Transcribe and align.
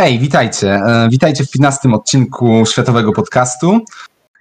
Hej, 0.00 0.18
witajcie. 0.18 0.74
E, 0.74 1.08
witajcie 1.10 1.44
w 1.44 1.50
15 1.50 1.88
odcinku 1.92 2.64
Światowego 2.66 3.12
Podcastu. 3.12 3.80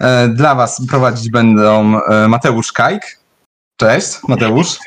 E, 0.01 0.27
dla 0.27 0.55
Was 0.55 0.81
prowadzić 0.89 1.31
będą 1.31 1.99
e, 2.01 2.27
Mateusz 2.27 2.71
Kajk. 2.71 3.03
Cześć, 3.77 4.07
Mateusz. 4.27 4.79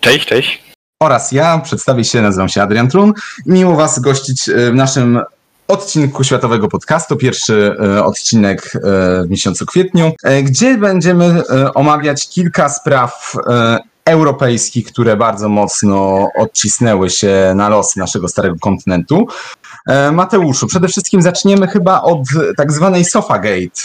Cześć, 0.00 0.26
cześć. 0.26 0.62
Oraz 1.02 1.32
ja, 1.32 1.58
przedstawię 1.58 2.04
się, 2.04 2.22
nazywam 2.22 2.48
się 2.48 2.62
Adrian 2.62 2.88
Trun. 2.88 3.12
Miło 3.46 3.76
Was 3.76 3.98
gościć 3.98 4.50
w 4.70 4.74
naszym 4.74 5.20
odcinku 5.68 6.24
Światowego 6.24 6.68
Podcastu, 6.68 7.16
pierwszy 7.16 7.76
odcinek 8.04 8.72
w 9.24 9.30
miesiącu 9.30 9.66
kwietniu, 9.66 10.12
gdzie 10.42 10.78
będziemy 10.78 11.42
omawiać 11.74 12.28
kilka 12.28 12.68
spraw 12.68 13.34
europejskich, 14.08 14.86
które 14.86 15.16
bardzo 15.16 15.48
mocno 15.48 16.28
odcisnęły 16.36 17.10
się 17.10 17.52
na 17.54 17.68
losy 17.68 17.98
naszego 17.98 18.28
starego 18.28 18.56
kontynentu. 18.60 19.26
E, 19.88 20.12
Mateuszu, 20.12 20.66
przede 20.66 20.88
wszystkim 20.88 21.22
zaczniemy 21.22 21.66
chyba 21.66 22.02
od 22.02 22.18
tak 22.56 22.72
zwanej 22.72 23.04
Sofagate. 23.04 23.80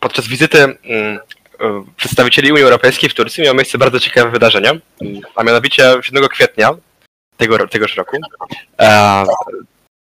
Podczas 0.00 0.26
wizyty 0.26 0.62
mm, 0.62 0.78
e, 1.60 1.84
przedstawicieli 1.96 2.52
Unii 2.52 2.64
Europejskiej 2.64 3.10
w 3.10 3.14
Turcji 3.14 3.42
miało 3.42 3.54
miejsce 3.54 3.78
bardzo 3.78 4.00
ciekawe 4.00 4.30
wydarzenie, 4.30 4.80
a 5.34 5.42
mianowicie 5.42 5.94
7 6.02 6.28
kwietnia 6.28 6.70
tego, 7.36 7.68
tegoż 7.68 7.96
roku 7.96 8.16
e, 8.80 9.24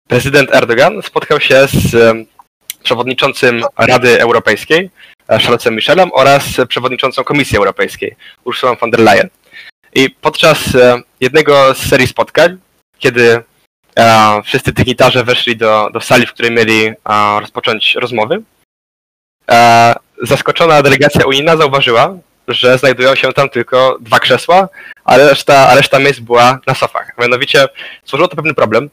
prezydent 0.07 0.55
Erdogan 0.55 1.02
spotkał 1.02 1.40
się 1.40 1.68
z 1.68 2.15
przewodniczącym 2.84 3.63
Rady 3.77 4.21
Europejskiej, 4.21 4.90
Charlesem 5.27 5.76
Michelem 5.76 6.09
oraz 6.13 6.43
przewodniczącą 6.68 7.23
Komisji 7.23 7.57
Europejskiej, 7.57 8.15
Ursulą 8.43 8.76
von 8.76 8.91
der 8.91 8.99
Leyen. 8.99 9.29
I 9.95 10.09
podczas 10.09 10.57
jednego 11.20 11.73
z 11.73 11.90
serii 11.90 12.07
spotkań, 12.07 12.57
kiedy 12.99 13.43
wszyscy 14.43 14.71
dygnitarze 14.71 15.23
weszli 15.23 15.57
do, 15.57 15.90
do 15.93 16.01
sali, 16.01 16.26
w 16.26 16.34
której 16.34 16.51
mieli 16.51 16.93
rozpocząć 17.40 17.95
rozmowy. 17.95 18.41
Zaskoczona 20.23 20.81
delegacja 20.81 21.26
unijna 21.26 21.57
zauważyła, 21.57 22.17
że 22.48 22.77
znajdują 22.77 23.15
się 23.15 23.34
tam 23.34 23.49
tylko 23.49 23.98
dwa 24.01 24.20
krzesła, 24.20 24.70
a 25.05 25.17
reszta, 25.17 25.67
a 25.70 25.76
reszta 25.76 25.99
miejsc 25.99 26.20
była 26.20 26.59
na 26.67 26.76
sofach. 26.76 27.12
Mianowicie 27.17 27.67
stworzyło 28.04 28.27
to 28.27 28.35
pewien 28.35 28.55
problem, 28.55 28.89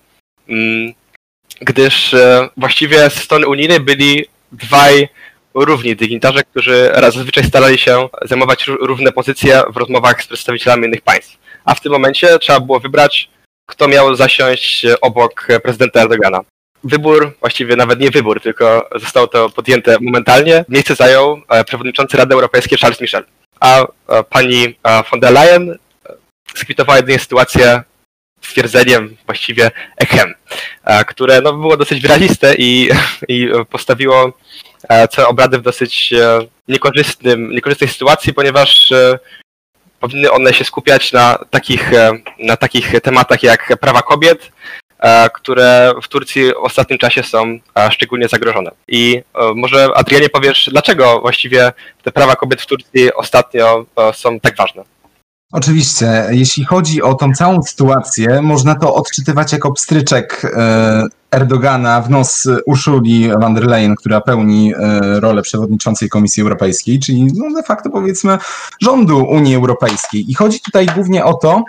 mm, 0.49 0.93
gdyż 1.61 2.15
e, 2.15 2.49
właściwie 2.57 3.11
z 3.11 3.15
strony 3.15 3.47
unijnej 3.47 3.81
byli 3.81 4.27
dwaj 4.53 5.09
równi 5.55 5.97
dygnitarze, 5.97 6.43
którzy 6.43 6.93
zazwyczaj 6.95 7.45
starali 7.45 7.79
się 7.79 8.09
zajmować 8.23 8.67
równe 8.67 9.13
pozycje 9.13 9.63
w 9.71 9.77
rozmowach 9.77 10.23
z 10.23 10.27
przedstawicielami 10.27 10.87
innych 10.87 11.01
państw. 11.01 11.39
A 11.65 11.75
w 11.75 11.81
tym 11.81 11.93
momencie 11.93 12.39
trzeba 12.39 12.61
było 12.61 12.81
wybrać 12.81 13.29
kto 13.67 13.89
miał 13.89 14.15
zasiąść 14.15 14.87
obok 15.01 15.49
prezydenta 15.63 16.01
Erdogana. 16.01 16.41
Wybór, 16.85 17.37
właściwie 17.41 17.77
nawet 17.77 18.01
nie 18.01 18.11
wybór, 18.11 18.41
tylko 18.41 18.89
zostało 18.97 19.27
to 19.27 19.51
podjęte 19.51 19.97
momentalnie. 20.01 20.65
Miejsce 20.69 20.95
zajął 20.95 21.41
e, 21.49 21.65
przewodniczący 21.65 22.17
Rady 22.17 22.35
Europejskiej 22.35 22.79
Charles 22.79 23.01
Michel. 23.01 23.25
A 23.61 23.83
e, 23.83 23.87
pani 24.25 24.77
e, 24.83 25.03
von 25.11 25.21
der 25.21 25.33
Leyen 25.33 25.79
skwitowała 26.55 26.97
jedynie 26.97 27.19
sytuację 27.19 27.83
stwierdzeniem 28.43 29.17
właściwie 29.27 29.71
echem, 29.97 30.35
które 31.07 31.41
no, 31.41 31.53
było 31.53 31.77
dosyć 31.77 32.01
wyraziste 32.01 32.55
i, 32.59 32.91
i 33.29 33.49
postawiło 33.71 34.39
całe 35.11 35.29
obrady 35.29 35.59
w 35.59 35.63
dosyć 35.63 36.15
niekorzystnym, 36.69 37.51
niekorzystnej 37.51 37.91
sytuacji, 37.91 38.35
ponieważ 38.35 38.93
powinny 40.01 40.31
one 40.31 40.55
się 40.55 40.65
skupiać 40.65 41.13
na 41.13 41.39
takich, 41.51 41.93
e, 41.93 42.13
na 42.39 42.57
takich 42.57 43.01
tematach 43.03 43.43
jak 43.43 43.77
prawa 43.81 44.03
kobiet, 44.03 44.53
e, 44.99 45.31
które 45.31 45.93
w 46.03 46.09
Turcji 46.09 46.53
w 46.53 46.65
ostatnim 46.65 46.99
czasie 46.99 47.23
są 47.23 47.59
e, 47.79 47.93
szczególnie 47.93 48.29
zagrożone. 48.29 48.71
I 48.89 49.23
może 49.55 49.89
Adrianie 49.95 50.29
powiesz, 50.29 50.69
dlaczego 50.73 51.21
właściwie 51.21 51.73
te 52.03 52.13
prawa 52.13 52.37
kobiet 52.37 52.63
w 52.63 52.67
Turcji 52.67 53.15
ostatnio 53.15 53.87
są 54.13 54.41
tak 54.41 54.57
ważne? 54.57 54.83
Oczywiście, 55.53 56.07
jeśli 56.31 56.65
chodzi 56.65 57.03
o 57.03 57.15
tą 57.15 57.33
całą 57.33 57.63
sytuację, 57.63 58.43
można 58.43 58.75
to 58.75 58.95
odczytywać 58.95 59.53
jako 59.53 59.73
pstryczek 59.73 60.43
Erdogana 61.35 62.01
w 62.01 62.11
nos 62.11 62.49
Uszuli 62.67 63.31
von 63.41 63.55
der 63.55 63.67
Leyen, 63.67 63.95
która 63.95 64.21
pełni 64.21 64.73
e, 64.75 65.21
rolę 65.21 65.43
przewodniczącej 65.43 66.09
Komisji 66.09 66.43
Europejskiej, 66.43 66.99
czyli 67.01 67.25
no 67.35 67.55
de 67.55 67.63
facto 67.63 67.91
powiedzmy 67.91 68.39
rządu 68.83 69.25
Unii 69.25 69.57
Europejskiej. 69.57 70.31
I 70.31 70.35
chodzi 70.35 70.61
tutaj 70.61 70.87
głównie 70.95 71.25
o 71.25 71.35
to, 71.35 71.65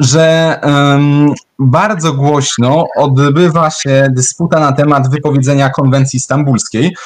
że 0.00 0.60
um, 0.62 1.32
bardzo 1.58 2.12
głośno 2.12 2.86
odbywa 2.96 3.70
się 3.70 4.08
dysputa 4.10 4.60
na 4.60 4.72
temat 4.72 5.10
wypowiedzenia 5.10 5.70
konwencji 5.70 6.20
stambulskiej, 6.20 6.96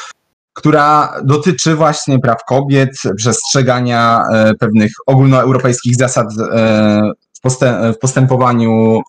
która 0.53 1.15
dotyczy 1.25 1.75
właśnie 1.75 2.19
praw 2.19 2.45
kobiet, 2.45 2.91
przestrzegania 3.17 4.23
e, 4.33 4.55
pewnych 4.55 4.93
ogólnoeuropejskich 5.07 5.97
zasad 5.97 6.27
e, 6.53 7.13
w, 7.95 7.99
postępowaniu 8.01 9.01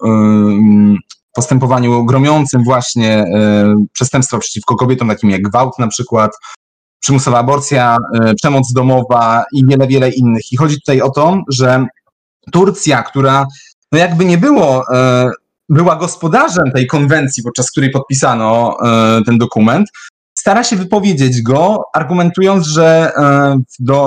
postępowaniu 1.38 2.06
gromiącym 2.06 2.64
właśnie 2.64 3.14
e, 3.14 3.76
przestępstwa 3.94 4.38
przeciwko 4.38 4.76
kobietom, 4.76 5.08
takim 5.08 5.30
jak 5.30 5.42
gwałt 5.42 5.80
na 5.80 5.88
przykład, 5.88 6.32
przymusowa 7.00 7.40
aborcja, 7.40 7.98
e, 8.16 8.34
przemoc 8.34 8.74
domowa 8.74 9.44
i 9.54 9.66
wiele, 9.66 9.88
wiele 9.88 10.10
innych. 10.10 10.52
I 10.52 10.58
chodzi 10.58 10.76
tutaj 10.76 11.02
o 11.02 11.10
to, 11.10 11.42
że 11.50 11.86
Turcja, 12.52 13.04
która 13.04 13.46
no 13.92 14.00
jakby 14.00 14.26
nie 14.26 14.38
było, 14.38 14.84
e, 14.94 15.30
była 15.70 15.96
gospodarzem 15.96 16.72
tej 16.76 16.88
konwencji, 16.88 17.44
podczas 17.44 17.72
której 17.72 17.92
podpisano 17.92 18.78
ten 19.26 19.38
dokument, 19.38 19.90
stara 20.48 20.64
się 20.64 20.76
wypowiedzieć 20.76 21.42
go, 21.42 21.84
argumentując, 21.94 22.68
że 22.68 23.12
e, 23.16 23.58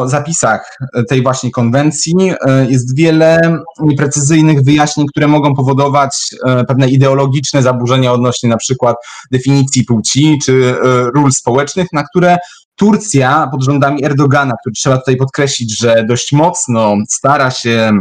w 0.06 0.11
zapisach 0.11 0.78
tej 1.09 1.23
właśnie 1.23 1.51
konwencji 1.51 2.15
e, 2.21 2.67
jest 2.71 2.97
wiele 2.97 3.59
nieprecyzyjnych 3.81 4.62
wyjaśnień, 4.62 5.06
które 5.06 5.28
mogą 5.28 5.55
powodować 5.55 6.34
e, 6.47 6.65
pewne 6.65 6.89
ideologiczne 6.89 7.62
zaburzenia 7.62 8.12
odnośnie 8.12 8.49
na 8.49 8.56
przykład 8.56 8.97
definicji 9.31 9.84
płci 9.84 10.39
czy 10.45 10.75
ról 11.15 11.33
społecznych, 11.33 11.87
na 11.93 12.05
które 12.05 12.39
Turcja 12.77 13.49
pod 13.53 13.65
rządami 13.65 14.05
Erdogana, 14.05 14.55
który 14.61 14.72
trzeba 14.72 14.99
tutaj 14.99 15.17
podkreślić, 15.17 15.81
że 15.81 16.05
dość 16.09 16.33
mocno 16.33 16.97
stara 17.09 17.51
się 17.51 17.93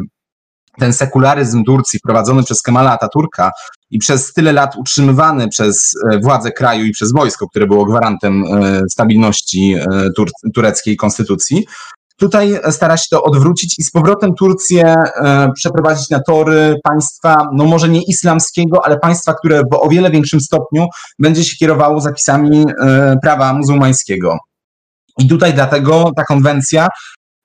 ten 0.80 0.94
sekularyzm 0.94 1.64
Turcji 1.64 2.00
wprowadzony 2.00 2.44
przez 2.44 2.62
Kemala 2.62 2.92
Ataturka 2.92 3.52
i 3.92 4.00
przez 4.00 4.34
tyle 4.34 4.54
lat 4.54 4.76
utrzymywany 4.76 5.48
przez 5.48 5.92
e, 6.12 6.20
władze 6.20 6.52
kraju 6.52 6.86
i 6.86 6.92
przez 6.92 7.12
wojsko, 7.14 7.48
które 7.48 7.68
było 7.68 7.86
gwarantem 7.86 8.44
e, 8.44 8.82
stabilności 8.92 9.74
e, 9.74 10.10
tur 10.16 10.30
tureckiej 10.54 10.98
konstytucji, 10.98 11.66
tutaj 12.18 12.60
stara 12.72 12.98
się 12.98 13.06
to 13.10 13.24
odwrócić 13.24 13.80
i 13.80 13.84
z 13.84 13.92
powrotem 13.92 14.36
Turcję 14.36 14.96
przeprowadzić 15.56 16.10
na 16.10 16.20
tory 16.28 16.76
państwa, 16.84 17.48
no 17.54 17.66
może 17.66 17.90
nie 17.90 18.02
islamskiego, 18.02 18.86
ale 18.86 19.00
państwa, 19.00 19.34
które 19.34 19.62
w 19.72 19.76
o 19.76 19.90
wiele 19.90 20.12
większym 20.12 20.42
stopniu 20.42 20.88
będzie 21.20 21.44
się 21.44 21.58
kierowało 21.58 22.02
zapisami 22.02 22.66
prawa 23.22 23.54
muzułmańskiego. 23.54 24.38
I 25.20 25.28
tutaj 25.28 25.54
dlatego 25.54 26.12
ta 26.16 26.24
konwencja 26.24 26.88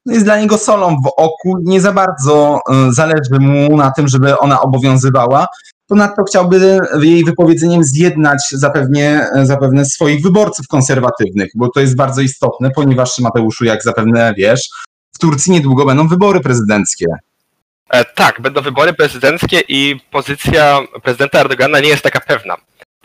jest 0.06 0.25
dla 0.25 0.41
niego 0.41 0.59
solą 0.59 0.97
w 1.04 1.09
oku, 1.16 1.59
nie 1.62 1.81
za 1.81 1.92
bardzo 1.92 2.60
zależy 2.91 3.38
mu 3.41 3.76
na 3.76 3.91
tym, 3.91 4.09
żeby 4.09 4.38
ona 4.38 4.60
obowiązywała, 4.60 5.47
Ponadto 5.87 6.25
chciałby 6.25 6.81
jej 7.00 7.25
wypowiedzeniem 7.25 7.84
zjednać 7.84 8.41
zapewne, 8.53 9.31
zapewne 9.43 9.84
swoich 9.84 10.22
wyborców 10.22 10.69
konserwatywnych, 10.69 11.50
bo 11.54 11.69
to 11.69 11.81
jest 11.81 11.97
bardzo 11.97 12.20
istotne, 12.20 12.70
ponieważ 12.70 13.19
Mateuszu, 13.19 13.64
jak 13.64 13.82
zapewne 13.82 14.34
wiesz, 14.37 14.69
w 15.14 15.19
Turcji 15.19 15.53
niedługo 15.53 15.84
będą 15.84 16.09
wybory 16.09 16.41
prezydenckie. 16.41 17.06
E, 17.90 18.05
tak, 18.05 18.40
będą 18.40 18.61
wybory 18.61 18.93
prezydenckie 18.93 19.62
i 19.69 20.00
pozycja 20.11 20.81
prezydenta 21.02 21.40
Erdogana 21.40 21.81
nie 21.81 21.88
jest 21.88 22.02
taka 22.02 22.20
pewna. 22.20 22.56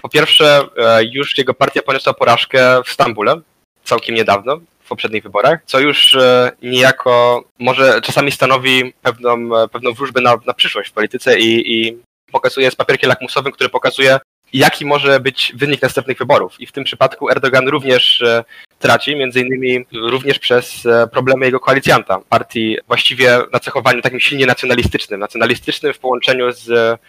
Po 0.01 0.09
pierwsze, 0.09 0.62
e, 0.77 1.03
już 1.03 1.38
jego 1.38 1.53
partia 1.53 1.81
poniosła 1.81 2.13
porażkę 2.13 2.83
w 2.85 2.89
Stambule 2.89 3.41
całkiem 3.83 4.15
niedawno, 4.15 4.57
poprzednich 4.89 5.24
wyborach, 5.24 5.59
co 5.65 5.80
już 5.80 6.15
e, 6.15 6.51
niejako 6.62 7.44
może 7.59 8.01
czasami 8.01 8.31
stanowi 8.31 8.94
pewną, 9.01 9.50
pewną 9.68 9.94
wróżbę 9.94 10.21
na, 10.21 10.38
na 10.45 10.53
przyszłość 10.53 10.89
w 10.89 10.94
polityce 10.94 11.39
i, 11.39 11.74
i 11.74 11.97
pokazuje 12.31 12.71
z 12.71 12.75
papierkiem 12.75 13.09
lakmusowym, 13.09 13.51
który 13.51 13.69
pokazuje, 13.69 14.19
jaki 14.53 14.86
może 14.86 15.19
być 15.19 15.53
wynik 15.56 15.81
następnych 15.81 16.18
wyborów. 16.18 16.62
I 16.62 16.68
w 16.68 16.71
tym 16.71 16.83
przypadku 16.83 17.30
Erdogan 17.30 17.68
również 17.68 18.21
e, 18.21 18.44
traci, 18.80 19.15
między 19.15 19.41
innymi 19.41 19.86
również 19.94 20.39
przez 20.39 20.86
e, 20.86 21.07
problemy 21.07 21.45
jego 21.45 21.59
koalicjanta, 21.59 22.19
partii 22.30 22.77
właściwie 22.88 23.39
nacechowaniu 23.53 24.01
takim 24.01 24.19
silnie 24.19 24.45
nacjonalistycznym, 24.45 25.19
nacjonalistycznym 25.19 25.94
w 25.94 26.00
połączeniu 26.00 26.51
z 26.51 27.00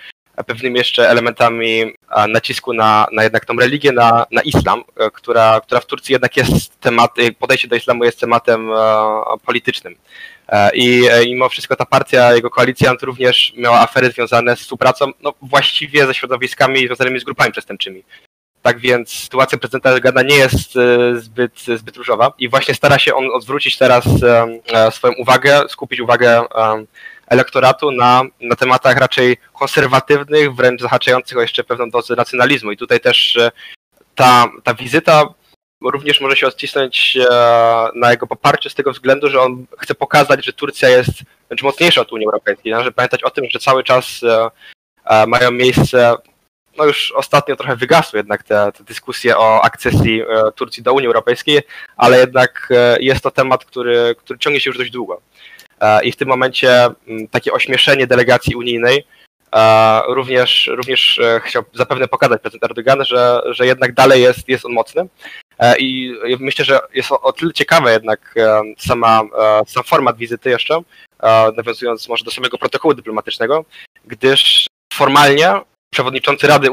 pewnymi 0.45 0.79
jeszcze 0.79 1.11
elementami 1.11 1.95
nacisku 2.29 2.73
na, 2.73 3.07
na 3.13 3.23
jednak 3.23 3.45
tą 3.45 3.57
religię, 3.57 3.93
na, 3.93 4.27
na 4.31 4.43
islam, 4.43 4.83
która, 5.13 5.61
która 5.61 5.81
w 5.81 5.87
Turcji 5.87 6.13
jednak 6.13 6.37
jest 6.37 6.81
temat, 6.81 7.15
podejście 7.39 7.69
do 7.69 7.77
islamu 7.77 8.05
jest 8.05 8.21
tematem 8.21 8.71
politycznym. 9.45 9.95
I 10.75 11.03
mimo 11.27 11.49
wszystko 11.49 11.77
ta 11.77 11.87
partia, 11.87 12.35
jego 12.35 12.51
koalicjant 12.51 13.03
również 13.03 13.53
miała 13.57 13.81
afery 13.81 14.11
związane 14.11 14.57
z 14.57 14.61
współpracą 14.61 15.11
no, 15.23 15.35
właściwie 15.43 16.07
ze 16.07 16.15
środowiskami 16.15 16.87
związanymi 16.87 17.21
z 17.21 17.25
grupami 17.25 17.53
przestępczymi. 17.53 18.05
Tak 18.63 18.79
więc 18.79 19.13
sytuacja 19.13 19.59
prezydenta 19.59 19.91
Erdogana 19.91 20.23
nie 20.23 20.37
jest 20.37 20.77
e, 20.77 21.21
zbyt, 21.21 21.61
zbyt 21.77 21.97
różowa 21.97 22.33
i 22.39 22.49
właśnie 22.49 22.75
stara 22.75 22.99
się 22.99 23.15
on 23.15 23.31
odwrócić 23.33 23.79
teraz 23.79 24.05
e, 24.23 24.47
e, 24.73 24.91
swoją 24.91 25.15
uwagę, 25.15 25.63
skupić 25.69 26.01
uwagę 26.01 26.43
elektoratu 27.31 27.91
na, 27.91 28.23
na 28.41 28.57
tematach 28.57 28.99
raczej 28.99 29.37
konserwatywnych, 29.59 30.55
wręcz 30.55 30.81
zahaczających 30.81 31.39
o 31.39 31.41
jeszcze 31.41 31.65
pewną 31.65 31.91
dozę 31.91 32.17
nacjonalizmu. 32.17 32.73
I 32.73 32.77
tutaj 32.77 33.01
też 33.01 33.39
ta, 34.15 34.49
ta 34.65 34.75
wizyta 34.75 35.25
również 35.85 36.21
może 36.21 36.37
się 36.37 36.47
odcisnąć 36.47 37.19
na 37.95 38.11
jego 38.11 38.27
poparciu 38.27 38.71
z 38.71 38.75
tego 38.75 38.93
względu, 38.93 39.31
że 39.31 39.41
on 39.41 39.67
chce 39.79 39.95
pokazać, 39.95 40.45
że 40.45 40.53
Turcja 40.53 40.89
jest 40.89 41.11
wręcz 41.49 41.63
mocniejsza 41.63 42.01
od 42.01 42.13
Unii 42.13 42.27
Europejskiej. 42.27 42.73
Należy 42.73 42.93
pamiętać 42.93 43.23
o 43.23 43.31
tym, 43.31 43.45
że 43.51 43.59
cały 43.59 43.85
czas 43.85 44.21
mają 45.27 45.51
miejsce 45.51 46.17
no 46.81 46.85
już 46.85 47.13
ostatnio 47.13 47.57
trochę 47.57 47.77
wygasły 47.77 48.19
jednak 48.19 48.43
te, 48.43 48.73
te 48.73 48.85
dyskusje 48.85 49.39
o 49.39 49.65
akcesji 49.65 50.23
e, 50.23 50.53
Turcji 50.53 50.83
do 50.83 50.93
Unii 50.93 51.07
Europejskiej, 51.07 51.63
ale 51.97 52.19
jednak 52.19 52.69
e, 52.71 52.97
jest 53.01 53.23
to 53.23 53.31
temat, 53.31 53.65
który, 53.65 54.15
który 54.19 54.39
ciągnie 54.39 54.61
się 54.61 54.71
już 54.71 54.79
dość 54.79 54.91
długo. 54.91 55.21
E, 55.81 56.05
I 56.05 56.13
w 56.13 56.17
tym 56.17 56.29
momencie 56.29 56.89
takie 57.31 57.53
ośmieszenie 57.53 58.07
delegacji 58.07 58.55
unijnej 58.55 59.07
również, 60.09 60.71
również 60.73 61.21
chciał 61.45 61.63
zapewne 61.75 62.09
pokazać 62.09 62.41
prezydent 62.41 62.65
Erdogan, 62.65 63.05
że, 63.05 63.43
że 63.51 63.67
jednak 63.67 63.95
dalej 63.95 64.23
jest, 64.23 64.49
jest 64.49 64.65
on 64.65 64.73
mocny. 64.73 65.07
I 65.79 66.15
myślę, 66.41 66.65
że 66.65 66.81
jest 66.95 67.13
o, 67.13 67.21
o 67.21 67.33
tyle 67.33 67.53
ciekawe 67.53 67.93
jednak 67.93 68.35
sama, 68.79 69.23
sam 69.67 69.85
format 69.85 70.17
wizyty 70.17 70.51
jeszcze, 70.51 70.81
nawiązując 71.57 72.09
może 72.09 72.25
do 72.25 72.31
samego 72.31 72.59
protokołu 72.59 72.95
dyplomatycznego, 72.95 73.65
gdyż 74.05 74.67
formalnie 74.93 75.61
przewodniczący 75.91 76.47
Rady 76.47 76.69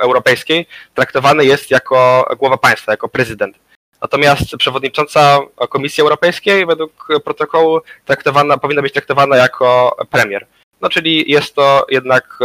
Europejskiej 0.00 0.66
traktowany 0.94 1.44
jest 1.44 1.70
jako 1.70 2.28
głowa 2.38 2.56
państwa, 2.56 2.92
jako 2.92 3.08
prezydent. 3.08 3.56
Natomiast 4.04 4.56
przewodnicząca 4.56 5.38
Komisji 5.68 6.00
Europejskiej 6.00 6.66
według 6.66 7.08
protokołu 7.24 7.80
traktowana, 8.04 8.58
powinna 8.58 8.82
być 8.82 8.92
traktowana 8.92 9.36
jako 9.36 9.96
premier. 10.10 10.46
No 10.80 10.88
czyli 10.88 11.30
jest 11.30 11.54
to 11.54 11.86
jednak 11.90 12.38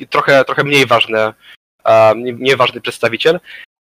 e, 0.00 0.06
trochę, 0.06 0.44
trochę 0.44 0.64
mniej 0.64 0.86
ważny, 0.86 1.32
e, 1.84 2.14
mniej 2.14 2.56
ważny 2.56 2.80
przedstawiciel. 2.80 3.40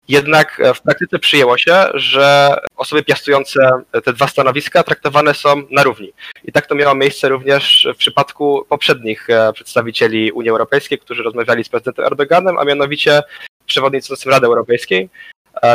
Jednak 0.07 0.61
w 0.75 0.81
praktyce 0.81 1.19
przyjęło 1.19 1.57
się, 1.57 1.85
że 1.93 2.57
osoby 2.75 3.03
piastujące 3.03 3.59
te 4.03 4.13
dwa 4.13 4.27
stanowiska 4.27 4.83
traktowane 4.83 5.33
są 5.33 5.63
na 5.71 5.83
równi. 5.83 6.13
I 6.43 6.51
tak 6.51 6.65
to 6.65 6.75
miało 6.75 6.95
miejsce 6.95 7.29
również 7.29 7.87
w 7.95 7.97
przypadku 7.97 8.65
poprzednich 8.69 9.29
e, 9.29 9.53
przedstawicieli 9.53 10.31
Unii 10.31 10.49
Europejskiej, 10.49 10.99
którzy 10.99 11.23
rozmawiali 11.23 11.63
z 11.63 11.69
prezydentem 11.69 12.05
Erdoganem, 12.05 12.57
a 12.57 12.63
mianowicie 12.63 13.21
przewodniczącym 13.65 14.31
Rady 14.31 14.45
Europejskiej 14.47 15.09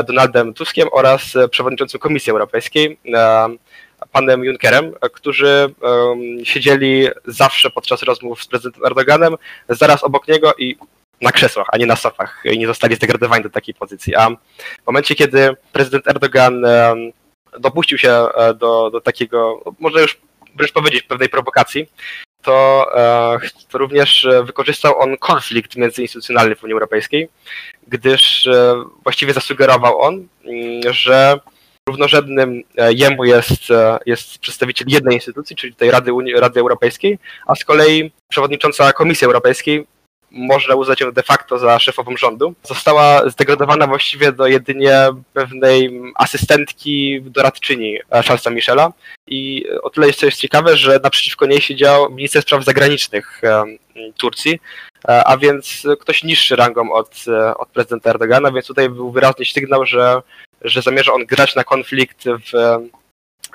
Donaldem 0.07 0.55
Tuskiem 0.55 0.89
oraz 0.93 1.35
przewodniczącym 1.51 2.01
Komisji 2.01 2.31
Europejskiej 2.31 2.99
e, 3.15 3.49
panem 4.13 4.45
Junckerem, 4.45 4.93
którzy 5.13 5.75
siedzieli 6.45 7.09
zawsze 7.27 7.71
podczas 7.71 8.03
rozmów 8.03 8.43
z 8.43 8.47
prezydentem 8.47 8.87
Erdoganem 8.87 9.35
zaraz 9.69 10.05
obok 10.05 10.29
niego 10.29 10.55
i 10.59 10.77
na 11.21 11.33
krzesłach, 11.33 11.67
a 11.73 11.77
nie 11.77 11.87
na 11.87 11.97
sofach 11.97 12.43
i 12.45 12.59
nie 12.59 12.67
zostali 12.67 12.97
zdegradowani 12.97 13.43
do 13.43 13.51
takiej 13.51 13.75
pozycji. 13.75 14.17
A 14.17 14.31
w 14.83 14.87
momencie, 14.87 15.15
kiedy 15.15 15.57
prezydent 15.73 16.09
Erdogan 16.09 16.65
dopuścił 17.59 17.99
się 17.99 18.11
e, 18.11 18.55
do, 18.55 18.91
do 18.91 19.01
takiego, 19.01 19.63
może 19.79 20.03
już 20.03 20.21
wręcz 20.57 20.73
powiedzieć, 20.73 21.03
pewnej 21.03 21.29
prowokacji, 21.29 21.87
to, 22.43 22.87
e, 22.95 23.39
to 23.69 23.79
również 23.79 24.29
wykorzystał 24.45 25.01
on 25.01 25.17
konflikt 25.17 25.77
międzyinstytucjonalny 25.77 26.57
w 26.57 26.65
Unii 26.65 26.75
Europejskiej, 26.75 27.29
gdyż 27.89 28.47
e, 28.47 28.85
właściwie 29.03 29.33
zasugerował 29.33 30.01
on, 30.01 30.29
mm, 30.45 30.93
że 30.93 31.41
równorzędnym 31.89 32.63
jemu 32.91 33.25
jest, 33.25 33.63
jest 34.07 34.39
przedstawiciel 34.39 34.89
jednej 34.91 35.15
instytucji, 35.15 35.57
czyli 35.57 35.75
tej 35.75 35.91
Rady, 35.91 36.13
Unii, 36.13 36.35
Rady 36.35 36.61
Europejskiej, 36.61 37.19
a 37.47 37.55
z 37.55 37.65
kolei 37.65 38.13
przewodnicząca 38.29 38.93
Komisji 38.93 39.25
Europejskiej 39.25 39.87
można 40.33 40.75
uznać 40.75 41.01
ją 41.01 41.13
de 41.13 41.23
facto 41.23 41.59
za 41.59 41.79
szefową 41.79 42.17
rządu. 42.17 42.55
Została 42.63 43.31
zdegradowana 43.31 43.87
właściwie 43.87 44.33
do 44.33 44.47
jedynie 44.47 45.09
pewnej 45.33 46.03
asystentki 46.15 47.23
doradczyni 47.23 47.99
Charlesa 48.11 48.51
Michela 48.51 48.93
i 49.27 49.65
o 49.83 49.91
tyle 49.91 50.07
jest 50.07 50.37
ciekawe, 50.37 50.77
że 50.77 51.01
naprzeciwko 51.03 51.47
niej 51.47 51.61
siedział 51.61 52.11
minister 52.11 52.43
spraw 52.43 52.65
zagranicznych 52.65 53.43
Turcji, 54.17 54.53
e, 54.53 54.59
a 55.09 55.37
więc 55.37 55.87
ktoś 56.01 56.25
niższy 56.25 56.57
rangą 56.57 56.93
od, 56.93 57.25
e, 57.29 57.55
od 57.55 57.69
prezydenta 57.69 58.11
Erdogana, 58.11 58.53
więc 58.53 58.67
tutaj 58.67 58.89
był 58.89 59.11
wyraźny 59.11 59.45
sygnał, 59.45 59.87
że, 59.87 60.23
że 60.61 60.83
zamierza 60.83 61.13
on 61.13 61.27
grać 61.27 61.55
na 61.55 61.65
konflikt 61.65 62.25
w 62.25 62.83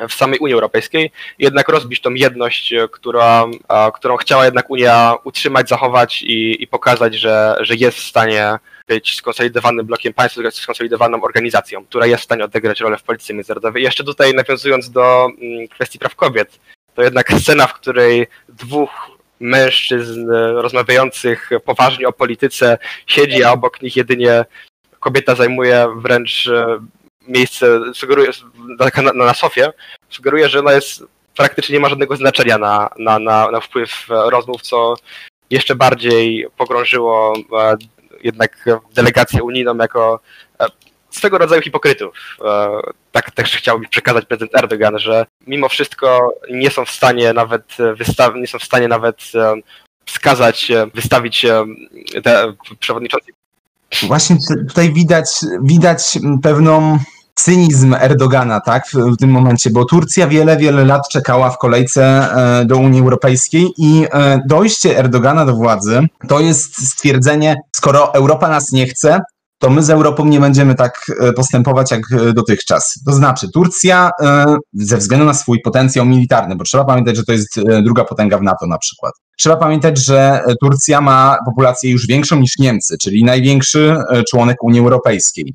w 0.10 0.14
samej 0.14 0.40
Unii 0.40 0.54
Europejskiej, 0.54 1.12
jednak 1.40 1.70
rozbić 1.70 2.02
tą 2.02 2.14
jedność, 2.14 2.74
e, 2.74 2.88
która, 2.88 3.46
którą 3.94 4.18
chciała 4.18 4.46
jednak 4.46 4.70
Unia 4.70 5.16
utrzymać, 5.24 5.70
zachować 5.70 6.22
i, 6.22 6.64
i 6.64 6.68
pokazać, 6.68 7.16
że, 7.16 7.56
że 7.60 7.76
jest 7.76 7.98
w 7.98 8.08
stanie 8.08 8.60
być 8.88 9.16
skonsolidowanym 9.16 9.86
blokiem 9.86 10.14
państw, 10.14 10.40
skonsolidowaną 10.52 11.22
organizacją, 11.22 11.86
która 11.86 12.06
jest 12.06 12.22
w 12.22 12.26
stanie 12.26 12.44
odegrać 12.44 12.80
rolę 12.80 12.98
w 12.98 13.04
polityce 13.04 13.34
międzynarodowej. 13.34 13.82
I 13.82 13.86
jeszcze 13.86 14.04
tutaj 14.04 14.34
nawiązując 14.34 14.92
do 14.92 15.30
mm, 15.42 15.68
kwestii 15.68 16.00
praw 16.00 16.16
kobiet, 16.16 16.60
to 16.96 17.04
jednak 17.04 17.34
scena, 17.34 17.68
w 17.68 17.74
której 17.74 18.28
dwóch 18.50 19.17
mężczyzn 19.40 20.32
e, 20.32 20.52
rozmawiających 20.54 21.50
poważnie 21.66 22.08
o 22.08 22.14
polityce 22.14 22.78
siedzi, 23.08 23.44
a 23.44 23.52
obok 23.52 23.82
nich 23.82 23.96
jedynie 23.96 24.46
kobieta 25.00 25.36
zajmuje 25.36 25.88
wręcz 25.96 26.48
e, 26.48 26.80
miejsce, 27.28 27.80
sugeruje, 27.94 28.30
na, 29.04 29.14
na 29.14 29.34
sofie, 29.34 29.72
sugeruje, 30.10 30.50
że 30.50 30.60
ona 30.60 30.74
jest 30.74 31.04
praktycznie 31.36 31.74
nie 31.74 31.80
ma 31.80 31.90
żadnego 31.90 32.16
znaczenia 32.16 32.58
na, 32.58 32.90
na, 33.00 33.20
na, 33.20 33.52
na 33.52 33.60
wpływ 33.60 34.06
rozmów, 34.10 34.62
co 34.62 34.96
jeszcze 35.50 35.76
bardziej 35.76 36.48
pogrążyło 36.58 37.34
e, 37.38 37.78
jednak 38.24 38.66
delegację 38.94 39.44
unijną 39.44 39.78
jako 39.78 40.20
e, 40.60 40.66
swego 41.18 41.38
rodzaju 41.38 41.62
hipokrytów. 41.62 42.18
E, 42.46 42.70
tak 43.12 43.32
też 43.32 43.56
chciałbym 43.56 43.90
przekazać 43.90 44.26
prezydent 44.26 44.56
Erdogan, 44.56 45.00
że 45.00 45.26
mimo 45.48 45.70
wszystko 45.70 46.34
nie 46.50 46.70
są 46.70 46.86
w 46.86 46.92
stanie 46.92 47.34
nawet 47.34 47.64
wystaw, 47.96 48.36
nie 48.36 48.48
są 48.48 48.60
w 48.60 48.64
stanie 48.64 48.88
nawet 48.88 49.18
wskazać, 50.06 50.72
wystawić 50.94 51.46
te 52.24 52.54
przewodniczącej. 52.80 53.34
Właśnie 54.04 54.38
tutaj 54.68 54.94
widać, 54.94 55.30
widać 55.64 56.20
pewną 56.44 57.00
cynizm 57.38 57.94
Erdogana, 58.00 58.62
tak, 58.62 58.84
w, 58.94 59.18
tym 59.18 59.30
momencie, 59.30 59.70
bo 59.70 59.86
Turcja 59.86 60.28
wiele, 60.28 60.58
wiele 60.58 60.86
lat 60.86 61.10
czekała 61.10 61.50
w 61.50 61.58
kolejce 61.58 62.04
e, 62.04 62.66
do 62.66 62.78
Unii 62.78 63.02
Europejskiej 63.02 63.68
i 63.78 64.06
e, 64.12 64.42
dojście 64.46 64.98
Erdogana 64.98 65.46
do 65.46 65.54
władzy 65.54 66.08
to 66.28 66.40
jest 66.40 66.88
stwierdzenie, 66.88 67.56
skoro 67.76 68.14
Europa 68.14 68.50
nas 68.50 68.72
nie 68.72 68.88
chce, 68.88 69.20
to 69.60 69.70
my 69.70 69.84
z 69.84 69.90
Europą 69.90 70.26
nie 70.26 70.40
będziemy 70.40 70.76
tak 70.76 71.12
e, 71.20 71.34
postępować 71.34 71.92
jak 71.92 72.02
e, 72.12 72.34
dotychczas. 72.34 73.00
To 73.06 73.14
znaczy, 73.14 73.52
Turcja 73.54 74.10
e, 74.22 74.46
ze 74.74 74.98
względu 74.98 75.26
na 75.26 75.34
swój 75.34 75.62
potencjał 75.62 76.06
militarny, 76.06 76.56
bo 76.56 76.64
trzeba 76.64 76.86
pamiętać, 76.86 77.16
że 77.16 77.24
to 77.24 77.32
jest 77.32 77.60
druga 77.84 78.04
potęga 78.04 78.38
w 78.38 78.42
NATO 78.42 78.68
na 78.68 78.78
przykład. 78.78 79.14
Trzeba 79.38 79.56
pamiętać, 79.56 79.98
że 79.98 80.44
Turcja 80.62 81.02
ma 81.02 81.38
populację 81.46 81.92
już 81.92 82.08
większą 82.08 82.40
niż 82.40 82.58
Niemcy, 82.60 82.98
czyli 83.02 83.24
największy 83.24 83.96
członek 84.30 84.64
Unii 84.64 84.80
Europejskiej 84.80 85.54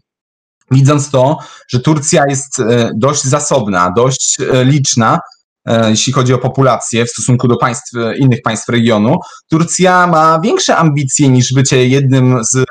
widząc 0.71 1.11
to, 1.11 1.39
że 1.69 1.81
Turcja 1.81 2.25
jest 2.29 2.63
dość 2.95 3.25
zasobna, 3.25 3.93
dość 3.97 4.39
liczna, 4.65 5.19
jeśli 5.67 6.13
chodzi 6.13 6.35
o 6.35 6.39
populację 6.39 7.05
w 7.05 7.11
stosunku 7.11 7.49
do 7.49 7.57
państw, 7.57 7.93
innych 8.19 8.43
państw 8.43 8.69
regionu, 8.69 9.17
Turcja 9.51 10.07
ma 10.07 10.41
większe 10.41 10.77
ambicje 10.77 11.29
niż 11.29 11.55
bycie 11.55 11.89
jednym 11.89 12.39
z 12.45 12.65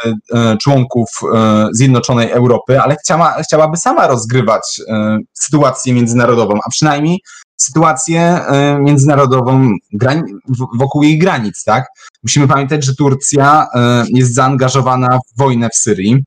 członków 0.62 1.08
Zjednoczonej 1.72 2.32
Europy, 2.32 2.82
ale 2.82 2.96
chciała, 3.04 3.44
chciałaby 3.44 3.78
sama 3.78 4.08
rozgrywać 4.08 4.82
sytuację 5.34 5.94
międzynarodową, 5.94 6.60
a 6.66 6.70
przynajmniej 6.70 7.20
sytuację 7.58 8.40
międzynarodową 8.80 9.72
wokół 10.80 11.04
jej 11.04 11.18
granic, 11.18 11.64
tak? 11.64 11.86
Musimy 12.24 12.48
pamiętać, 12.48 12.86
że 12.86 12.96
Turcja 12.96 13.68
jest 14.14 14.34
zaangażowana 14.34 15.18
w 15.18 15.38
wojnę 15.40 15.70
w 15.70 15.76
Syrii 15.76 16.24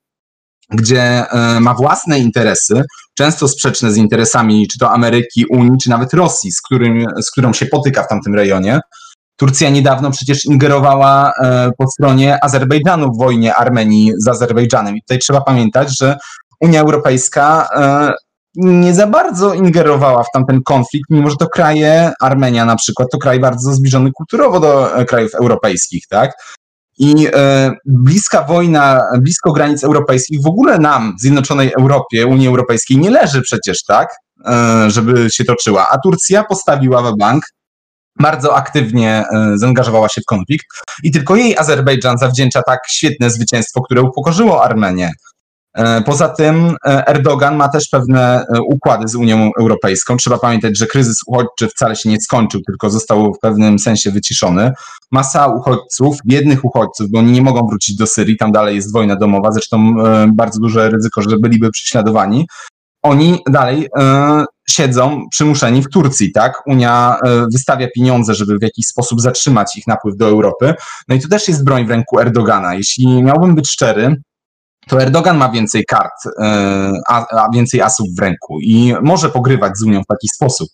gdzie 0.71 1.03
e, 1.03 1.61
ma 1.61 1.75
własne 1.75 2.19
interesy, 2.19 2.83
często 3.19 3.49
sprzeczne 3.49 3.93
z 3.93 3.97
interesami 3.97 4.69
czy 4.69 4.79
to 4.79 4.91
Ameryki, 4.91 5.47
Unii, 5.51 5.79
czy 5.83 5.91
nawet 5.91 6.15
Rosji, 6.15 6.53
z, 6.53 6.63
którym, 6.63 7.07
z 7.23 7.31
którą 7.31 7.53
się 7.53 7.67
potyka 7.67 8.03
w 8.03 8.09
tamtym 8.09 8.35
rejonie. 8.35 8.81
Turcja 9.37 9.71
niedawno 9.71 10.11
przecież 10.11 10.45
ingerowała 10.45 11.33
po 11.79 11.87
stronie 11.87 12.45
Azerbejdżanu 12.45 13.13
w 13.13 13.19
wojnie 13.19 13.55
Armenii 13.55 14.13
z 14.19 14.29
Azerbejdżanem. 14.29 14.97
I 14.97 15.01
tutaj 15.01 15.19
trzeba 15.19 15.41
pamiętać, 15.41 15.99
że 15.99 16.17
Unia 16.61 16.81
Europejska 16.81 17.69
nie 18.57 18.95
za 18.95 19.07
bardzo 19.07 19.55
ingerowała 19.55 20.23
w 20.23 20.31
tamten 20.33 20.63
konflikt, 20.63 21.11
mimo 21.11 21.31
że 21.31 21.37
to 21.37 21.49
kraje, 21.49 22.13
Armenia 22.21 22.65
na 22.65 22.77
przykład, 22.77 23.09
to 23.13 23.19
kraj 23.19 23.41
bardzo 23.41 23.73
zbliżony 23.73 24.13
kulturowo 24.13 24.61
do 24.61 24.97
e, 24.97 25.05
krajów 25.05 25.35
europejskich, 25.35 26.07
tak? 26.09 26.33
I 26.99 27.27
e, 27.35 27.71
bliska 27.85 28.43
wojna, 28.43 29.01
blisko 29.19 29.53
granic 29.53 29.85
europejskich, 29.85 30.43
w 30.43 30.47
ogóle 30.47 30.79
nam, 30.79 31.15
Zjednoczonej 31.21 31.73
Europie, 31.79 32.27
Unii 32.27 32.49
Europejskiej, 32.49 32.99
nie 32.99 33.11
leży 33.11 33.43
przecież, 33.43 33.83
tak? 33.85 34.09
E, 34.47 34.91
żeby 34.91 35.31
się 35.31 35.45
toczyła. 35.45 35.89
A 35.91 35.99
Turcja 35.99 36.45
postawiła 36.45 37.13
bank, 37.19 37.45
bardzo 38.21 38.57
aktywnie 38.57 39.25
e, 39.33 39.59
zaangażowała 39.59 40.09
się 40.09 40.21
w 40.21 40.25
konflikt 40.25 40.67
i 41.03 41.11
tylko 41.11 41.37
jej 41.37 41.57
Azerbejdżan 41.57 42.19
zawdzięcza 42.19 42.63
tak 42.63 42.81
świetne 42.89 43.31
zwycięstwo, 43.31 43.83
które 43.83 44.03
upokorzyło 44.03 44.65
Armenię. 44.65 45.13
E, 45.75 46.03
poza 46.03 46.29
tym 46.29 46.77
e, 46.87 47.07
Erdogan 47.07 47.57
ma 47.57 47.69
też 47.69 47.89
pewne 47.89 48.47
e, 48.55 48.61
układy 48.63 49.09
z 49.09 49.15
Unią 49.15 49.51
Europejską. 49.61 50.17
Trzeba 50.17 50.39
pamiętać, 50.39 50.79
że 50.79 50.87
kryzys 50.87 51.17
uchodźczy 51.27 51.69
wcale 51.69 51.97
się 51.97 52.09
nie 52.09 52.21
skończył, 52.21 52.61
tylko 52.67 52.91
został 52.91 53.35
w 53.35 53.39
pewnym 53.39 53.79
sensie 53.79 54.11
wyciszony. 54.11 54.73
Masa 55.11 55.47
uchodźców, 55.47 56.17
biednych 56.27 56.65
uchodźców, 56.65 57.11
bo 57.11 57.19
oni 57.19 57.33
nie 57.33 57.43
mogą 57.43 57.67
wrócić 57.67 57.97
do 57.97 58.07
Syrii, 58.07 58.37
tam 58.37 58.53
dalej 58.53 58.77
jest 58.77 58.93
wojna 58.93 59.17
domowa, 59.17 59.53
zresztą 59.53 59.95
bardzo 60.29 60.61
duże 60.61 60.91
ryzyko, 60.91 61.23
że 61.23 61.37
byliby 61.39 61.71
prześladowani. 61.71 62.47
Oni 63.03 63.39
dalej 63.51 63.89
siedzą 64.71 65.27
przymuszeni 65.31 65.83
w 65.83 65.89
Turcji, 65.89 66.33
tak? 66.33 66.63
Unia 66.67 67.17
wystawia 67.53 67.89
pieniądze, 67.95 68.35
żeby 68.35 68.59
w 68.59 68.63
jakiś 68.63 68.87
sposób 68.87 69.21
zatrzymać 69.21 69.77
ich 69.77 69.87
napływ 69.87 70.17
do 70.17 70.29
Europy. 70.29 70.75
No 71.09 71.15
i 71.15 71.21
to 71.21 71.29
też 71.29 71.49
jest 71.49 71.65
broń 71.65 71.87
w 71.87 71.91
ręku 71.91 72.21
Erdogana. 72.21 72.75
Jeśli 72.75 73.23
miałbym 73.23 73.55
być 73.55 73.71
szczery, 73.71 74.17
to 74.89 75.03
Erdogan 75.03 75.37
ma 75.37 75.49
więcej 75.49 75.85
kart, 75.85 76.13
e, 76.41 76.93
a, 77.09 77.27
a 77.45 77.49
więcej 77.55 77.81
asów 77.81 78.07
w 78.17 78.21
ręku 78.21 78.61
i 78.61 78.95
może 79.03 79.29
pogrywać 79.29 79.79
z 79.79 79.83
Unią 79.83 80.03
w 80.03 80.07
taki 80.07 80.29
sposób. 80.29 80.69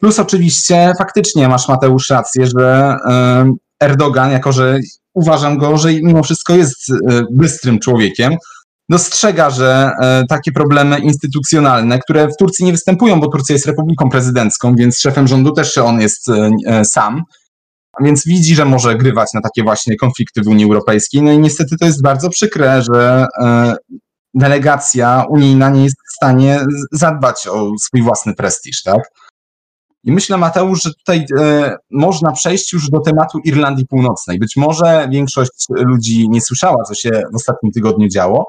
Plus 0.00 0.18
oczywiście 0.18 0.92
faktycznie 0.98 1.48
masz 1.48 1.68
Mateusz 1.68 2.10
rację, 2.10 2.46
że 2.58 2.96
e, 3.08 3.52
Erdogan, 3.80 4.30
jako 4.30 4.52
że 4.52 4.78
uważam 5.14 5.58
go, 5.58 5.78
że 5.78 5.92
mimo 5.92 6.22
wszystko 6.22 6.54
jest 6.54 6.90
e, 6.90 7.22
bystrym 7.30 7.78
człowiekiem, 7.78 8.36
dostrzega, 8.88 9.50
że 9.50 9.90
takie 10.28 10.52
problemy 10.52 10.98
instytucjonalne, 10.98 11.98
które 11.98 12.28
w 12.28 12.36
Turcji 12.38 12.64
nie 12.64 12.72
występują, 12.72 13.20
bo 13.20 13.28
Turcja 13.28 13.52
jest 13.52 13.66
republiką 13.66 14.10
prezydencką, 14.10 14.74
więc 14.74 14.98
szefem 14.98 15.28
rządu 15.28 15.52
też 15.52 15.78
on 15.78 16.00
jest 16.00 16.26
sam, 16.84 17.22
więc 18.00 18.26
widzi, 18.26 18.54
że 18.54 18.64
może 18.64 18.96
grywać 18.96 19.28
na 19.34 19.40
takie 19.40 19.62
właśnie 19.62 19.96
konflikty 19.96 20.42
w 20.42 20.48
Unii 20.48 20.64
Europejskiej. 20.64 21.22
No 21.22 21.32
i 21.32 21.38
niestety 21.38 21.76
to 21.76 21.86
jest 21.86 22.02
bardzo 22.02 22.30
przykre, 22.30 22.82
że 22.82 23.26
e, 23.42 23.76
delegacja 24.34 25.24
unijna 25.28 25.70
nie 25.70 25.84
jest 25.84 25.96
w 25.96 26.16
stanie 26.16 26.60
zadbać 26.92 27.46
o 27.46 27.70
swój 27.80 28.02
własny 28.02 28.34
prestiż, 28.34 28.82
tak? 28.82 29.10
I 30.04 30.12
myślę, 30.12 30.36
Mateusz, 30.36 30.82
że 30.82 30.90
tutaj 30.94 31.26
e, 31.38 31.76
można 31.90 32.32
przejść 32.32 32.72
już 32.72 32.90
do 32.90 33.00
tematu 33.00 33.38
Irlandii 33.44 33.86
Północnej. 33.86 34.38
Być 34.38 34.56
może 34.56 35.08
większość 35.10 35.66
ludzi 35.70 36.28
nie 36.28 36.40
słyszała, 36.40 36.84
co 36.84 36.94
się 36.94 37.22
w 37.32 37.36
ostatnim 37.36 37.72
tygodniu 37.72 38.08
działo, 38.08 38.44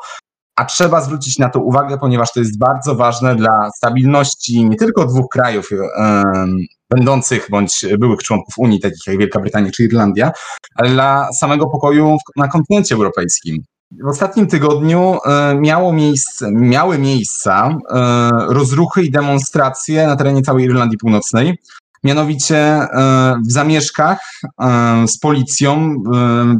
a 0.58 0.66
trzeba 0.66 1.02
zwrócić 1.02 1.40
na 1.40 1.50
to 1.50 1.60
uwagę, 1.60 1.98
ponieważ 1.98 2.34
to 2.34 2.40
jest 2.40 2.58
bardzo 2.58 2.96
ważne 2.96 3.36
dla 3.36 3.70
stabilności 3.76 4.66
nie 4.66 4.76
tylko 4.76 5.06
dwóch 5.06 5.28
krajów 5.32 5.70
będących 6.90 7.48
bądź 7.52 7.86
byłych 8.00 8.24
członków 8.24 8.54
Unii, 8.58 8.80
takich 8.80 9.08
jak 9.08 9.18
Wielka 9.18 9.40
Brytania 9.40 9.72
czy 9.72 9.84
Irlandia, 9.84 10.32
ale 10.76 10.90
dla 10.90 11.30
samego 11.34 11.68
pokoju 11.68 12.18
na 12.36 12.48
kontynencie 12.48 12.96
europejskim. 12.96 13.64
W 14.04 14.08
ostatnim 14.08 14.48
tygodniu 14.48 15.18
e, 15.26 15.56
miało 15.56 15.94
miejsce, 15.94 16.52
miały 16.52 16.98
miejsca 16.98 17.78
e, 17.90 18.30
rozruchy 18.48 19.04
i 19.04 19.12
demonstracje 19.12 20.08
na 20.08 20.16
terenie 20.16 20.42
całej 20.42 20.66
Irlandii 20.66 20.98
Północnej. 20.98 21.58
Mianowicie 22.08 22.58
e, 22.58 22.88
w 23.48 23.52
zamieszkach 23.52 24.20
z 25.08 25.20
policją 25.20 25.96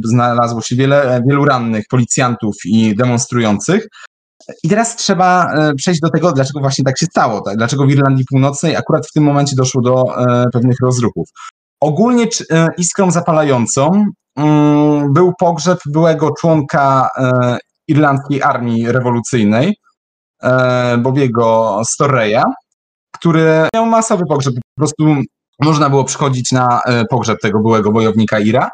znalazło 0.04 0.62
się 0.62 0.76
wiele, 0.76 1.22
wielu 1.28 1.44
rannych 1.44 1.84
policjantów 1.90 2.54
i 2.64 2.96
demonstrujących. 2.96 3.88
I 4.62 4.68
teraz 4.68 4.96
trzeba 4.96 5.52
e, 5.52 5.74
przejść 5.74 6.00
do 6.00 6.10
tego, 6.10 6.32
dlaczego 6.32 6.60
właśnie 6.60 6.84
tak 6.84 6.98
się 6.98 7.06
stało, 7.06 7.40
tak? 7.40 7.56
dlaczego 7.56 7.86
w 7.86 7.90
Irlandii 7.90 8.24
Północnej 8.30 8.76
akurat 8.76 9.06
w 9.06 9.12
tym 9.12 9.24
momencie 9.24 9.56
doszło 9.56 9.82
do 9.82 10.04
e, 10.16 10.44
pewnych 10.52 10.76
rozruchów. 10.82 11.28
Ogólnie 11.80 12.26
e, 12.50 12.68
iskrą 12.78 13.10
zapalającą 13.10 14.04
mm, 14.36 15.12
był 15.12 15.32
pogrzeb 15.38 15.78
byłego 15.86 16.30
członka 16.40 17.08
irlandzkiej 17.88 18.42
armii 18.42 18.92
rewolucyjnej, 18.92 19.76
Bobiego 20.98 21.80
Storreya, 21.84 22.42
który 23.14 23.68
miał 23.74 23.86
masowy 23.86 24.24
pogrzeb. 24.28 24.54
Po 24.54 24.80
prostu 24.80 25.22
można 25.62 25.90
było 25.90 26.04
przychodzić 26.04 26.52
na 26.52 26.80
pogrzeb 27.10 27.40
tego 27.40 27.60
byłego 27.60 27.92
wojownika 27.92 28.38
Ira 28.38 28.70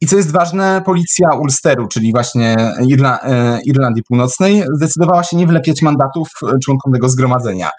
i 0.00 0.06
co 0.06 0.16
jest 0.16 0.32
ważne, 0.32 0.82
policja 0.86 1.28
Ulsteru, 1.34 1.88
czyli 1.88 2.12
właśnie 2.12 2.56
Irla 2.86 3.18
e, 3.22 3.60
Irlandii 3.64 4.02
Północnej, 4.02 4.64
zdecydowała 4.74 5.24
się 5.24 5.36
nie 5.36 5.46
wlepiać 5.46 5.82
mandatów 5.82 6.28
członkom 6.64 6.92
tego 6.92 7.08
zgromadzenia. 7.08 7.70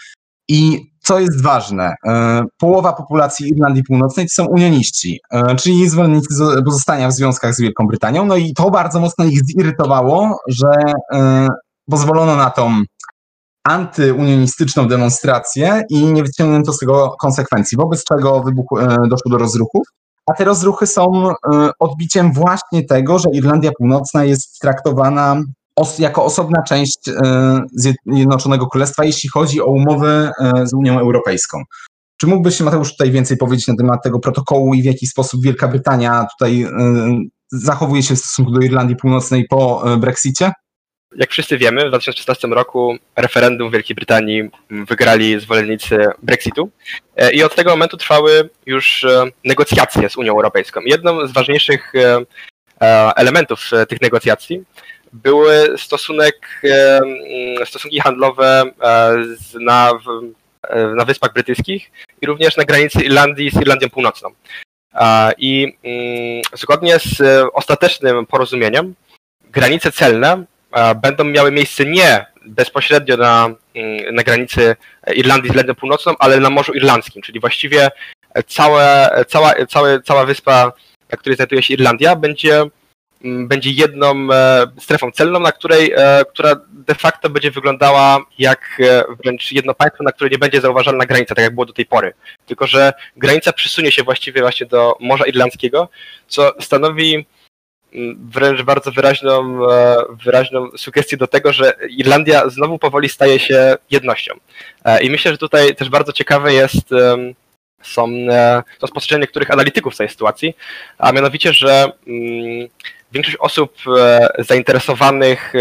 I 0.47 0.89
co 1.03 1.19
jest 1.19 1.41
ważne, 1.41 1.93
e, 2.07 2.43
połowa 2.57 2.93
populacji 2.93 3.49
Irlandii 3.49 3.83
Północnej 3.83 4.25
to 4.25 4.43
są 4.43 4.49
unioniści, 4.49 5.19
e, 5.31 5.55
czyli 5.55 5.89
zwolennicy 5.89 6.27
pozostania 6.65 7.07
w 7.07 7.13
związkach 7.13 7.55
z 7.55 7.61
Wielką 7.61 7.87
Brytanią. 7.87 8.25
No 8.25 8.35
i 8.35 8.53
to 8.53 8.71
bardzo 8.71 8.99
mocno 8.99 9.25
ich 9.25 9.45
zirytowało, 9.45 10.39
że 10.47 10.67
pozwolono 11.89 12.35
na 12.35 12.49
tą 12.49 12.81
antyunionistyczną 13.63 14.87
demonstrację 14.87 15.83
i 15.89 16.05
nie 16.05 16.23
wyciągnięto 16.23 16.73
z 16.73 16.77
tego 16.77 17.15
konsekwencji, 17.19 17.77
wobec 17.77 18.03
czego 18.03 18.43
wybuchł, 18.43 18.77
doszło 19.09 19.31
do 19.31 19.37
rozruchów. 19.37 19.87
A 20.29 20.33
te 20.33 20.43
rozruchy 20.43 20.87
są 20.87 21.29
e, 21.29 21.71
odbiciem 21.79 22.33
właśnie 22.33 22.85
tego, 22.85 23.19
że 23.19 23.29
Irlandia 23.33 23.71
Północna 23.77 24.23
jest 24.23 24.59
traktowana 24.59 25.41
jako 25.99 26.25
osobna 26.25 26.63
część 26.63 27.09
e, 27.09 27.59
Zjednoczonego 28.05 28.67
Królestwa, 28.67 29.05
jeśli 29.05 29.29
chodzi 29.29 29.61
o 29.61 29.65
umowy 29.65 30.31
e, 30.41 30.67
z 30.67 30.73
Unią 30.73 30.99
Europejską. 30.99 31.63
Czy 32.17 32.27
mógłbyś, 32.27 32.59
Mateusz, 32.61 32.91
tutaj 32.91 33.11
więcej 33.11 33.37
powiedzieć 33.37 33.67
na 33.67 33.75
temat 33.75 34.03
tego 34.03 34.19
protokołu 34.19 34.73
i 34.73 34.81
w 34.81 34.85
jaki 34.85 35.07
sposób 35.07 35.43
Wielka 35.43 35.67
Brytania 35.67 36.27
tutaj 36.37 36.67
zachowuje 37.51 38.03
się 38.03 38.15
w 38.15 38.19
stosunku 38.19 38.51
do 38.51 38.59
Irlandii 38.59 38.95
Północnej 38.95 39.45
po 39.49 39.83
Brexicie? 39.97 40.51
Jak 41.15 41.31
wszyscy 41.31 41.57
wiemy, 41.57 41.85
w 41.85 41.89
2016 41.89 42.47
roku 42.47 42.97
referendum 43.15 43.69
w 43.69 43.73
Wielkiej 43.73 43.95
Brytanii 43.95 44.49
wygrali 44.69 45.39
zwolennicy 45.39 45.97
Brexitu 46.23 46.69
e, 47.15 47.31
i 47.31 47.43
od 47.43 47.55
tego 47.55 47.69
momentu 47.69 47.97
trwały 47.97 48.49
już 48.65 49.03
e, 49.03 49.25
negocjacje 49.45 50.09
z 50.09 50.17
Unią 50.17 50.31
Europejską. 50.31 50.81
Jedną 50.85 51.27
z 51.27 51.31
ważniejszych 51.31 51.93
e, 51.95 52.25
elementów 53.15 53.69
tych 53.89 54.01
negocjacji 54.01 54.63
były 55.13 55.77
stosunek, 55.77 56.61
stosunki 57.65 57.99
handlowe 57.99 58.63
na, 59.59 59.91
na 60.95 61.05
Wyspach 61.05 61.33
Brytyjskich 61.33 61.91
i 62.21 62.25
również 62.25 62.57
na 62.57 62.63
granicy 62.63 63.03
Irlandii 63.03 63.51
z 63.51 63.61
Irlandią 63.61 63.89
Północną. 63.89 64.29
I 65.37 65.77
mm, 65.83 66.41
zgodnie 66.53 66.99
z 66.99 67.21
ostatecznym 67.53 68.25
porozumieniem 68.25 68.95
granice 69.51 69.91
celne 69.91 70.45
będą 71.01 71.23
miały 71.23 71.51
miejsce 71.51 71.85
nie 71.85 72.25
bezpośrednio 72.45 73.17
na, 73.17 73.49
mm, 73.75 74.15
na 74.15 74.23
granicy 74.23 74.75
Irlandii 75.15 75.49
z 75.49 75.51
Irlandią 75.51 75.75
Północną, 75.75 76.13
ale 76.19 76.39
na 76.39 76.49
Morzu 76.49 76.73
Irlandzkim, 76.73 77.21
czyli 77.21 77.39
właściwie 77.39 77.89
całe, 78.47 79.09
cała, 79.27 79.65
całe, 79.65 80.01
cała 80.01 80.25
wyspa, 80.25 80.71
na 81.11 81.17
której 81.17 81.35
znajduje 81.35 81.63
się 81.63 81.73
Irlandia, 81.73 82.15
będzie, 82.15 82.63
mm, 83.23 83.47
będzie 83.47 83.69
jedną 83.69 84.31
e, 84.31 84.67
strefą 84.79 85.11
celną, 85.11 85.39
na 85.39 85.51
której, 85.51 85.93
e, 85.95 86.25
która 86.29 86.55
de 86.69 86.95
facto 86.95 87.29
będzie 87.29 87.51
wyglądała 87.51 88.19
jak 88.39 88.77
e, 88.79 89.03
wręcz 89.23 89.51
jedno 89.51 89.73
państwo, 89.73 90.03
na 90.03 90.11
które 90.11 90.29
nie 90.29 90.37
będzie 90.37 90.61
zauważalna 90.61 91.05
granica, 91.05 91.35
tak 91.35 91.43
jak 91.43 91.53
było 91.53 91.65
do 91.65 91.73
tej 91.73 91.85
pory. 91.85 92.13
Tylko, 92.45 92.67
że 92.67 92.93
granica 93.17 93.53
przysunie 93.53 93.91
się 93.91 94.03
właściwie 94.03 94.41
właśnie 94.41 94.65
do 94.65 94.95
Morza 94.99 95.25
Irlandzkiego, 95.25 95.89
co 96.27 96.53
stanowi 96.59 97.25
wręcz 98.17 98.61
bardzo 98.61 98.91
wyraźną, 98.91 99.59
e, 99.71 99.95
wyraźną 100.23 100.69
sugestię 100.77 101.17
do 101.17 101.27
tego, 101.27 101.53
że 101.53 101.73
Irlandia 101.89 102.49
znowu 102.49 102.79
powoli 102.79 103.09
staje 103.09 103.39
się 103.39 103.75
jednością. 103.91 104.33
E, 104.85 105.03
I 105.03 105.09
myślę, 105.09 105.31
że 105.31 105.37
tutaj 105.37 105.75
też 105.75 105.89
bardzo 105.89 106.13
ciekawe 106.13 106.53
jest 106.53 106.89
są, 107.83 108.07
e, 108.29 108.63
są 108.81 108.87
spostrzeżenia 108.87 109.21
niektórych 109.21 109.51
analityków 109.51 109.97
tej 109.97 110.09
sytuacji, 110.09 110.53
a 110.97 111.11
mianowicie, 111.11 111.53
że 111.53 111.91
mm, 112.07 112.67
większość 113.11 113.37
osób 113.39 113.77
zainteresowanych 114.39 115.53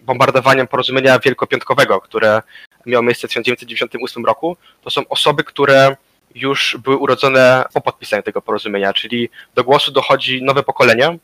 bombardowaniem 0.00 0.66
porozumienia 0.66 1.18
wielkopiątkowego, 1.18 2.00
które 2.00 2.42
miało 2.86 3.02
miejsce 3.02 3.28
w 3.28 3.30
1998 3.30 4.24
roku, 4.24 4.56
to 4.82 4.90
są 4.90 5.08
osoby, 5.08 5.44
które 5.44 5.96
już 6.36 6.76
były 6.84 6.96
urodzone 6.96 7.64
po 7.74 7.80
podpisaniu 7.80 8.22
tego 8.22 8.42
porozumienia, 8.42 8.92
czyli 8.92 9.28
do 9.54 9.64
głosu 9.64 9.92
dochodzi 9.92 10.42
nowe 10.42 10.62
pokolenie, 10.62 11.18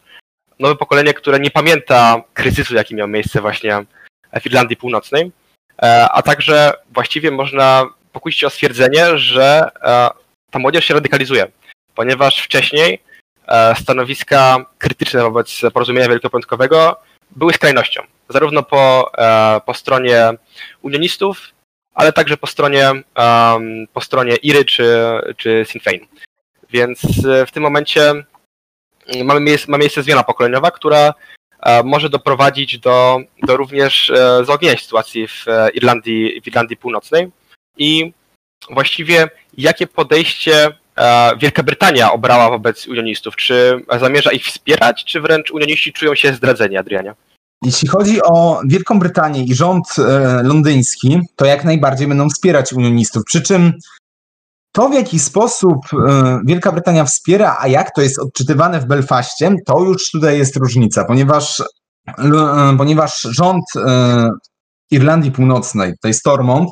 nowe 0.58 0.76
pokolenie, 0.76 1.14
które 1.14 1.40
nie 1.40 1.50
pamięta 1.50 2.22
kryzysu, 2.34 2.74
jaki 2.74 2.94
miał 2.94 3.08
miejsce 3.08 3.40
właśnie 3.40 3.84
w 4.40 4.46
Irlandii 4.46 4.76
Północnej, 4.76 5.32
e, 5.82 6.08
a 6.12 6.22
także 6.22 6.72
właściwie 6.90 7.30
można 7.30 7.86
pokusić 8.12 8.40
się 8.40 8.46
o 8.46 8.50
stwierdzenie, 8.50 9.18
że 9.18 9.70
e, 9.82 10.10
ta 10.50 10.58
młodzież 10.58 10.84
się 10.84 10.94
radykalizuje, 10.94 11.46
ponieważ 11.94 12.42
wcześniej 12.42 13.02
e, 13.48 13.74
stanowiska 13.74 14.66
krytyczne 14.78 15.22
wobec 15.22 15.60
porozumienia 15.72 16.08
wielkopiątkowego 16.08 17.00
były 17.30 17.52
skrajnością, 17.52 18.02
zarówno 18.28 18.62
po, 18.62 19.12
po 19.66 19.74
stronie 19.74 20.30
unionistów, 20.82 21.48
ale 21.94 22.12
także 22.12 22.36
po 22.36 22.46
stronie, 22.46 22.90
po 23.92 24.00
stronie 24.00 24.36
Iry 24.36 24.64
czy, 24.64 24.94
czy 25.36 25.64
Sinn 25.68 25.80
Féin. 25.80 26.06
Więc 26.70 27.00
w 27.46 27.50
tym 27.50 27.62
momencie 27.62 28.24
mamy 29.24 29.40
miejsce, 29.40 29.70
ma 29.70 29.78
miejsce 29.78 30.02
zmiana 30.02 30.22
pokoleniowa, 30.22 30.70
która 30.70 31.14
e, 31.60 31.82
może 31.82 32.08
doprowadzić 32.08 32.78
do, 32.78 33.18
do 33.42 33.56
również 33.56 34.10
e, 34.10 34.44
zaognienia 34.44 34.76
sytuacji 34.76 35.28
w 35.28 35.48
e, 35.48 35.70
Irlandii, 35.70 36.40
w 36.40 36.46
Irlandii 36.46 36.76
Północnej. 36.76 37.30
I 37.76 38.12
właściwie 38.70 39.28
jakie 39.58 39.86
podejście 39.86 40.68
Wielka 41.38 41.62
Brytania 41.62 42.12
obrała 42.12 42.50
wobec 42.50 42.86
unionistów? 42.86 43.36
Czy 43.36 43.84
zamierza 44.00 44.32
ich 44.32 44.44
wspierać, 44.44 45.04
czy 45.04 45.20
wręcz 45.20 45.50
unioniści 45.50 45.92
czują 45.92 46.14
się 46.14 46.32
zdradzeni, 46.34 46.76
Adrianie? 46.76 47.14
Jeśli 47.62 47.88
chodzi 47.88 48.22
o 48.22 48.60
Wielką 48.66 48.98
Brytanię 48.98 49.44
i 49.44 49.54
rząd 49.54 49.84
londyński, 50.42 51.20
to 51.36 51.44
jak 51.44 51.64
najbardziej 51.64 52.06
będą 52.06 52.30
wspierać 52.30 52.72
unionistów. 52.72 53.24
Przy 53.24 53.42
czym 53.42 53.72
to, 54.72 54.88
w 54.88 54.94
jaki 54.94 55.18
sposób 55.18 55.78
e, 56.08 56.40
Wielka 56.46 56.72
Brytania 56.72 57.04
wspiera, 57.04 57.56
a 57.60 57.68
jak 57.68 57.94
to 57.94 58.02
jest 58.02 58.18
odczytywane 58.18 58.80
w 58.80 58.86
Belfaście, 58.86 59.54
to 59.66 59.80
już 59.80 60.10
tutaj 60.10 60.38
jest 60.38 60.56
różnica, 60.56 61.04
ponieważ, 61.04 61.62
e, 62.18 62.74
ponieważ 62.78 63.20
rząd 63.20 63.64
e, 63.76 64.30
Irlandii 64.90 65.32
Północnej, 65.32 65.92
tej 66.02 66.14
Stormont, 66.14 66.70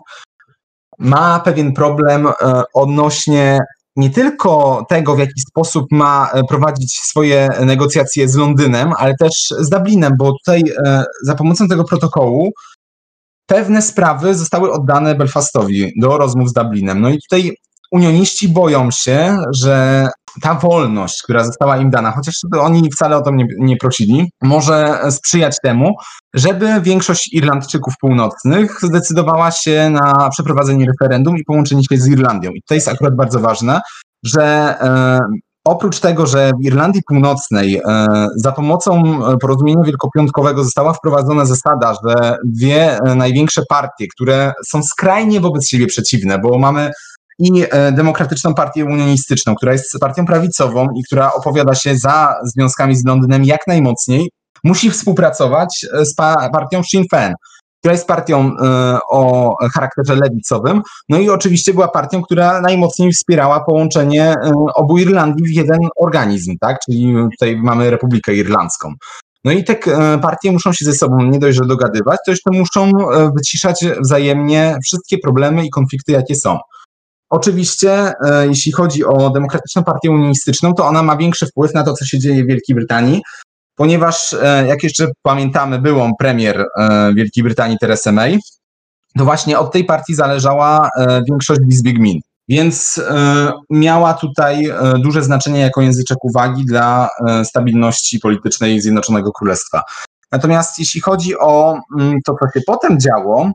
ma 0.99 1.40
pewien 1.40 1.73
problem 1.73 2.28
odnośnie 2.75 3.59
nie 3.97 4.11
tylko 4.11 4.85
tego, 4.88 5.16
w 5.16 5.19
jaki 5.19 5.40
sposób 5.40 5.87
ma 5.90 6.30
prowadzić 6.49 6.92
swoje 6.92 7.49
negocjacje 7.61 8.28
z 8.28 8.35
Londynem, 8.35 8.92
ale 8.99 9.14
też 9.21 9.33
z 9.59 9.69
Dublinem, 9.69 10.12
bo 10.19 10.33
tutaj 10.33 10.62
za 11.23 11.35
pomocą 11.35 11.69
tego 11.69 11.85
protokołu 11.85 12.50
pewne 13.47 13.83
sprawy 13.83 14.35
zostały 14.35 14.73
oddane 14.73 15.14
Belfastowi 15.14 15.92
do 15.97 16.19
rozmów 16.19 16.49
z 16.49 16.52
Dublinem. 16.52 17.00
No 17.00 17.11
i 17.11 17.19
tutaj 17.30 17.57
unioniści 17.90 18.49
boją 18.49 18.90
się, 18.90 19.38
że 19.54 20.09
ta 20.42 20.54
wolność, 20.54 21.23
która 21.23 21.44
została 21.44 21.76
im 21.76 21.90
dana, 21.90 22.12
chociaż 22.12 22.35
oni 22.61 22.90
wcale 22.92 23.16
o 23.16 23.23
to 23.23 23.30
nie, 23.30 23.47
nie, 23.59 23.76
prosili, 23.76 24.30
może 24.42 25.00
sprzyjać 25.11 25.56
temu, 25.62 25.94
żeby 26.35 26.80
większość 26.80 27.32
Irlandczyków 27.32 27.94
północnych 28.00 28.80
zdecydowała 28.82 29.50
się 29.50 29.90
na 29.90 30.28
przeprowadzenie 30.30 30.87
referendum 30.87 31.37
i 31.37 31.44
połączenie 31.44 31.82
się 31.90 31.97
z 31.97 32.09
Irlandią. 32.09 32.50
I 32.50 32.62
to 32.68 32.75
jest 32.75 32.88
akurat 32.88 33.16
bardzo 33.16 33.40
ważne, 33.40 33.80
że 34.25 34.42
e, 34.80 35.20
oprócz 35.64 36.00
tego, 36.00 36.26
że 36.26 36.50
w 36.62 36.64
Irlandii 36.64 37.02
Północnej 37.06 37.76
e, 37.76 38.06
za 38.37 38.52
pomocą 38.52 39.20
porozumienia 39.40 39.85
wielkopiątkowego 39.85 40.64
została 40.64 40.92
wprowadzona 40.92 41.44
zasada, 41.44 41.94
że 42.06 42.37
dwie 42.44 42.99
e, 42.99 43.14
największe 43.14 43.62
partie, 43.68 44.06
które 44.14 44.52
są 44.66 44.82
skrajnie 44.82 45.40
wobec 45.40 45.68
siebie 45.68 45.87
przeciwne, 45.87 46.38
bo 46.38 46.59
mamy 46.59 46.90
i 47.40 47.64
e, 47.70 47.92
Demokratyczną 47.92 48.54
Partię 48.54 48.85
Unionistyczną, 48.85 49.54
która 49.54 49.73
jest 49.73 49.99
partią 50.00 50.26
prawicową 50.26 50.88
i 50.97 51.02
która 51.04 51.32
opowiada 51.32 51.75
się 51.75 51.97
za 51.97 52.35
związkami 52.44 52.97
z 52.97 53.04
Londynem 53.04 53.44
jak 53.44 53.66
najmocniej, 53.66 54.30
musi 54.64 54.90
współpracować 54.90 55.87
e, 55.92 56.04
z 56.04 56.14
partią 56.52 56.82
Sinn 56.82 57.04
Féin, 57.14 57.32
która 57.80 57.92
jest 57.92 58.06
partią 58.06 58.52
e, 58.56 58.99
o 59.11 59.54
charakterze 59.75 60.14
lewicowym, 60.14 60.82
no 61.09 61.18
i 61.18 61.30
oczywiście 61.30 61.75
była 61.75 61.88
partią, 61.88 62.23
która 62.23 62.61
najmocniej 62.61 63.12
wspierała 63.12 63.61
połączenie 63.61 64.35
obu 64.75 64.99
Irlandii 64.99 65.47
w 65.47 65.56
jeden 65.56 65.78
organizm, 66.00 66.56
tak? 66.61 66.78
Czyli 66.85 67.14
tutaj 67.30 67.56
mamy 67.56 67.90
Republikę 67.90 68.35
Irlandzką. 68.35 68.94
No 69.44 69.53
i 69.53 69.64
te 69.64 69.76
partie 70.22 70.53
muszą 70.53 70.72
się 70.72 70.85
ze 70.85 70.92
sobą 70.92 71.22
nie 71.22 71.38
dość, 71.38 71.59
że 71.59 71.64
dogadywać, 71.66 72.18
to 72.26 72.31
jeszcze 72.31 72.50
muszą 72.50 72.90
wyciszać 73.37 73.85
wzajemnie 74.05 74.76
wszystkie 74.85 75.18
problemy 75.18 75.66
i 75.66 75.70
konflikty, 75.70 76.12
jakie 76.12 76.35
są. 76.35 76.59
Oczywiście, 77.31 78.12
e, 78.25 78.47
jeśli 78.47 78.73
chodzi 78.73 79.05
o 79.05 79.31
Demokratyczną 79.31 79.85
Partię 79.85 80.11
Unionistyczną, 80.11 80.75
to 80.75 80.87
ona 80.87 81.03
ma 81.03 81.16
większy 81.16 81.47
wpływ 81.47 81.75
na 81.75 81.83
to, 81.83 81.93
co 81.93 82.05
się 82.05 82.19
dzieje 82.19 82.45
w 82.45 82.47
Wielkiej 82.47 82.77
Brytanii, 82.77 83.23
ponieważ, 83.75 84.33
e, 84.33 84.66
jak 84.66 84.83
jeszcze 84.83 85.07
pamiętamy, 85.23 85.79
byłą 85.79 86.11
premier 86.19 86.66
e, 86.79 87.12
Wielkiej 87.14 87.45
Brytanii 87.45 87.79
Theresa 87.81 88.12
May, 88.12 88.38
to 89.19 89.25
właśnie 89.25 89.59
od 89.59 89.73
tej 89.73 89.85
partii 89.85 90.14
zależała 90.14 90.88
większość 91.29 91.61
w 91.61 91.73
Izbie 91.73 91.93
Gmin. 91.93 92.21
Więc 92.49 93.01
miała 93.71 94.14
tutaj 94.14 94.73
duże 94.99 95.23
znaczenie 95.23 95.61
jako 95.61 95.81
języczek 95.81 96.19
uwagi 96.25 96.64
dla 96.64 97.09
stabilności 97.45 98.19
politycznej 98.19 98.81
Zjednoczonego 98.81 99.33
Królestwa. 99.33 99.83
Natomiast 100.33 100.79
jeśli 100.79 101.01
chodzi 101.01 101.38
o 101.38 101.79
mm, 101.99 102.19
to, 102.27 102.35
co 102.40 102.59
się 102.59 102.61
potem 102.66 103.01
działo, 103.01 103.53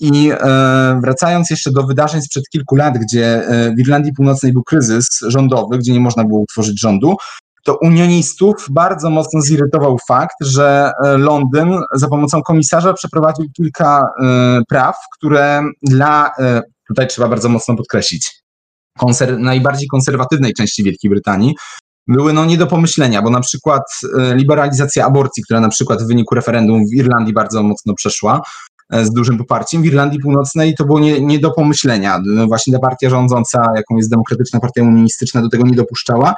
i 0.00 0.30
e, 0.30 1.00
wracając 1.02 1.50
jeszcze 1.50 1.70
do 1.70 1.82
wydarzeń 1.82 2.22
sprzed 2.22 2.48
kilku 2.48 2.76
lat, 2.76 2.98
gdzie 2.98 3.26
e, 3.26 3.74
w 3.74 3.78
Irlandii 3.78 4.12
Północnej 4.12 4.52
był 4.52 4.62
kryzys 4.62 5.06
rządowy, 5.26 5.78
gdzie 5.78 5.92
nie 5.92 6.00
można 6.00 6.24
było 6.24 6.40
utworzyć 6.40 6.80
rządu, 6.80 7.16
to 7.64 7.78
unionistów 7.82 8.54
bardzo 8.70 9.10
mocno 9.10 9.40
zirytował 9.40 9.98
fakt, 10.08 10.36
że 10.40 10.90
e, 11.04 11.18
Londyn 11.18 11.80
za 11.94 12.08
pomocą 12.08 12.42
komisarza 12.42 12.92
przeprowadził 12.92 13.46
kilka 13.56 14.08
praw, 14.68 14.96
które 15.16 15.62
dla, 15.82 16.30
tutaj 16.88 17.06
trzeba 17.06 17.28
bardzo 17.28 17.48
mocno 17.48 17.76
podkreślić, 17.76 18.42
konser 18.98 19.38
najbardziej 19.38 19.88
konserwatywnej 19.88 20.54
części 20.54 20.84
Wielkiej 20.84 21.10
Brytanii, 21.10 21.54
były 22.08 22.32
no 22.32 22.44
nie 22.44 22.56
do 22.56 22.66
pomyślenia, 22.66 23.22
bo 23.22 23.30
na 23.30 23.40
przykład 23.40 23.82
liberalizacja 24.34 25.06
aborcji, 25.06 25.42
która 25.42 25.60
na 25.60 25.68
przykład 25.68 26.02
w 26.02 26.06
wyniku 26.06 26.34
referendum 26.34 26.86
w 26.86 26.94
Irlandii 26.94 27.34
bardzo 27.34 27.62
mocno 27.62 27.94
przeszła, 27.94 28.40
z 28.92 29.10
dużym 29.10 29.38
poparciem. 29.38 29.82
W 29.82 29.86
Irlandii 29.86 30.20
Północnej 30.20 30.74
to 30.74 30.84
było 30.84 30.98
nie, 30.98 31.20
nie 31.20 31.38
do 31.38 31.50
pomyślenia. 31.50 32.20
No 32.26 32.46
właśnie 32.46 32.72
ta 32.72 32.78
partia 32.78 33.10
rządząca, 33.10 33.72
jaką 33.76 33.96
jest 33.96 34.10
Demokratyczna 34.10 34.60
Partia 34.60 34.82
Unionistyczna, 34.82 35.42
do 35.42 35.48
tego 35.48 35.64
nie 35.64 35.76
dopuszczała. 35.76 36.34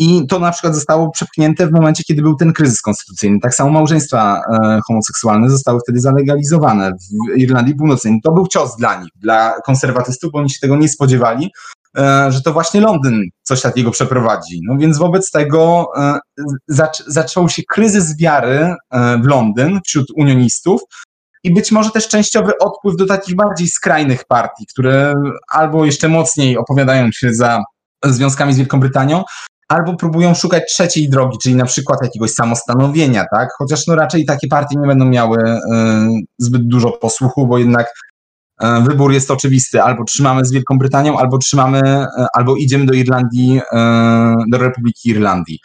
I 0.00 0.26
to 0.26 0.38
na 0.38 0.52
przykład 0.52 0.74
zostało 0.74 1.10
przepchnięte 1.10 1.66
w 1.66 1.72
momencie, 1.72 2.04
kiedy 2.04 2.22
był 2.22 2.36
ten 2.36 2.52
kryzys 2.52 2.82
konstytucyjny. 2.82 3.40
Tak 3.40 3.54
samo 3.54 3.70
małżeństwa 3.70 4.42
e, 4.52 4.80
homoseksualne 4.86 5.50
zostały 5.50 5.80
wtedy 5.80 6.00
zalegalizowane 6.00 6.92
w 6.92 7.38
Irlandii 7.38 7.74
Północnej. 7.74 8.20
To 8.24 8.32
był 8.32 8.46
cios 8.46 8.76
dla 8.76 9.00
nich, 9.00 9.10
dla 9.16 9.54
konserwatystów, 9.66 10.32
bo 10.32 10.38
oni 10.38 10.50
się 10.50 10.60
tego 10.60 10.76
nie 10.76 10.88
spodziewali, 10.88 11.50
e, 11.98 12.32
że 12.32 12.42
to 12.42 12.52
właśnie 12.52 12.80
Londyn 12.80 13.22
coś 13.42 13.60
takiego 13.62 13.90
przeprowadzi. 13.90 14.60
No 14.68 14.76
więc 14.78 14.98
wobec 14.98 15.30
tego 15.30 15.86
e, 15.96 16.18
zac 16.68 17.02
zaczął 17.06 17.48
się 17.48 17.62
kryzys 17.68 18.16
wiary 18.16 18.74
e, 18.90 19.18
w 19.18 19.26
Londyn 19.26 19.80
wśród 19.86 20.06
unionistów, 20.16 20.80
i 21.44 21.54
być 21.54 21.72
może 21.72 21.90
też 21.90 22.08
częściowy 22.08 22.52
odpływ 22.60 22.96
do 22.96 23.06
takich 23.06 23.36
bardziej 23.36 23.68
skrajnych 23.68 24.24
partii, 24.24 24.66
które 24.66 25.14
albo 25.52 25.84
jeszcze 25.84 26.08
mocniej 26.08 26.58
opowiadają 26.58 27.12
się 27.12 27.34
za 27.34 27.64
związkami 28.04 28.52
z 28.52 28.58
Wielką 28.58 28.80
Brytanią, 28.80 29.24
albo 29.68 29.96
próbują 29.96 30.34
szukać 30.34 30.62
trzeciej 30.68 31.08
drogi, 31.08 31.38
czyli 31.42 31.54
na 31.54 31.64
przykład 31.64 32.02
jakiegoś 32.02 32.30
samostanowienia, 32.30 33.24
tak? 33.32 33.48
Chociaż 33.58 33.86
no 33.86 33.94
raczej 33.94 34.24
takie 34.24 34.48
partie 34.48 34.76
nie 34.80 34.86
będą 34.86 35.04
miały 35.04 35.38
y, 35.38 35.58
zbyt 36.38 36.68
dużo 36.68 36.92
posłuchu, 36.92 37.46
bo 37.46 37.58
jednak 37.58 37.86
y, 38.62 38.66
wybór 38.82 39.12
jest 39.12 39.30
oczywisty, 39.30 39.82
albo 39.82 40.04
trzymamy 40.04 40.44
z 40.44 40.52
Wielką 40.52 40.78
Brytanią, 40.78 41.18
albo 41.18 41.38
trzymamy, 41.38 41.80
y, 41.80 42.26
albo 42.34 42.56
idziemy 42.56 42.86
do 42.86 42.92
Irlandii, 42.92 43.60
do 44.48 44.58
Republiki 44.58 45.08
Irlandii. 45.08 45.58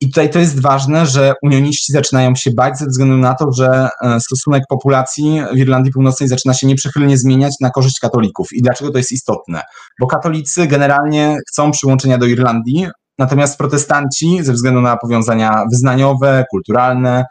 I 0.00 0.06
tutaj 0.06 0.30
to 0.30 0.38
jest 0.38 0.60
ważne, 0.60 1.06
że 1.06 1.34
unioniści 1.42 1.92
zaczynają 1.92 2.34
się 2.34 2.50
bać 2.50 2.78
ze 2.78 2.86
względu 2.86 3.16
na 3.16 3.34
to, 3.34 3.52
że 3.52 3.88
e, 4.02 4.20
stosunek 4.20 4.62
populacji 4.68 5.42
w 5.54 5.58
Irlandii 5.58 5.92
Północnej 5.92 6.28
zaczyna 6.28 6.54
się 6.54 6.66
nieprzychylnie 6.66 7.18
zmieniać 7.18 7.54
na 7.60 7.70
korzyść 7.70 7.98
katolików. 8.00 8.52
I 8.52 8.62
dlaczego 8.62 8.90
to 8.90 8.98
jest 8.98 9.12
istotne? 9.12 9.62
Bo 10.00 10.06
katolicy 10.06 10.66
generalnie 10.66 11.36
chcą 11.48 11.70
przyłączenia 11.70 12.18
do 12.18 12.26
Irlandii, 12.26 12.88
natomiast 13.18 13.58
protestanci 13.58 14.38
ze 14.42 14.52
względu 14.52 14.80
na 14.80 14.96
powiązania 14.96 15.64
wyznaniowe, 15.70 16.44
kulturalne 16.50 17.24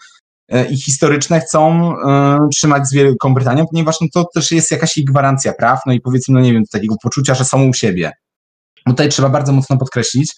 e, 0.50 0.66
i 0.66 0.78
historyczne 0.78 1.40
chcą 1.40 1.94
y, 1.94 1.96
trzymać 2.52 2.88
z 2.88 2.94
Wielką 2.94 3.34
Brytanią, 3.34 3.66
ponieważ 3.72 4.02
no, 4.02 4.08
to 4.14 4.26
też 4.34 4.52
jest 4.52 4.72
jakaś 4.72 4.98
ich 4.98 5.06
gwarancja 5.06 5.54
praw, 5.54 5.80
no 5.86 5.94
i 5.94 6.02
powiedzmy, 6.02 6.34
no 6.34 6.40
nie 6.40 6.54
wiem, 6.54 6.64
takiego 6.72 6.96
poczucia, 7.04 7.36
że 7.36 7.46
są 7.46 7.68
u 7.68 7.74
siebie. 7.74 8.12
Tutaj 8.88 9.10
trzeba 9.10 9.30
bardzo 9.30 9.52
mocno 9.52 9.78
podkreślić, 9.78 10.34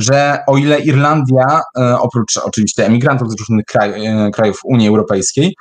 że 0.00 0.38
o 0.46 0.56
ile 0.56 0.80
Irlandia, 0.80 1.60
e, 1.78 1.98
oprócz 1.98 2.36
oczywiście 2.36 2.86
emigrantów 2.86 3.30
z 3.30 3.40
różnych 3.40 3.64
kraj, 3.64 4.06
e, 4.06 4.30
krajów 4.30 4.60
Unii 4.64 4.88
Europejskiej, 4.88 5.54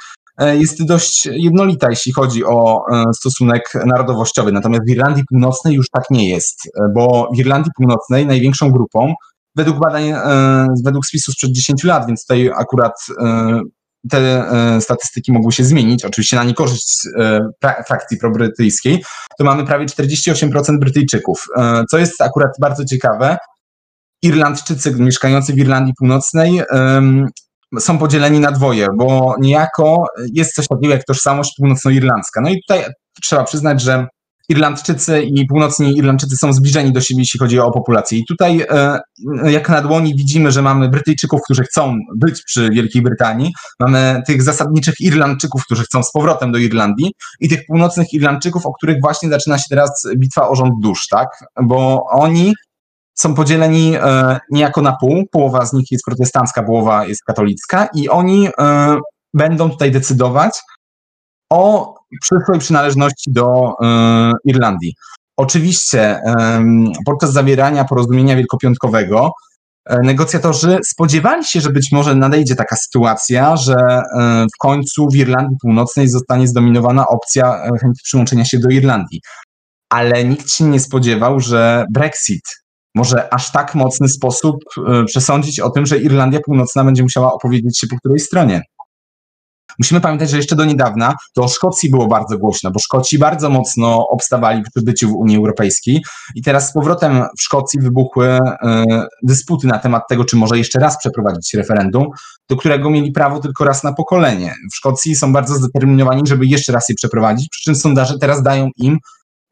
jest 0.53 0.85
dość 0.85 1.25
jednolita, 1.25 1.89
jeśli 1.89 2.13
chodzi 2.13 2.45
o 2.45 2.85
stosunek 3.15 3.71
narodowościowy. 3.85 4.51
Natomiast 4.51 4.85
w 4.85 4.89
Irlandii 4.89 5.23
Północnej 5.29 5.73
już 5.75 5.89
tak 5.89 6.03
nie 6.09 6.29
jest, 6.29 6.59
bo 6.93 7.29
w 7.35 7.39
Irlandii 7.39 7.71
Północnej 7.77 8.25
największą 8.25 8.71
grupą, 8.71 9.13
według 9.55 9.79
badań, 9.79 10.13
według 10.83 11.05
spisu 11.05 11.31
sprzed 11.31 11.51
10 11.51 11.83
lat, 11.83 12.07
więc 12.07 12.21
tutaj 12.21 12.51
akurat 12.57 12.93
te 14.09 14.17
e, 14.17 14.81
statystyki 14.81 15.31
mogły 15.31 15.51
się 15.51 15.63
zmienić, 15.63 16.05
oczywiście 16.05 16.35
na 16.35 16.43
niekorzyść 16.43 17.07
e, 17.17 17.39
frakcji 17.87 18.17
probrytyjskiej, 18.17 19.03
to 19.37 19.43
mamy 19.43 19.65
prawie 19.65 19.85
48% 19.85 20.79
Brytyjczyków. 20.79 21.45
E, 21.57 21.83
co 21.89 21.97
jest 21.97 22.21
akurat 22.21 22.51
bardzo 22.59 22.85
ciekawe, 22.85 23.37
Irlandczycy 24.21 24.95
mieszkający 24.95 25.53
w 25.53 25.57
Irlandii 25.57 25.93
Północnej 25.97 26.61
są 27.79 27.97
podzieleni 27.97 28.39
na 28.39 28.51
dwoje, 28.51 28.87
bo 28.97 29.35
niejako 29.41 30.05
jest 30.33 30.55
coś 30.55 30.67
takiego 30.67 30.93
jak 30.93 31.05
tożsamość 31.05 31.53
północnoirlandzka. 31.57 32.41
No 32.41 32.49
i 32.49 32.61
tutaj 32.67 32.85
trzeba 33.21 33.43
przyznać, 33.43 33.81
że 33.81 34.07
Irlandczycy 34.49 35.21
i 35.21 35.45
północni 35.45 35.97
Irlandczycy 35.97 36.35
są 36.37 36.53
zbliżeni 36.53 36.93
do 36.93 37.01
siebie, 37.01 37.21
jeśli 37.21 37.39
chodzi 37.39 37.59
o 37.59 37.71
populację. 37.71 38.19
I 38.19 38.25
tutaj, 38.25 38.65
e, 38.69 38.99
jak 39.51 39.69
na 39.69 39.81
dłoni, 39.81 40.15
widzimy, 40.15 40.51
że 40.51 40.61
mamy 40.61 40.89
Brytyjczyków, 40.89 41.41
którzy 41.43 41.63
chcą 41.63 41.97
być 42.15 42.43
przy 42.43 42.69
Wielkiej 42.69 43.01
Brytanii, 43.01 43.53
mamy 43.79 44.21
tych 44.27 44.43
zasadniczych 44.43 44.93
Irlandczyków, 44.99 45.65
którzy 45.65 45.83
chcą 45.83 46.03
z 46.03 46.11
powrotem 46.11 46.51
do 46.51 46.57
Irlandii, 46.57 47.11
i 47.39 47.49
tych 47.49 47.65
północnych 47.67 48.13
Irlandczyków, 48.13 48.65
o 48.65 48.73
których 48.73 48.97
właśnie 49.01 49.29
zaczyna 49.29 49.57
się 49.57 49.65
teraz 49.69 50.07
bitwa 50.17 50.49
o 50.49 50.55
rząd 50.55 50.73
dusz, 50.81 51.07
tak? 51.07 51.27
Bo 51.63 52.03
oni 52.11 52.53
są 53.21 53.35
podzieleni 53.35 53.95
e, 53.95 54.39
niejako 54.51 54.81
na 54.81 54.97
pół. 55.01 55.23
Połowa 55.31 55.65
z 55.65 55.73
nich 55.73 55.91
jest 55.91 56.05
protestancka, 56.05 56.63
połowa 56.63 57.05
jest 57.05 57.23
katolicka, 57.23 57.87
i 57.95 58.09
oni 58.09 58.47
e, 58.47 58.97
będą 59.33 59.69
tutaj 59.69 59.91
decydować 59.91 60.59
o 61.51 61.93
przyszłej 62.21 62.59
przynależności 62.59 63.31
do 63.31 63.73
e, 63.83 64.31
Irlandii. 64.45 64.93
Oczywiście 65.37 66.21
podczas 67.05 67.31
zawierania 67.31 67.85
porozumienia 67.85 68.35
wielkopiątkowego 68.35 69.31
negocjatorzy 70.03 70.79
spodziewali 70.83 71.45
się, 71.45 71.61
że 71.61 71.69
być 71.69 71.91
może 71.91 72.15
nadejdzie 72.15 72.55
taka 72.55 72.75
sytuacja, 72.75 73.57
że 73.57 73.75
w 74.55 74.57
końcu 74.59 75.07
w 75.11 75.15
Irlandii 75.15 75.57
Północnej 75.61 76.09
zostanie 76.09 76.47
zdominowana 76.47 77.07
opcja 77.07 77.69
chęci 77.81 78.01
przyłączenia 78.03 78.45
się 78.45 78.59
do 78.59 78.69
Irlandii. 78.69 79.21
Ale 79.89 80.23
nikt 80.23 80.51
się 80.51 80.63
nie 80.63 80.79
spodziewał, 80.79 81.39
że 81.39 81.85
Brexit 81.89 82.43
może 82.99 83.33
aż 83.33 83.51
tak 83.51 83.75
mocny 83.75 84.09
sposób 84.09 84.55
przesądzić 85.05 85.59
o 85.59 85.69
tym, 85.69 85.85
że 85.85 85.97
Irlandia 85.97 86.39
Północna 86.45 86.83
będzie 86.83 87.03
musiała 87.03 87.33
opowiedzieć 87.33 87.79
się 87.79 87.87
po 87.87 87.97
której 87.97 88.19
stronie. 88.19 88.61
Musimy 89.79 90.01
pamiętać, 90.01 90.29
że 90.29 90.37
jeszcze 90.37 90.55
do 90.55 90.65
niedawna 90.65 91.13
to 91.33 91.43
o 91.43 91.47
Szkocji 91.47 91.91
było 91.91 92.07
bardzo 92.07 92.37
głośno, 92.37 92.71
bo 92.71 92.79
Szkoci 92.79 93.19
bardzo 93.19 93.49
mocno 93.49 94.07
obstawali 94.07 94.63
przy 94.63 94.85
byciu 94.85 95.09
w 95.09 95.15
Unii 95.15 95.37
Europejskiej 95.37 96.01
i 96.35 96.41
teraz 96.41 96.69
z 96.69 96.73
powrotem 96.73 97.23
w 97.37 97.41
Szkocji 97.41 97.79
wybuchły 97.79 98.27
y, 98.27 98.39
dysputy 99.23 99.67
na 99.67 99.79
temat 99.79 100.03
tego, 100.09 100.25
czy 100.25 100.35
może 100.35 100.57
jeszcze 100.57 100.79
raz 100.79 100.97
przeprowadzić 100.97 101.53
referendum, 101.53 102.07
do 102.49 102.55
którego 102.55 102.89
mieli 102.89 103.11
prawo 103.11 103.39
tylko 103.39 103.65
raz 103.65 103.83
na 103.83 103.93
pokolenie. 103.93 104.53
W 104.71 104.75
Szkocji 104.75 105.15
są 105.15 105.33
bardzo 105.33 105.55
zdeterminowani, 105.55 106.21
żeby 106.25 106.45
jeszcze 106.45 106.73
raz 106.73 106.89
je 106.89 106.95
przeprowadzić, 106.95 107.49
przy 107.49 107.63
czym 107.63 107.75
sondaże 107.75 108.19
teraz 108.19 108.43
dają 108.43 108.69
im 108.77 108.97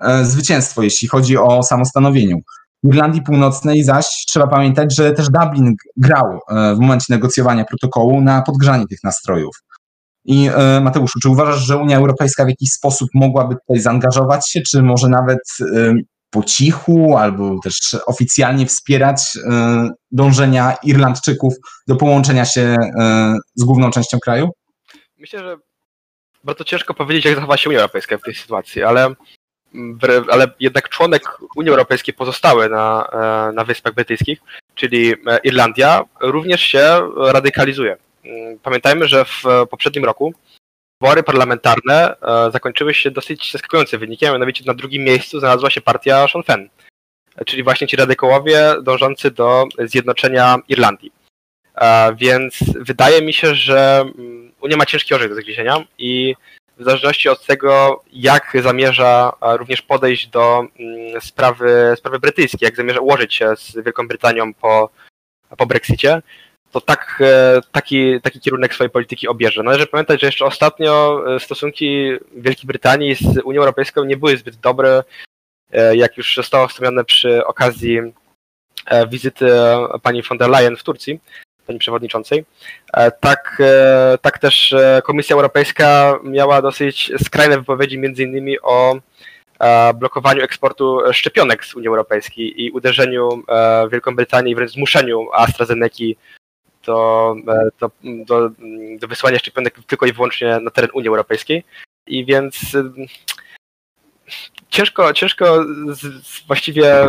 y, 0.03 0.25
zwycięstwo, 0.25 0.83
jeśli 0.83 1.07
chodzi 1.07 1.37
o 1.37 1.63
samostanowieniu. 1.63 2.37
Irlandii 2.83 3.21
Północnej 3.21 3.83
zaś 3.83 4.05
trzeba 4.27 4.47
pamiętać, 4.47 4.95
że 4.95 5.11
też 5.11 5.27
Dublin 5.29 5.75
grał 5.97 6.39
w 6.49 6.79
momencie 6.79 7.05
negocjowania 7.09 7.65
protokołu 7.65 8.21
na 8.21 8.41
podgrzanie 8.41 8.87
tych 8.87 9.03
nastrojów. 9.03 9.55
I 10.27 10.49
e, 10.55 10.81
Mateuszu, 10.81 11.19
czy 11.19 11.29
uważasz, 11.29 11.59
że 11.59 11.77
Unia 11.77 11.97
Europejska 11.97 12.45
w 12.45 12.49
jakiś 12.49 12.69
sposób 12.69 13.09
mogłaby 13.13 13.55
tutaj 13.55 13.81
zaangażować 13.81 14.49
się, 14.49 14.61
czy 14.61 14.81
może 14.83 15.09
nawet 15.09 15.39
e, 15.61 15.93
po 16.29 16.43
cichu 16.43 17.17
albo 17.17 17.59
też 17.63 17.95
oficjalnie 18.05 18.65
wspierać 18.65 19.21
e, 19.49 19.89
dążenia 20.11 20.75
Irlandczyków 20.83 21.53
do 21.87 21.95
połączenia 21.95 22.45
się 22.45 22.75
z 23.55 23.63
główną 23.63 23.91
częścią 23.91 24.17
kraju? 24.19 24.49
Myślę, 25.17 25.39
że 25.39 25.57
bardzo 26.43 26.63
ciężko 26.63 26.93
powiedzieć, 26.93 27.25
jak 27.25 27.35
zachowa 27.35 27.57
się 27.57 27.69
Unia 27.69 27.79
Europejska 27.79 28.17
w 28.17 28.21
tej 28.21 28.35
sytuacji, 28.35 28.83
ale, 28.83 29.09
ale 30.31 30.47
jednak 30.59 30.89
członek 30.89 31.23
Unii 31.55 31.71
Europejskiej 31.71 32.13
pozostały 32.13 32.69
na, 32.69 33.09
na 33.53 33.63
Wyspach 33.63 33.93
Brytyjskich, 33.93 34.39
czyli 34.75 35.13
Irlandia, 35.43 36.03
również 36.21 36.61
się 36.61 37.09
radykalizuje. 37.17 37.97
Mm, 38.25 38.59
pamiętajmy, 38.59 39.07
że 39.07 39.25
w 39.25 39.43
poprzednim 39.69 40.05
roku 40.05 40.33
wybory 41.01 41.23
parlamentarne 41.23 42.15
e, 42.21 42.51
zakończyły 42.51 42.93
się 42.93 43.11
dosyć 43.11 43.51
zaskakującym 43.51 43.99
wynikiem, 43.99 44.33
mianowicie 44.33 44.63
na 44.65 44.73
drugim 44.73 45.03
miejscu 45.03 45.39
znalazła 45.39 45.69
się 45.69 45.81
partia 45.81 46.27
Sean 46.27 46.43
Fenn, 46.43 46.69
czyli 47.45 47.63
właśnie 47.63 47.87
ci 47.87 47.95
radykołowie 47.95 48.75
dążący 48.83 49.31
do 49.31 49.65
zjednoczenia 49.79 50.57
Irlandii. 50.69 51.11
E, 51.75 52.15
więc 52.15 52.59
wydaje 52.79 53.21
mi 53.21 53.33
się, 53.33 53.55
że 53.55 53.99
mm, 53.99 54.51
Unia 54.61 54.77
ma 54.77 54.85
ciężki 54.85 55.13
orzech 55.13 55.29
do 55.29 55.35
zgryzienia 55.35 55.85
i 55.97 56.35
w 56.79 56.83
zależności 56.83 57.29
od 57.29 57.45
tego, 57.45 58.03
jak 58.13 58.57
zamierza 58.63 59.33
e, 59.41 59.57
również 59.57 59.81
podejść 59.81 60.27
do 60.27 60.59
mm, 60.59 61.21
sprawy, 61.21 61.93
sprawy 61.97 62.19
brytyjskiej, 62.19 62.65
jak 62.67 62.75
zamierza 62.75 62.99
ułożyć 62.99 63.33
się 63.33 63.55
z 63.55 63.75
Wielką 63.75 64.07
Brytanią 64.07 64.53
po, 64.53 64.89
po 65.57 65.65
Brexicie, 65.65 66.21
to 66.71 66.81
tak, 66.81 67.19
e, 67.21 67.61
taki, 67.71 68.21
taki 68.21 68.39
kierunek 68.39 68.73
swojej 68.73 68.91
polityki 68.91 69.27
obierze. 69.27 69.63
Należy 69.63 69.87
pamiętać, 69.87 70.21
że 70.21 70.27
jeszcze 70.27 70.45
ostatnio 70.45 71.23
e, 71.35 71.39
stosunki 71.39 72.11
Wielkiej 72.35 72.67
Brytanii 72.67 73.15
z 73.15 73.37
Unią 73.43 73.59
Europejską 73.59 74.03
nie 74.03 74.17
były 74.17 74.37
zbyt 74.37 74.55
dobre, 74.55 75.03
jak 75.93 76.17
już 76.17 76.35
zostało 76.35 76.67
wspomniane 76.67 77.05
przy 77.05 77.45
okazji 77.45 77.99
wizyty 79.09 79.49
pani 80.03 80.23
von 80.23 80.37
der 80.37 80.49
Leyen 80.49 80.77
w 80.77 80.83
Turcji, 80.83 81.19
pani 81.67 81.79
przewodniczącej. 81.79 82.45
Tak, 83.19 83.61
tak 84.21 84.39
też 84.39 84.75
Komisja 85.03 85.35
Europejska 85.35 86.19
miała 86.23 86.61
dosyć 86.61 87.11
skrajne 87.23 87.57
wypowiedzi 87.57 87.97
między 87.97 88.23
innymi 88.23 88.59
o 88.61 88.95
blokowaniu 89.95 90.43
eksportu 90.43 90.99
szczepionek 91.11 91.65
z 91.65 91.75
Unii 91.75 91.87
Europejskiej 91.87 92.63
i 92.63 92.71
uderzeniu 92.71 93.43
Wielką 93.91 94.15
Brytanię 94.15 94.51
i 94.51 94.55
wręcz 94.55 94.71
zmuszeniu 94.71 95.27
AstraZeneca 95.33 96.03
do, 96.87 97.35
e, 97.47 97.69
do, 97.79 97.91
do, 98.03 98.49
do 98.99 99.07
wysłania 99.07 99.39
szczepionek 99.39 99.75
tylko 99.87 100.05
i 100.05 100.13
wyłącznie 100.13 100.59
na 100.59 100.71
teren 100.71 100.89
Unii 100.93 101.09
Europejskiej. 101.09 101.63
I 102.07 102.25
więc 102.25 102.77
ciężko, 104.69 105.13
ciężko 105.13 105.65
właściwie 106.47 107.07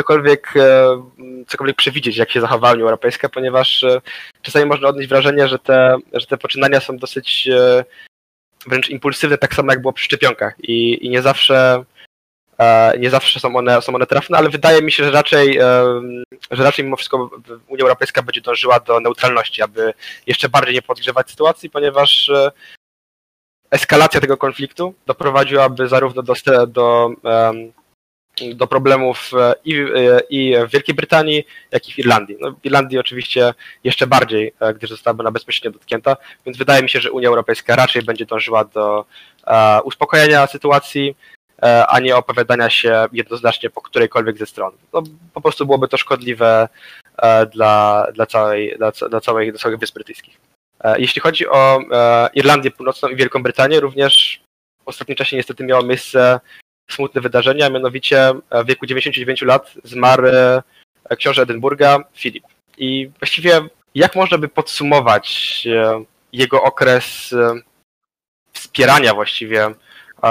cokolwiek, 0.00 0.52
e, 0.56 1.02
cokolwiek 1.46 1.76
przewidzieć, 1.76 2.16
jak 2.16 2.30
się 2.30 2.40
zachowa 2.40 2.72
Unia 2.72 2.82
Europejska, 2.82 3.28
ponieważ 3.28 3.82
e, 3.82 4.00
czasami 4.42 4.66
można 4.66 4.88
odnieść 4.88 5.08
wrażenie, 5.08 5.48
że 5.48 5.58
te, 5.58 5.96
że 6.12 6.26
te 6.26 6.38
poczynania 6.38 6.80
są 6.80 6.96
dosyć 6.96 7.48
wręcz 8.66 8.88
impulsywne, 8.88 9.38
tak 9.38 9.54
samo 9.54 9.72
jak 9.72 9.80
było 9.80 9.92
przy 9.92 10.04
szczepionkach. 10.04 10.54
I, 10.62 11.06
i 11.06 11.10
nie 11.10 11.22
zawsze 11.22 11.84
E, 12.60 12.98
nie 12.98 13.10
zawsze 13.10 13.40
są 13.40 13.56
one, 13.56 13.82
są 13.82 13.94
one 13.94 14.06
trafne, 14.06 14.38
ale 14.38 14.48
wydaje 14.48 14.82
mi 14.82 14.92
się, 14.92 15.04
że 15.04 15.10
raczej, 15.10 15.58
że 16.50 16.64
raczej 16.64 16.84
mimo 16.84 16.96
wszystko 16.96 17.30
Unia 17.68 17.82
Europejska 17.82 18.22
będzie 18.22 18.40
dążyła 18.40 18.80
do 18.80 19.00
neutralności, 19.00 19.62
aby 19.62 19.94
jeszcze 20.26 20.48
bardziej 20.48 20.74
nie 20.74 20.82
podgrzewać 20.82 21.30
sytuacji, 21.30 21.70
ponieważ 21.70 22.28
e, 22.28 22.50
eskalacja 23.70 24.20
tego 24.20 24.36
konfliktu 24.36 24.94
doprowadziłaby 25.06 25.88
zarówno 25.88 26.22
do, 26.22 26.34
do, 26.66 27.10
do 28.54 28.66
problemów 28.66 29.30
e, 29.38 29.54
i, 29.64 29.70
i 30.30 30.54
w 30.68 30.70
Wielkiej 30.70 30.94
Brytanii, 30.94 31.44
jak 31.70 31.88
i 31.88 31.92
w 31.92 31.98
Irlandii. 31.98 32.36
No, 32.40 32.52
w 32.52 32.66
Irlandii 32.66 32.98
oczywiście 32.98 33.54
jeszcze 33.84 34.06
bardziej, 34.06 34.52
gdyż 34.74 34.90
zostałaby 34.90 35.22
ona 35.22 35.30
bezpośrednio 35.30 35.78
dotknięta, 35.78 36.16
więc 36.46 36.58
wydaje 36.58 36.82
mi 36.82 36.88
się, 36.88 37.00
że 37.00 37.12
Unia 37.12 37.28
Europejska 37.28 37.76
raczej 37.76 38.02
będzie 38.02 38.26
dążyła 38.26 38.64
do 38.64 39.04
uspokojenia 39.84 40.46
sytuacji, 40.46 41.14
E, 41.62 41.86
a 41.86 42.00
nie 42.00 42.16
opowiadania 42.16 42.70
się 42.70 43.06
jednoznacznie 43.12 43.70
po 43.70 43.80
którejkolwiek 43.80 44.38
ze 44.38 44.46
stron. 44.46 44.72
No, 44.92 45.02
po 45.34 45.40
prostu 45.40 45.66
byłoby 45.66 45.88
to 45.88 45.96
szkodliwe 45.96 46.68
e, 47.16 47.46
dla, 47.46 48.06
dla, 48.14 48.26
całej, 48.26 48.74
dla, 48.78 48.92
dla, 49.10 49.20
całej, 49.20 49.50
dla 49.50 49.60
całych 49.60 49.78
Wysp 49.78 49.94
Brytyjskich. 49.94 50.40
E, 50.80 51.00
jeśli 51.00 51.20
chodzi 51.20 51.48
o 51.48 51.80
Irlandię 52.34 52.70
Północną 52.70 53.08
i 53.08 53.16
Wielką 53.16 53.42
Brytanię, 53.42 53.80
również 53.80 54.40
w 54.84 54.88
ostatnim 54.88 55.16
czasie 55.16 55.36
niestety 55.36 55.64
miało 55.64 55.82
miejsce 55.82 56.40
smutne 56.92 57.20
wydarzenia, 57.20 57.70
mianowicie 57.70 58.32
w 58.64 58.66
wieku 58.66 58.86
99 58.86 59.42
lat 59.42 59.74
zmarł 59.84 60.26
książę 61.16 61.42
Edynburga, 61.42 61.98
Filip. 62.14 62.44
I 62.78 63.10
właściwie 63.18 63.60
jak 63.94 64.16
można 64.16 64.38
by 64.38 64.48
podsumować 64.48 65.68
jego 66.32 66.62
okres 66.62 67.34
wspierania 68.52 69.14
właściwie 69.14 69.74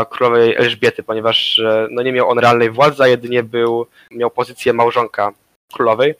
królowej 0.09 0.55
Elżbiety, 0.55 1.03
ponieważ 1.03 1.59
e, 1.59 1.87
no, 1.91 2.01
nie 2.01 2.11
miał 2.11 2.29
on 2.29 2.39
realnej 2.39 2.69
władzy, 2.69 3.03
a 3.03 3.07
jedynie 3.07 3.43
był, 3.43 3.87
miał 4.11 4.31
pozycję 4.31 4.73
małżonka 4.73 5.31
królowej. 5.73 6.15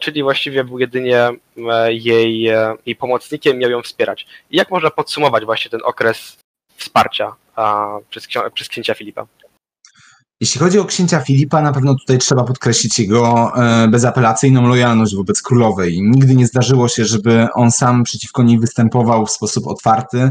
czyli 0.00 0.22
właściwie 0.22 0.64
był 0.64 0.78
jedynie 0.78 1.30
jej, 1.88 2.40
jej 2.86 2.96
pomocnikiem, 2.96 3.58
miał 3.58 3.70
ją 3.70 3.82
wspierać. 3.82 4.26
I 4.50 4.56
jak 4.56 4.70
można 4.70 4.90
podsumować 4.90 5.44
właśnie 5.44 5.70
ten 5.70 5.80
okres 5.84 6.38
wsparcia 6.76 7.34
przez, 8.10 8.28
przez 8.54 8.68
księcia 8.68 8.94
Filipa? 8.94 9.26
Jeśli 10.40 10.60
chodzi 10.60 10.78
o 10.78 10.84
księcia 10.84 11.20
Filipa, 11.20 11.62
na 11.62 11.72
pewno 11.72 11.94
tutaj 11.94 12.18
trzeba 12.18 12.44
podkreślić 12.44 12.98
jego 12.98 13.52
e, 13.56 13.88
bezapelacyjną 13.88 14.68
lojalność 14.68 15.16
wobec 15.16 15.42
królowej. 15.42 16.02
Nigdy 16.02 16.34
nie 16.34 16.46
zdarzyło 16.46 16.88
się, 16.88 17.04
żeby 17.04 17.48
on 17.54 17.72
sam 17.72 18.04
przeciwko 18.04 18.42
niej 18.42 18.58
występował 18.58 19.26
w 19.26 19.30
sposób 19.30 19.66
otwarty, 19.66 20.30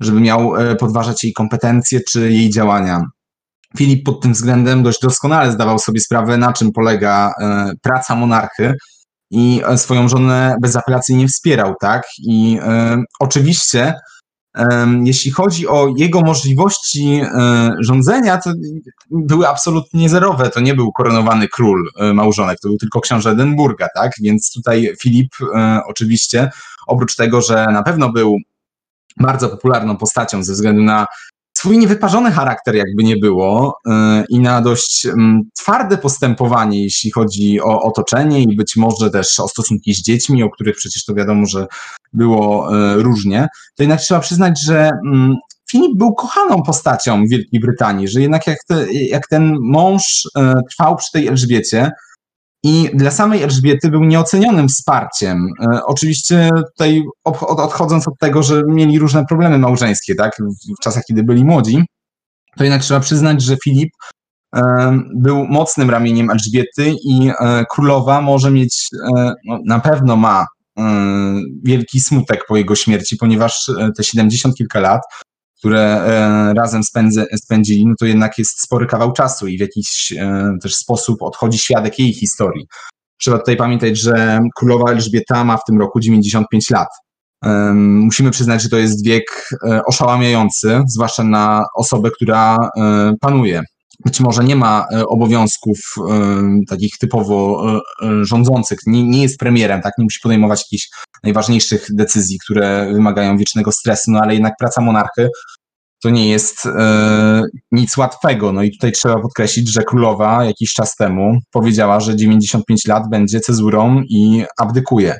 żeby 0.00 0.20
miał 0.20 0.56
e, 0.56 0.76
podważać 0.76 1.24
jej 1.24 1.32
kompetencje 1.32 2.00
czy 2.00 2.32
jej 2.32 2.50
działania. 2.50 3.04
Filip 3.76 4.04
pod 4.04 4.20
tym 4.20 4.32
względem 4.32 4.82
dość 4.82 5.00
doskonale 5.00 5.52
zdawał 5.52 5.78
sobie 5.78 6.00
sprawę, 6.00 6.36
na 6.38 6.52
czym 6.52 6.72
polega 6.72 7.32
e, 7.40 7.72
praca 7.82 8.14
monarchy 8.14 8.74
i 9.30 9.62
swoją 9.76 10.08
żonę 10.08 10.56
bezapelacyjnie 10.60 11.28
wspierał, 11.28 11.74
tak? 11.80 12.02
I 12.18 12.58
oczywiście 13.20 13.94
jeśli 15.04 15.30
chodzi 15.30 15.68
o 15.68 15.94
jego 15.96 16.20
możliwości 16.20 17.20
e, 17.22 17.70
rządzenia, 17.80 18.38
to 18.38 18.52
były 19.10 19.48
absolutnie 19.48 20.08
zerowe. 20.08 20.50
To 20.50 20.60
nie 20.60 20.74
był 20.74 20.92
koronowany 20.92 21.48
król 21.48 21.90
e, 21.96 22.12
małżonek, 22.12 22.60
to 22.60 22.68
był 22.68 22.78
tylko 22.78 23.00
książę 23.00 23.30
Edynburga, 23.30 23.88
tak? 23.94 24.12
Więc 24.20 24.52
tutaj 24.52 24.92
Filip 25.02 25.34
e, 25.54 25.80
oczywiście, 25.86 26.50
oprócz 26.86 27.16
tego, 27.16 27.42
że 27.42 27.66
na 27.72 27.82
pewno 27.82 28.12
był 28.12 28.36
bardzo 29.20 29.48
popularną 29.48 29.96
postacią 29.96 30.42
ze 30.42 30.52
względu 30.52 30.82
na 30.82 31.06
swój 31.58 31.78
niewyparzony 31.78 32.30
charakter, 32.30 32.74
jakby 32.74 33.04
nie 33.04 33.16
było, 33.16 33.78
i 34.28 34.40
na 34.40 34.60
dość 34.60 35.06
twarde 35.56 35.98
postępowanie, 35.98 36.82
jeśli 36.82 37.10
chodzi 37.10 37.60
o 37.60 37.82
otoczenie 37.82 38.42
i 38.42 38.56
być 38.56 38.76
może 38.76 39.10
też 39.10 39.40
o 39.40 39.48
stosunki 39.48 39.94
z 39.94 40.02
dziećmi, 40.02 40.42
o 40.42 40.50
których 40.50 40.76
przecież 40.76 41.04
to 41.04 41.14
wiadomo, 41.14 41.46
że 41.46 41.66
było 42.12 42.68
różnie, 42.96 43.48
to 43.76 43.82
jednak 43.82 44.00
trzeba 44.00 44.20
przyznać, 44.20 44.64
że 44.64 44.90
Filip 45.70 45.98
był 45.98 46.14
kochaną 46.14 46.62
postacią 46.62 47.24
Wielkiej 47.26 47.60
Brytanii, 47.60 48.08
że 48.08 48.20
jednak 48.20 48.46
jak, 48.46 48.58
te, 48.68 48.92
jak 48.92 49.28
ten 49.28 49.56
mąż 49.60 50.28
trwał 50.70 50.96
przy 50.96 51.12
tej 51.12 51.26
Elżbiecie, 51.26 51.90
i 52.62 52.90
dla 52.94 53.10
samej 53.10 53.42
Elżbiety 53.42 53.90
był 53.90 54.04
nieocenionym 54.04 54.68
wsparciem. 54.68 55.48
E, 55.62 55.84
oczywiście 55.84 56.50
tutaj 56.66 57.02
odchodząc 57.24 58.08
od 58.08 58.18
tego, 58.18 58.42
że 58.42 58.62
mieli 58.66 58.98
różne 58.98 59.26
problemy 59.26 59.58
małżeńskie, 59.58 60.14
tak, 60.14 60.36
w 60.80 60.82
czasach, 60.82 61.02
kiedy 61.08 61.22
byli 61.22 61.44
młodzi, 61.44 61.84
to 62.56 62.64
jednak 62.64 62.82
trzeba 62.82 63.00
przyznać, 63.00 63.42
że 63.42 63.56
Filip 63.64 63.90
e, 64.56 64.98
był 65.14 65.46
mocnym 65.46 65.90
ramieniem 65.90 66.30
Elżbiety 66.30 66.94
i 67.04 67.30
e, 67.40 67.64
królowa 67.70 68.20
może 68.20 68.50
mieć, 68.50 68.88
no, 69.44 69.58
na 69.66 69.80
pewno 69.80 70.16
ma 70.16 70.46
wielki 71.64 72.00
smutek 72.00 72.44
po 72.48 72.56
jego 72.56 72.74
śmierci, 72.74 73.16
ponieważ 73.16 73.70
te 73.96 74.04
70 74.04 74.54
kilka 74.54 74.80
lat 74.80 75.02
które 75.58 75.80
e, 75.80 76.54
razem 76.54 76.82
spędzę, 76.84 77.26
spędzili, 77.36 77.86
no 77.86 77.94
to 77.98 78.06
jednak 78.06 78.38
jest 78.38 78.62
spory 78.62 78.86
kawał 78.86 79.12
czasu 79.12 79.46
i 79.46 79.58
w 79.58 79.60
jakiś 79.60 80.12
e, 80.12 80.50
też 80.62 80.74
sposób 80.74 81.22
odchodzi 81.22 81.58
świadek 81.58 81.98
jej 81.98 82.12
historii. 82.12 82.66
Trzeba 83.20 83.38
tutaj 83.38 83.56
pamiętać, 83.56 83.98
że 84.00 84.40
królowa 84.56 84.90
Elżbieta 84.90 85.44
ma 85.44 85.56
w 85.56 85.64
tym 85.64 85.78
roku 85.78 86.00
95 86.00 86.70
lat. 86.70 86.88
Musimy 87.74 88.30
przyznać, 88.30 88.62
że 88.62 88.68
to 88.68 88.76
jest 88.76 89.04
wiek 89.04 89.48
e, 89.66 89.80
oszałamiający, 89.84 90.82
zwłaszcza 90.86 91.24
na 91.24 91.64
osobę, 91.74 92.10
która 92.10 92.58
panuje. 93.20 93.62
Być 94.04 94.20
może 94.20 94.44
nie 94.44 94.56
ma 94.56 94.86
obowiązków 95.08 95.78
takich 96.68 96.98
typowo 96.98 97.66
rządzących, 98.22 98.78
nie, 98.86 99.02
nie 99.04 99.22
jest 99.22 99.38
premierem, 99.38 99.82
tak, 99.82 99.92
nie 99.98 100.04
musi 100.04 100.20
podejmować 100.22 100.60
jakichś 100.60 100.88
najważniejszych 101.24 101.86
decyzji, 101.90 102.38
które 102.38 102.92
wymagają 102.92 103.36
wiecznego 103.36 103.72
stresu, 103.72 104.10
no 104.10 104.20
ale 104.20 104.34
jednak 104.34 104.54
praca 104.58 104.80
monarchy 104.80 105.28
to 106.02 106.10
nie 106.10 106.28
jest 106.30 106.66
e, 106.66 107.42
nic 107.72 107.96
łatwego. 107.96 108.52
No 108.52 108.62
i 108.62 108.70
tutaj 108.70 108.92
trzeba 108.92 109.20
podkreślić, 109.20 109.72
że 109.72 109.82
królowa 109.82 110.44
jakiś 110.44 110.72
czas 110.72 110.96
temu 110.96 111.38
powiedziała, 111.50 112.00
że 112.00 112.16
95 112.16 112.86
lat 112.86 113.02
będzie 113.10 113.40
cezurą 113.40 114.02
i 114.08 114.44
abdykuje. 114.58 115.18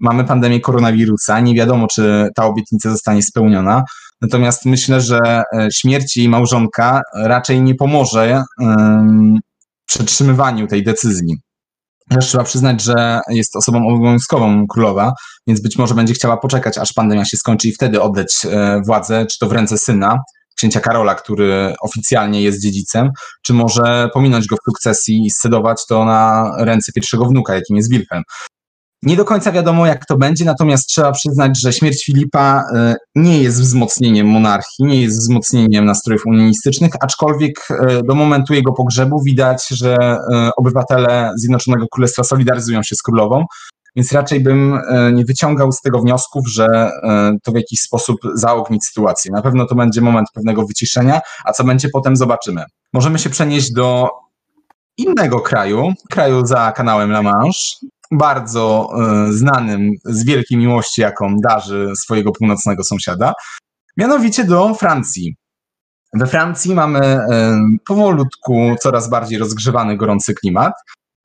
Mamy 0.00 0.24
pandemię 0.24 0.60
koronawirusa, 0.60 1.40
nie 1.40 1.54
wiadomo, 1.54 1.86
czy 1.86 2.28
ta 2.36 2.46
obietnica 2.46 2.90
zostanie 2.90 3.22
spełniona. 3.22 3.84
Natomiast 4.22 4.64
myślę, 4.64 5.00
że 5.00 5.18
e, 5.18 5.68
śmierć 5.72 6.16
jej 6.16 6.28
małżonka 6.28 7.00
raczej 7.14 7.62
nie 7.62 7.74
pomoże 7.74 8.42
przetrzymywaniu 9.86 10.66
tej 10.66 10.84
decyzji. 10.84 11.36
Też 12.10 12.26
trzeba 12.26 12.44
przyznać, 12.44 12.82
że 12.82 13.20
jest 13.28 13.56
osobą 13.56 13.88
obowiązkową 13.88 14.66
królowa, 14.66 15.12
więc 15.46 15.62
być 15.62 15.78
może 15.78 15.94
będzie 15.94 16.14
chciała 16.14 16.36
poczekać, 16.36 16.78
aż 16.78 16.92
pandemia 16.92 17.24
się 17.24 17.36
skończy 17.36 17.68
i 17.68 17.72
wtedy 17.72 18.02
oddać 18.02 18.46
e, 18.50 18.80
władzę, 18.86 19.26
czy 19.26 19.38
to 19.38 19.46
w 19.46 19.52
ręce 19.52 19.78
syna, 19.78 20.18
księcia 20.56 20.80
Karola, 20.80 21.14
który 21.14 21.74
oficjalnie 21.80 22.42
jest 22.42 22.62
dziedzicem, 22.62 23.10
czy 23.42 23.54
może 23.54 24.08
pominąć 24.14 24.46
go 24.46 24.56
w 24.56 24.64
sukcesji 24.64 25.26
i 25.26 25.30
scedować 25.30 25.86
to 25.88 26.04
na 26.04 26.52
ręce 26.58 26.92
pierwszego 26.92 27.24
wnuka, 27.24 27.54
jakim 27.54 27.76
jest 27.76 27.90
Wilhelm. 27.90 28.22
Nie 29.02 29.16
do 29.16 29.24
końca 29.24 29.52
wiadomo, 29.52 29.86
jak 29.86 30.06
to 30.06 30.16
będzie, 30.16 30.44
natomiast 30.44 30.88
trzeba 30.88 31.12
przyznać, 31.12 31.60
że 31.60 31.72
śmierć 31.72 32.04
Filipa 32.04 32.64
e, 32.74 32.94
nie 33.14 33.42
jest 33.42 33.60
wzmocnieniem 33.60 34.26
monarchii, 34.26 34.84
nie 34.86 35.02
jest 35.02 35.18
wzmocnieniem 35.18 35.84
nastrojów 35.84 36.26
unionistycznych, 36.26 36.92
aczkolwiek 37.00 37.68
e, 37.70 38.02
do 38.02 38.14
momentu 38.14 38.54
jego 38.54 38.72
pogrzebu 38.72 39.22
widać, 39.22 39.68
że 39.68 39.96
e, 39.96 40.50
obywatele 40.56 41.32
Zjednoczonego 41.36 41.86
Królestwa 41.92 42.24
solidaryzują 42.24 42.82
się 42.82 42.96
z 42.96 43.02
królową, 43.02 43.44
więc 43.96 44.12
raczej 44.12 44.40
bym 44.40 44.78
nie 45.12 45.24
wyciągał 45.24 45.72
z 45.72 45.80
tego 45.80 46.00
wniosków, 46.00 46.48
że 46.48 46.90
to 47.42 47.52
w 47.52 47.54
jakiś 47.54 47.80
sposób 47.80 48.16
zaognić 48.34 48.84
sytuację. 48.84 49.30
Na 49.32 49.42
pewno 49.42 49.66
to 49.66 49.74
będzie 49.74 50.00
moment 50.00 50.28
pewnego 50.34 50.66
wyciszenia, 50.66 51.20
a 51.44 51.52
co 51.52 51.64
będzie 51.64 51.88
potem 51.88 52.16
zobaczymy. 52.16 52.64
Możemy 52.92 53.18
się 53.18 53.30
przenieść 53.30 53.72
do 53.72 54.08
innego 54.96 55.40
kraju, 55.40 55.92
kraju 56.10 56.46
za 56.46 56.72
kanałem 56.72 57.10
La 57.10 57.22
Manche, 57.22 57.76
bardzo 58.12 58.88
e, 59.00 59.32
znanym 59.32 59.90
z 60.04 60.24
wielkiej 60.24 60.58
miłości, 60.58 61.00
jaką 61.00 61.36
darzy 61.48 61.92
swojego 61.96 62.32
północnego 62.32 62.84
sąsiada, 62.84 63.32
mianowicie 63.96 64.44
do 64.44 64.74
Francji. 64.74 65.36
We 66.14 66.26
Francji 66.26 66.74
mamy 66.74 67.00
e, 67.00 67.60
powolutku 67.86 68.74
coraz 68.80 69.10
bardziej 69.10 69.38
rozgrzewany 69.38 69.96
gorący 69.96 70.34
klimat. 70.34 70.72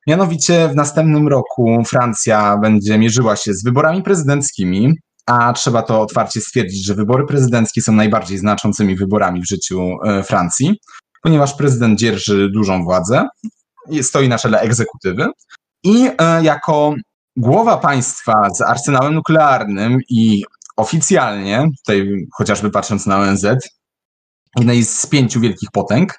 Mianowicie 0.08 0.70
w 0.70 0.76
następnym 0.76 1.28
roku 1.28 1.84
Francja 1.88 2.58
będzie 2.58 2.98
mierzyła 2.98 3.36
się 3.36 3.54
z 3.54 3.64
wyborami 3.64 4.04
prezydenckimi, 4.04 4.94
a 5.26 5.54
trzeba 5.54 5.82
to 5.82 6.02
otwarcie 6.02 6.42
stwierdzić, 6.42 6.86
że 6.86 6.96
wybory 6.96 7.26
prezydenckie 7.26 7.82
są 7.82 7.92
najbardziej 7.92 8.38
znaczącymi 8.38 8.96
wyborami 8.96 9.42
w 9.42 9.48
życiu 9.48 9.98
e, 10.06 10.24
Francji, 10.24 10.80
ponieważ 11.24 11.54
prezydent 11.54 12.00
dzierży 12.00 12.50
dużą 12.54 12.84
władzę, 12.84 13.28
stoi 14.02 14.30
na 14.30 14.38
czele 14.38 14.60
egzekutywy, 14.60 15.28
i 15.88 16.10
e, 16.18 16.44
jako 16.44 16.94
głowa 17.38 17.78
państwa 17.78 18.50
z 18.56 18.62
arsenałem 18.62 19.14
nuklearnym 19.14 20.00
i 20.10 20.44
oficjalnie, 20.78 21.68
tutaj 21.78 22.28
chociażby 22.34 22.72
patrząc 22.72 23.06
na 23.06 23.18
ONZ, 23.18 23.46
jednej 24.58 24.84
z 24.84 25.06
pięciu 25.06 25.40
wielkich 25.40 25.70
potęg, 25.72 26.14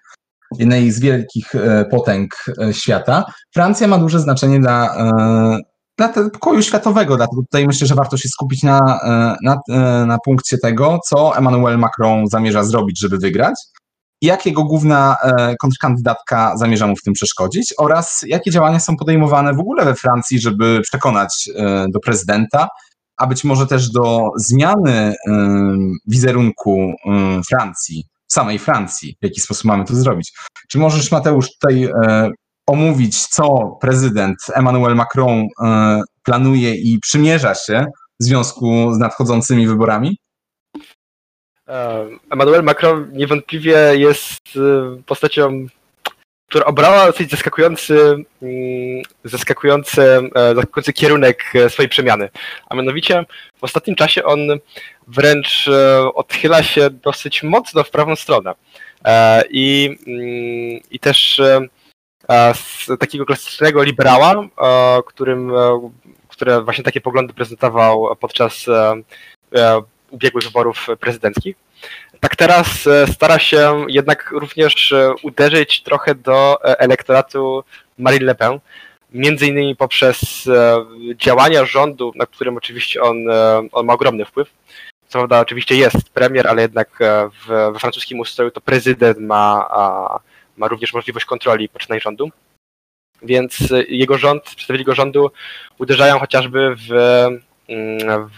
jednej 0.59 0.91
z 0.91 1.01
wielkich 1.01 1.55
e, 1.55 1.85
potęg 1.85 2.45
e, 2.63 2.75
świata, 2.75 3.25
Francja 3.55 3.89
ma 3.89 3.99
duże 3.99 4.21
znaczenie 4.21 4.61
dla, 4.61 4.97
dla 5.97 6.09
pokoju 6.09 6.63
światowego, 6.63 7.17
dlatego 7.17 7.43
tutaj 7.43 7.67
myślę, 7.67 7.87
że 7.87 7.95
warto 7.95 8.17
się 8.17 8.29
skupić 8.29 8.63
na, 8.63 8.81
na, 9.43 9.61
na 10.07 10.19
punkcie 10.25 10.59
tego, 10.59 10.99
co 11.09 11.37
Emmanuel 11.37 11.79
Macron 11.79 12.27
zamierza 12.27 12.65
zrobić, 12.65 13.01
żeby 13.01 13.19
wygrać 13.19 13.55
jak 14.23 14.47
jego 14.47 14.65
główna 14.65 15.17
e, 15.23 15.57
kontrkandydatka 15.57 16.57
zamierza 16.57 16.87
mu 16.87 16.97
w 16.97 17.03
tym 17.03 17.15
przeszkodzić 17.15 17.75
oraz 17.79 18.25
jakie 18.27 18.51
działania 18.51 18.81
są 18.81 18.97
podejmowane 18.97 19.55
w 19.55 19.61
ogóle 19.61 19.85
we 19.85 19.95
Francji, 19.95 20.41
żeby 20.41 20.81
przekonać 20.83 21.51
e, 21.57 21.87
do 21.89 22.01
prezydenta, 22.01 22.69
a 23.17 23.27
być 23.27 23.45
może 23.45 23.67
też 23.67 23.91
do 23.91 24.31
zmiany 24.37 24.93
e, 24.93 25.15
wizerunku 26.07 26.93
Francji, 27.49 28.05
samej 28.27 28.59
Francji, 28.59 29.17
w 29.21 29.25
jaki 29.25 29.41
sposób 29.41 29.65
mamy 29.65 29.85
to 29.85 29.95
zrobić. 29.95 30.33
Czy 30.69 30.79
możesz, 30.79 31.13
Mateusz, 31.13 31.49
tutaj 31.53 31.89
omówić, 32.67 33.27
co 33.27 33.77
prezydent 33.81 34.37
Emmanuel 34.55 34.97
Macron 34.97 35.47
planuje 36.23 36.75
i 36.75 36.99
przymierza 36.99 37.55
się 37.55 37.87
w 38.21 38.25
związku 38.25 38.95
z 38.95 38.99
nadchodzącymi 38.99 39.67
wyborami? 39.67 40.19
Emmanuel 42.31 42.63
Macron 42.63 43.11
niewątpliwie 43.13 43.77
jest 43.95 44.57
y, 44.57 45.03
postacią, 45.07 45.67
która 46.49 46.65
obrała 46.65 47.07
dosyć 47.07 47.31
zaskakujący, 47.31 48.25
mm, 48.43 49.03
zaskakujący, 49.25 50.03
e, 50.35 50.55
zaskakujący 50.55 50.93
kierunek 50.93 51.45
e, 51.55 51.71
swojej 51.71 51.89
przemiany. 51.89 52.29
A 52.69 52.75
mianowicie 52.75 53.25
w 53.59 53.65
ostatnim 53.65 53.97
czasie 53.97 54.25
on 54.25 54.39
wręcz 55.07 55.69
e, 55.69 56.03
odchyla 56.15 56.63
się 56.63 56.91
dosyć 56.91 57.43
mocno 57.43 57.85
w 57.85 57.91
prawą 57.91 58.17
stronę. 58.17 58.55
I, 59.51 59.97
mm, 60.07 60.81
i 60.91 60.99
też 60.99 61.41
z 62.55 62.87
takiego 63.01 63.27
klasycznego 63.27 63.83
liberała, 63.83 64.49
którym, 65.07 65.53
które 66.29 66.63
właśnie 66.63 66.85
takie 66.85 67.01
poglądy 67.01 67.35
prezentował 67.35 68.17
podczas 68.17 68.67
ubiegłych 70.11 70.45
wyborów 70.45 70.87
prezydenckich. 71.01 71.57
Tak 72.21 72.37
teraz 72.37 72.89
stara 73.13 73.39
się 73.39 73.87
jednak 73.89 74.31
również 74.31 74.95
uderzyć 75.23 75.83
trochę 75.83 76.15
do 76.15 76.59
elektoratu 76.63 77.65
Marine 77.99 78.25
Le 78.25 78.35
Pen, 78.35 78.59
między 79.13 79.47
innymi 79.47 79.77
poprzez 79.77 80.49
działania 81.15 81.65
rządu, 81.65 82.13
na 82.15 82.27
którym 82.27 82.57
oczywiście 82.57 83.03
on, 83.03 83.17
on 83.73 83.87
ma 83.87 83.93
ogromny 83.93 84.25
wpływ. 84.25 84.51
Co 85.09 85.19
prawda 85.19 85.41
oczywiście 85.41 85.77
jest 85.77 86.11
premier, 86.11 86.49
ale 86.49 86.63
jednak 86.63 86.99
w, 87.47 87.73
we 87.73 87.79
francuskim 87.79 88.21
ustroju 88.21 88.51
to 88.51 88.61
prezydent 88.61 89.19
ma, 89.19 89.69
ma 90.57 90.69
również 90.69 90.95
możliwość 90.95 91.27
kontroli 91.27 91.69
poczynań 91.69 92.01
rządu. 92.01 92.31
Więc 93.23 93.59
jego 93.89 94.19
rząd, 94.19 94.43
przedstawiciele 94.43 94.79
jego 94.79 94.95
rządu 94.95 95.31
uderzają 95.79 96.19
chociażby 96.19 96.77
w, 96.77 96.89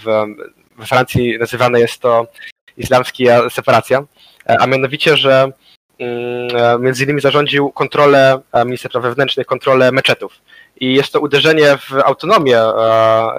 w, 0.05 0.25
we 0.81 0.87
Francji 0.87 1.39
nazywane 1.39 1.81
jest 1.81 2.01
to 2.01 2.27
islamska 2.77 3.51
separacja, 3.51 4.03
a 4.47 4.67
mianowicie, 4.67 5.17
że 5.17 5.53
między 6.81 7.05
innymi 7.05 7.21
zarządził 7.21 7.71
kontrolę 7.71 8.41
Ministerstwa 8.65 9.01
Wewnętrznych, 9.01 9.47
kontrolę 9.47 9.93
meczetów. 9.93 10.33
I 10.81 10.95
jest 10.95 11.13
to 11.13 11.21
uderzenie 11.21 11.77
w 11.77 11.93
autonomię 12.05 12.63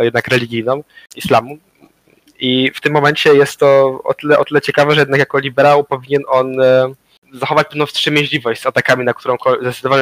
jednak 0.02 0.28
religijną 0.28 0.84
islamu. 1.16 1.58
I 2.40 2.72
w 2.76 2.82
tym 2.82 2.94
momencie 2.94 3.34
jest 3.34 3.58
to 3.58 4.00
o 4.04 4.14
tyle, 4.14 4.40
o 4.40 4.46
tyle 4.46 4.62
ciekawe, 4.62 4.96
że 4.96 5.02
jednak 5.02 5.20
jako 5.20 5.40
liberał 5.40 5.84
powinien 5.84 6.22
on 6.28 6.56
zachować 7.34 7.68
pewną 7.68 7.86
wstrzemięźliwość 7.86 8.62
z 8.62 8.66
atakami, 8.66 9.06
na 9.06 9.14
którą 9.14 9.38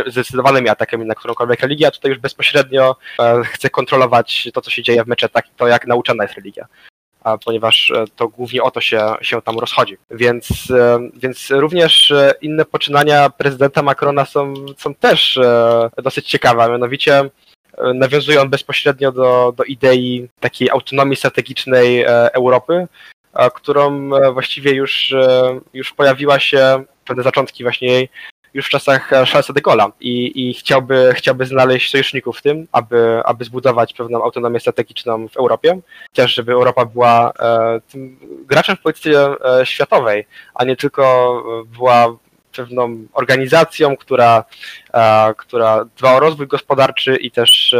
zdecydowanymi 0.08 0.70
atakami 0.70 1.06
na 1.06 1.16
którąkolwiek 1.16 1.60
religię, 1.60 1.88
a 1.88 1.92
tutaj 1.92 2.12
już 2.12 2.20
bezpośrednio 2.20 2.96
e, 3.20 3.44
chce 3.44 3.70
kontrolować 3.70 4.50
to, 4.54 4.62
co 4.62 4.72
się 4.72 4.84
dzieje 4.84 5.04
w 5.04 5.08
meczetach 5.08 5.48
i 5.48 5.52
to, 5.58 5.68
jak 5.68 5.88
nauczana 5.88 6.24
jest 6.24 6.36
religia. 6.36 6.66
Ponieważ 7.46 7.92
e, 7.92 8.06
to 8.16 8.28
głównie 8.28 8.64
o 8.64 8.72
to 8.72 8.82
się, 8.82 9.14
się 9.22 9.42
tam 9.42 9.60
rozchodzi. 9.60 9.98
Więc, 10.12 10.72
e, 10.72 11.00
więc 11.16 11.52
również 11.52 12.14
inne 12.42 12.66
poczynania 12.66 13.30
prezydenta 13.30 13.82
Macrona 13.82 14.26
są, 14.26 14.54
są 14.78 14.96
też 14.96 15.40
dosyć 16.04 16.28
ciekawe, 16.28 16.70
mianowicie 16.70 17.30
nawiązują 17.94 18.50
bezpośrednio 18.50 19.12
do, 19.12 19.54
do 19.58 19.64
idei 19.64 20.28
takiej 20.40 20.70
autonomii 20.70 21.16
strategicznej 21.16 22.04
Europy, 22.34 22.88
którą 23.54 24.10
właściwie 24.34 24.72
już, 24.72 25.14
już 25.74 25.94
pojawiła 25.94 26.40
się 26.40 26.84
pewne 27.06 27.24
zaczątki 27.24 27.64
właśnie 27.64 27.88
jej 27.88 28.10
już 28.54 28.66
w 28.66 28.70
czasach 28.70 29.10
Charlesa 29.10 29.54
de 29.54 29.62
Gaulle'a. 29.62 29.92
I, 30.00 30.50
i 30.50 30.54
chciałby, 30.54 31.14
chciałby 31.16 31.46
znaleźć 31.46 31.92
sojuszników 31.92 32.38
w 32.38 32.42
tym, 32.42 32.68
aby, 32.72 33.22
aby 33.26 33.46
zbudować 33.46 33.94
pewną 33.94 34.24
autonomię 34.24 34.60
strategiczną 34.60 35.28
w 35.28 35.38
Europie, 35.38 35.80
też 36.14 36.36
żeby 36.36 36.52
Europa 36.52 36.86
była 36.86 37.32
e, 37.40 37.82
graczem 38.48 38.76
w 38.76 38.82
polityce 38.82 39.36
e, 39.60 39.66
światowej, 39.66 40.26
a 40.56 40.64
nie 40.64 40.76
tylko 40.76 41.44
była 41.66 42.16
pewną 42.56 43.06
organizacją, 43.14 43.98
która, 43.98 44.44
która 45.38 45.86
dba 45.98 46.14
o 46.14 46.20
rozwój 46.20 46.48
gospodarczy 46.48 47.16
i 47.16 47.32
też, 47.32 47.76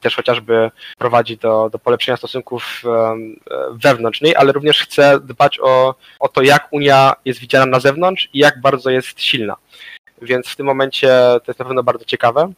też 0.00 0.16
chociażby 0.16 0.70
prowadzi 0.98 1.36
do, 1.36 1.70
do 1.70 1.78
polepszenia 1.78 2.16
stosunków 2.16 2.82
wewnątrz 3.70 4.20
niej, 4.20 4.36
ale 4.36 4.52
również 4.52 4.80
chce 4.80 5.20
dbać 5.20 5.58
o, 5.62 5.94
o 6.20 6.28
to, 6.28 6.42
jak 6.42 6.68
Unia 6.70 7.12
jest 7.24 7.40
widziana 7.40 7.66
na 7.66 7.80
zewnątrz 7.80 8.28
i 8.32 8.38
jak 8.38 8.60
bardzo 8.60 8.90
jest 8.90 9.20
silna. 9.20 9.56
Więc 10.22 10.48
w 10.48 10.56
tym 10.56 10.66
momencie 10.66 11.08
to 11.08 11.44
jest 11.48 11.58
na 11.58 11.64
pewno 11.64 11.82
bardzo 11.82 12.04
ciekawe. 12.04 12.52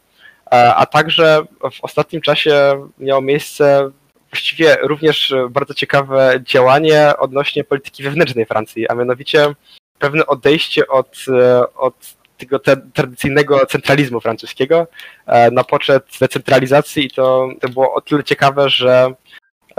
A 0.51 0.85
także 0.85 1.41
w 1.73 1.83
ostatnim 1.83 2.21
czasie 2.21 2.87
miało 2.99 3.21
miejsce 3.21 3.91
właściwie 4.31 4.77
również 4.81 5.33
bardzo 5.49 5.73
ciekawe 5.73 6.39
działanie 6.43 7.11
odnośnie 7.19 7.63
polityki 7.63 8.03
wewnętrznej 8.03 8.45
Francji, 8.45 8.89
a 8.89 8.95
mianowicie 8.95 9.53
pewne 9.99 10.27
odejście 10.27 10.87
od, 10.87 11.25
e, 11.29 11.73
od 11.75 12.17
tego 12.37 12.59
te, 12.59 12.77
tradycyjnego 12.93 13.65
centralizmu 13.65 14.21
francuskiego 14.21 14.87
e, 15.25 15.51
na 15.51 15.63
poczet 15.63 16.03
decentralizacji 16.19 17.05
i 17.05 17.11
to, 17.11 17.49
to 17.61 17.69
było 17.69 17.93
o 17.93 18.01
tyle 18.01 18.23
ciekawe, 18.23 18.69
że 18.69 19.13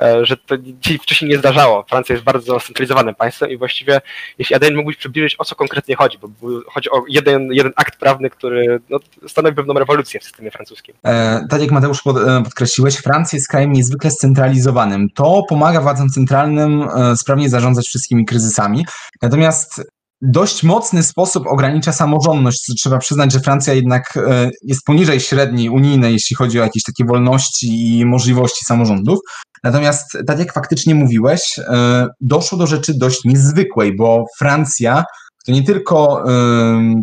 e, 0.03 0.27
że 0.27 0.37
to 0.37 0.59
dzisiaj 0.59 0.99
wcześniej 0.99 1.31
nie 1.31 1.39
zdarzało. 1.39 1.85
Francja 1.89 2.13
jest 2.13 2.25
bardzo 2.25 2.61
scentralizowanym 2.61 3.15
państwem 3.15 3.51
i 3.51 3.57
właściwie, 3.57 4.01
jeśli 4.39 4.57
Aden 4.57 4.77
mógłbyś 4.77 4.97
przybliżyć, 4.97 5.37
o 5.39 5.45
co 5.45 5.55
konkretnie 5.55 5.97
chodzi, 5.97 6.19
bo 6.19 6.29
chodzi 6.67 6.91
o 6.91 7.03
jeden, 7.09 7.53
jeden 7.53 7.73
akt 7.77 7.99
prawny, 7.99 8.31
który 8.31 8.81
no, 8.91 8.99
stanowi 9.29 9.57
pewną 9.57 9.75
rewolucję 9.75 10.21
w 10.21 10.25
systemie 10.25 10.51
francuskim. 10.51 10.95
E, 11.05 11.47
tak 11.51 11.61
jak 11.61 11.71
Mateusz 11.71 12.03
pod, 12.03 12.17
podkreśliłeś, 12.45 12.97
Francja 12.97 13.37
jest 13.37 13.49
krajem 13.49 13.73
niezwykle 13.73 14.11
scentralizowanym. 14.11 15.09
To 15.15 15.43
pomaga 15.49 15.81
władzom 15.81 16.09
centralnym 16.09 16.89
sprawnie 17.17 17.49
zarządzać 17.49 17.87
wszystkimi 17.87 18.25
kryzysami. 18.25 18.87
Natomiast 19.23 19.83
dość 20.23 20.63
mocny 20.63 21.03
sposób 21.03 21.47
ogranicza 21.47 21.93
samorządność. 21.93 22.73
Trzeba 22.79 22.99
przyznać, 22.99 23.33
że 23.33 23.41
Francja 23.41 23.75
jednak 23.75 24.17
e, 24.17 24.51
jest 24.63 24.85
poniżej 24.85 25.21
średniej 25.21 25.69
unijnej, 25.69 26.13
jeśli 26.13 26.37
chodzi 26.37 26.61
o 26.61 26.63
jakieś 26.63 26.83
takie 26.83 27.05
wolności 27.05 27.99
i 27.99 28.07
możliwości 28.07 28.65
samorządów. 28.65 29.19
Natomiast, 29.65 30.19
tak 30.27 30.39
jak 30.39 30.53
faktycznie 30.53 30.95
mówiłeś, 30.95 31.59
e, 31.59 32.07
doszło 32.21 32.59
do 32.59 32.67
rzeczy 32.67 32.95
dość 32.95 33.25
niezwykłej, 33.25 33.97
bo 33.97 34.25
Francja 34.39 35.05
to 35.47 35.53
nie 35.53 35.63
tylko 35.63 36.25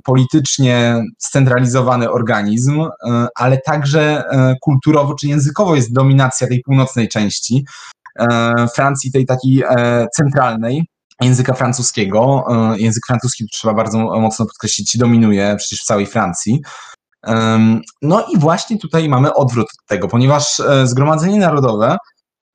politycznie 0.03 1.03
scentralizowany 1.19 2.11
organizm, 2.11 2.81
e, 2.81 3.27
ale 3.35 3.57
także 3.65 4.23
kulturowo 4.61 5.15
czy 5.15 5.27
językowo 5.27 5.75
jest 5.75 5.93
dominacja 5.93 6.47
tej 6.47 6.61
północnej 6.61 7.09
części 7.09 7.65
Francji, 8.75 9.11
tej 9.11 9.25
takiej 9.25 9.63
centralnej 10.15 10.85
języka 11.21 11.53
francuskiego. 11.53 12.43
E, 12.49 12.79
język 12.79 13.03
francuski, 13.07 13.45
trzeba 13.53 13.73
bardzo 13.73 13.97
mocno 13.97 14.45
podkreślić, 14.45 14.97
dominuje 14.97 15.55
przecież 15.59 15.79
w 15.79 15.85
całej 15.85 16.05
Francji. 16.05 16.61
No 18.01 18.25
i 18.33 18.39
właśnie 18.39 18.77
tutaj 18.77 19.09
mamy 19.09 19.33
odwrót 19.33 19.67
tego, 19.87 20.07
ponieważ 20.07 20.59
e, 20.59 20.87
Zgromadzenie 20.87 21.39
Narodowe 21.39 21.97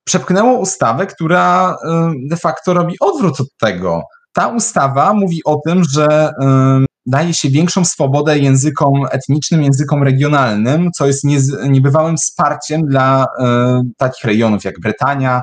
przepchnęło 0.04 0.58
ustawę, 0.58 1.06
która 1.06 1.76
e, 1.84 2.12
de 2.28 2.36
facto 2.36 2.74
robi 2.74 2.94
odwrót 3.00 3.40
od 3.40 3.46
tego. 3.60 4.02
Ta 4.32 4.48
ustawa 4.48 5.12
mówi 5.14 5.44
o 5.44 5.60
tym, 5.66 5.84
że 5.84 6.32
daje 7.06 7.34
się 7.34 7.48
większą 7.48 7.84
swobodę 7.84 8.38
językom 8.38 8.92
etnicznym, 9.10 9.62
językom 9.62 10.02
regionalnym, 10.02 10.90
co 10.96 11.06
jest 11.06 11.24
niebywałym 11.68 12.16
wsparciem 12.16 12.82
dla 12.82 13.26
takich 13.96 14.24
regionów 14.24 14.64
jak 14.64 14.80
Brytania, 14.80 15.42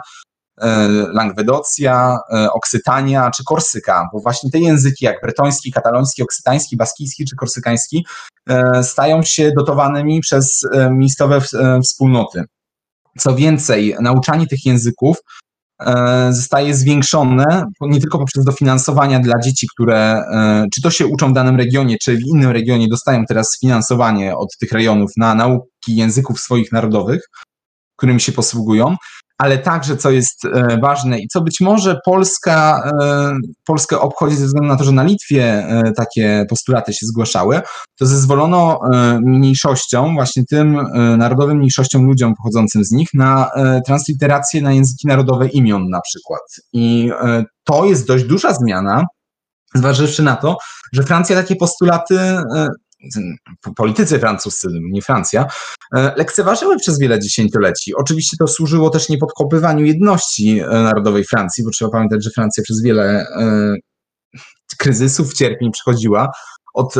Langwedocja, 1.14 2.20
e, 2.34 2.52
Oksytania 2.52 3.32
czy 3.32 3.44
Korsyka, 3.44 4.10
bo 4.14 4.20
właśnie 4.20 4.52
te 4.52 4.60
języki 4.60 5.06
jak 5.06 5.22
bretoński, 5.22 5.72
kataloński, 5.72 6.24
oksytański, 6.24 6.78
baskijski 6.78 7.26
czy 7.26 7.36
korsykański 7.36 8.06
e, 8.50 8.84
stają 8.84 9.24
się 9.24 9.52
dotowanymi 9.58 10.20
przez 10.20 10.62
miejscowe 10.92 11.42
wspólnoty. 11.84 12.44
Co 13.18 13.36
więcej, 13.36 13.96
nauczanie 14.02 14.48
tych 14.48 14.66
języków 14.66 15.18
zostaje 16.30 16.76
zwiększone 16.76 17.64
nie 17.82 18.02
tylko 18.02 18.20
poprzez 18.20 18.46
dofinansowania 18.46 19.20
dla 19.20 19.40
dzieci, 19.40 19.68
które 19.74 20.24
czy 20.74 20.82
to 20.82 20.92
się 20.92 21.08
uczą 21.08 21.30
w 21.30 21.34
danym 21.34 21.56
regionie, 21.56 21.98
czy 22.02 22.18
w 22.18 22.22
innym 22.22 22.52
regionie 22.52 22.88
dostają 22.88 23.26
teraz 23.26 23.58
finansowanie 23.60 24.38
od 24.38 24.58
tych 24.60 24.72
rejonów 24.72 25.12
na 25.18 25.36
nauki 25.36 25.96
języków 25.96 26.40
swoich 26.40 26.72
narodowych, 26.72 27.22
którymi 27.96 28.22
się 28.22 28.32
posługują, 28.32 28.96
ale 29.38 29.58
także, 29.58 29.98
co 29.98 30.12
jest 30.12 30.46
e, 30.46 30.80
ważne 30.82 31.20
i 31.20 31.28
co 31.28 31.42
być 31.42 31.62
może 31.62 32.00
Polska, 32.06 32.90
e, 33.02 33.38
Polskę 33.66 34.00
obchodzi 34.00 34.36
ze 34.36 34.46
względu 34.46 34.70
na 34.70 34.78
to, 34.78 34.84
że 34.84 34.92
na 34.92 35.04
Litwie 35.04 35.44
e, 35.44 35.92
takie 35.92 36.46
postulaty 36.50 36.94
się 36.94 37.06
zgłaszały, 37.06 37.62
to 38.00 38.06
zezwolono 38.06 38.80
mniejszościom, 39.22 40.14
właśnie 40.14 40.44
tym 40.46 40.78
narodowym 41.18 41.58
mniejszościom, 41.58 42.06
ludziom 42.06 42.36
pochodzącym 42.36 42.86
z 42.86 42.92
nich, 42.92 43.10
na 43.14 43.52
transliterację 43.86 44.62
na 44.62 44.74
języki 44.74 45.08
narodowe 45.08 45.48
imion 45.48 45.90
na 45.90 46.02
przykład. 46.02 46.42
I 46.74 47.12
to 47.64 47.86
jest 47.86 48.08
dość 48.08 48.24
duża 48.24 48.54
zmiana, 48.54 49.04
zważywszy 49.76 50.24
na 50.24 50.36
to, 50.36 50.58
że 50.94 51.04
Francja 51.04 51.36
takie 51.36 51.56
postulaty 51.56 52.20
politycy 53.76 54.20
francuscy, 54.20 54.68
nie 54.72 55.02
Francja, 55.02 55.46
e, 55.96 56.14
lekceważyły 56.18 56.78
przez 56.78 57.00
wiele 57.00 57.20
dziesięcioleci. 57.20 57.96
Oczywiście 57.96 58.38
to 58.40 58.48
służyło 58.48 58.90
też 58.90 59.10
niepodkopywaniu 59.10 59.86
jedności 59.86 60.60
e, 60.60 60.66
narodowej 60.66 61.24
Francji, 61.24 61.64
bo 61.64 61.70
trzeba 61.70 61.92
pamiętać, 61.92 62.24
że 62.24 62.30
Francja 62.30 62.64
przez 62.64 62.82
wiele 62.82 63.04
e, 63.04 63.76
kryzysów, 64.78 65.34
cierpień 65.34 65.72
przechodziła 65.72 66.32
od 66.74 66.96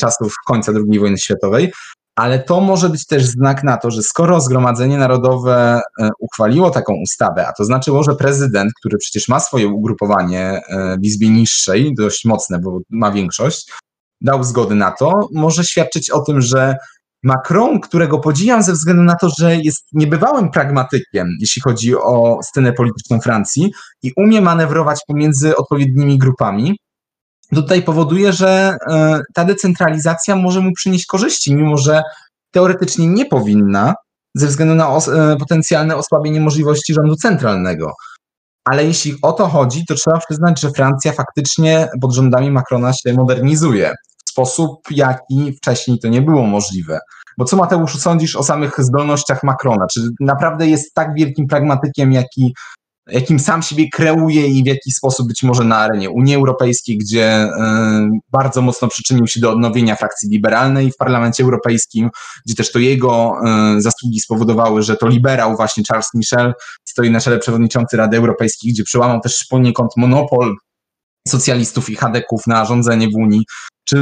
czasów 0.00 0.34
końca 0.46 0.72
II 0.72 1.00
wojny 1.00 1.18
światowej, 1.18 1.72
ale 2.16 2.38
to 2.38 2.60
może 2.60 2.88
być 2.88 3.06
też 3.06 3.24
znak 3.24 3.64
na 3.64 3.76
to, 3.76 3.90
że 3.90 4.02
skoro 4.02 4.40
Zgromadzenie 4.40 4.98
Narodowe 4.98 5.80
uchwaliło 6.18 6.70
taką 6.70 6.94
ustawę, 7.02 7.48
a 7.48 7.52
to 7.52 7.64
znaczyło, 7.64 8.02
że 8.02 8.14
prezydent, 8.14 8.72
który 8.80 8.98
przecież 8.98 9.28
ma 9.28 9.40
swoje 9.40 9.68
ugrupowanie 9.68 10.60
w 11.02 11.04
Izbie 11.04 11.30
Niższej, 11.30 11.94
dość 11.94 12.24
mocne, 12.24 12.58
bo 12.58 12.80
ma 12.90 13.12
większość, 13.12 13.72
dał 14.22 14.44
zgodę 14.44 14.74
na 14.74 14.90
to, 14.90 15.28
może 15.32 15.64
świadczyć 15.64 16.10
o 16.10 16.20
tym, 16.20 16.40
że 16.40 16.76
Macron, 17.22 17.80
którego 17.80 18.18
podziwiam 18.18 18.62
ze 18.62 18.72
względu 18.72 19.02
na 19.02 19.16
to, 19.16 19.28
że 19.38 19.56
jest 19.56 19.84
niebywałym 19.92 20.50
pragmatykiem, 20.50 21.28
jeśli 21.40 21.62
chodzi 21.62 21.96
o 21.96 22.38
scenę 22.42 22.72
polityczną 22.72 23.20
Francji 23.20 23.72
i 24.02 24.12
umie 24.16 24.40
manewrować 24.40 25.00
pomiędzy 25.06 25.56
odpowiednimi 25.56 26.18
grupami, 26.18 26.78
tutaj 27.54 27.82
powoduje, 27.82 28.32
że 28.32 28.76
e, 28.90 29.20
ta 29.34 29.44
decentralizacja 29.44 30.36
może 30.36 30.60
mu 30.60 30.72
przynieść 30.72 31.06
korzyści, 31.06 31.54
mimo 31.54 31.76
że 31.76 32.02
teoretycznie 32.50 33.08
nie 33.08 33.26
powinna, 33.26 33.94
ze 34.34 34.46
względu 34.46 34.74
na 34.74 34.88
os 34.88 35.08
e, 35.08 35.36
potencjalne 35.36 35.96
osłabienie 35.96 36.40
możliwości 36.40 36.94
rządu 36.94 37.16
centralnego. 37.16 37.92
Ale 38.64 38.84
jeśli 38.84 39.14
o 39.22 39.32
to 39.32 39.48
chodzi, 39.48 39.86
to 39.86 39.94
trzeba 39.94 40.18
przyznać, 40.18 40.60
że 40.60 40.70
Francja 40.70 41.12
faktycznie 41.12 41.88
pod 42.00 42.14
rządami 42.14 42.50
Macrona 42.50 42.92
się 42.92 43.12
modernizuje 43.12 43.94
sposób, 44.32 44.80
jaki 44.90 45.52
wcześniej 45.52 45.98
to 45.98 46.08
nie 46.08 46.22
było 46.22 46.42
możliwe. 46.42 46.98
Bo 47.38 47.44
co 47.44 47.56
Mateusz 47.56 47.98
sądzisz 47.98 48.36
o 48.36 48.42
samych 48.42 48.74
zdolnościach 48.78 49.42
Macrona? 49.42 49.86
Czy 49.92 50.00
naprawdę 50.20 50.66
jest 50.66 50.94
tak 50.94 51.14
wielkim 51.14 51.46
pragmatykiem, 51.46 52.12
jaki 52.12 52.54
jakim 53.06 53.38
sam 53.38 53.62
siebie 53.62 53.88
kreuje 53.88 54.46
i 54.46 54.62
w 54.62 54.66
jaki 54.66 54.92
sposób 54.92 55.28
być 55.28 55.42
może 55.42 55.64
na 55.64 55.76
arenie 55.76 56.10
Unii 56.10 56.34
Europejskiej, 56.34 56.98
gdzie 56.98 57.24
e, 57.24 57.50
bardzo 58.32 58.62
mocno 58.62 58.88
przyczynił 58.88 59.26
się 59.26 59.40
do 59.40 59.50
odnowienia 59.50 59.96
frakcji 59.96 60.30
liberalnej 60.30 60.92
w 60.92 60.96
Parlamencie 60.96 61.42
Europejskim, 61.44 62.10
gdzie 62.46 62.54
też 62.54 62.72
to 62.72 62.78
jego 62.78 63.34
e, 63.46 63.80
zasługi 63.80 64.20
spowodowały, 64.20 64.82
że 64.82 64.96
to 64.96 65.08
liberał 65.08 65.56
właśnie 65.56 65.84
Charles 65.88 66.08
Michel 66.14 66.54
stoi 66.84 67.10
na 67.10 67.20
czele 67.20 67.38
przewodniczący 67.38 67.96
Rady 67.96 68.16
Europejskiej, 68.16 68.72
gdzie 68.72 68.84
przełamał 68.84 69.20
też 69.20 69.46
poniekąd 69.50 69.90
monopol 69.96 70.56
socjalistów 71.28 71.90
i 71.90 71.96
chadeków 71.96 72.46
na 72.46 72.64
rządzenie 72.64 73.08
w 73.08 73.14
Unii. 73.14 73.44
Czy 73.84 73.96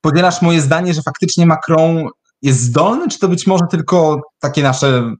podzielasz 0.00 0.42
moje 0.42 0.60
zdanie, 0.60 0.94
że 0.94 1.02
faktycznie 1.02 1.46
Macron 1.46 2.08
jest 2.42 2.60
zdolny, 2.60 3.08
czy 3.08 3.18
to 3.18 3.28
być 3.28 3.46
może 3.46 3.64
tylko 3.70 4.20
takie 4.40 4.62
nasze 4.62 5.14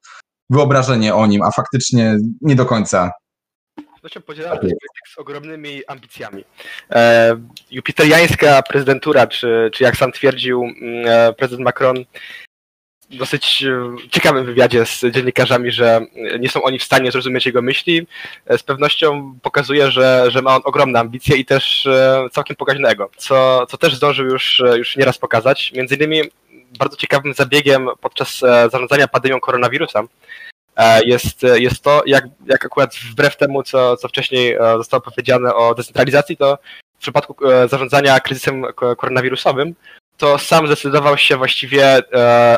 wyobrażenie 0.51 1.15
o 1.15 1.27
nim, 1.27 1.43
a 1.43 1.51
faktycznie 1.51 2.17
nie 2.41 2.57
do 2.57 2.67
końca. 2.67 3.11
Zresztą 4.01 4.21
podzielam 4.21 4.59
ten 4.59 4.71
z 5.15 5.19
ogromnymi 5.19 5.87
ambicjami. 5.87 6.45
E, 6.91 7.37
jupiteriańska 7.71 8.63
prezydentura, 8.63 9.27
czy, 9.27 9.71
czy 9.73 9.85
jak 9.85 9.97
sam 9.97 10.13
twierdził 10.13 10.63
mm, 10.63 11.07
e, 11.07 11.33
prezydent 11.33 11.65
Macron, 11.65 11.97
dosyć 13.15 13.65
e, 13.65 13.97
ciekawym 14.11 14.45
wywiadzie 14.45 14.87
z 14.87 15.05
dziennikarzami, 15.11 15.71
że 15.71 16.07
nie 16.39 16.49
są 16.49 16.63
oni 16.63 16.79
w 16.79 16.85
stanie 16.85 17.13
zrozumieć 17.13 17.47
jego 17.47 17.63
myśli, 17.63 18.07
e, 18.47 18.59
z 18.59 18.63
pewnością 18.63 19.39
pokazuje, 19.43 19.91
że, 19.91 20.25
że 20.29 20.43
ma 20.43 20.57
on 20.57 20.63
ogromne 20.65 21.01
ambicje 21.01 21.37
i 21.37 21.45
też 21.45 21.87
e, 21.87 22.27
całkiem 22.33 22.57
pokaźnego, 22.57 23.11
co, 23.17 23.67
co 23.67 23.79
też 23.79 23.95
zdążył 23.95 24.27
już, 24.27 24.63
już 24.77 24.97
nieraz 24.97 25.19
pokazać. 25.19 25.73
Między 25.73 25.95
innymi 25.95 26.23
bardzo 26.79 26.97
ciekawym 26.97 27.35
zabiegiem 27.35 27.89
podczas 28.01 28.39
zarządzania 28.73 29.09
pandemią 29.09 29.41
koronawirusa 29.41 30.03
jest, 31.05 31.43
jest 31.55 31.83
to, 31.83 32.03
jak, 32.07 32.25
jak 32.47 32.65
akurat 32.67 32.95
wbrew 32.95 33.37
temu, 33.37 33.63
co, 33.63 33.97
co 33.97 34.09
wcześniej 34.09 34.57
zostało 34.77 35.01
powiedziane 35.01 35.55
o 35.55 35.75
decentralizacji, 35.75 36.37
to 36.37 36.59
w 36.99 37.01
przypadku 37.01 37.37
zarządzania 37.69 38.21
kryzysem 38.21 38.65
koronawirusowym 38.97 39.75
to 40.17 40.39
sam 40.39 40.67
zdecydował 40.67 41.19
się 41.19 41.37
właściwie, 41.37 42.03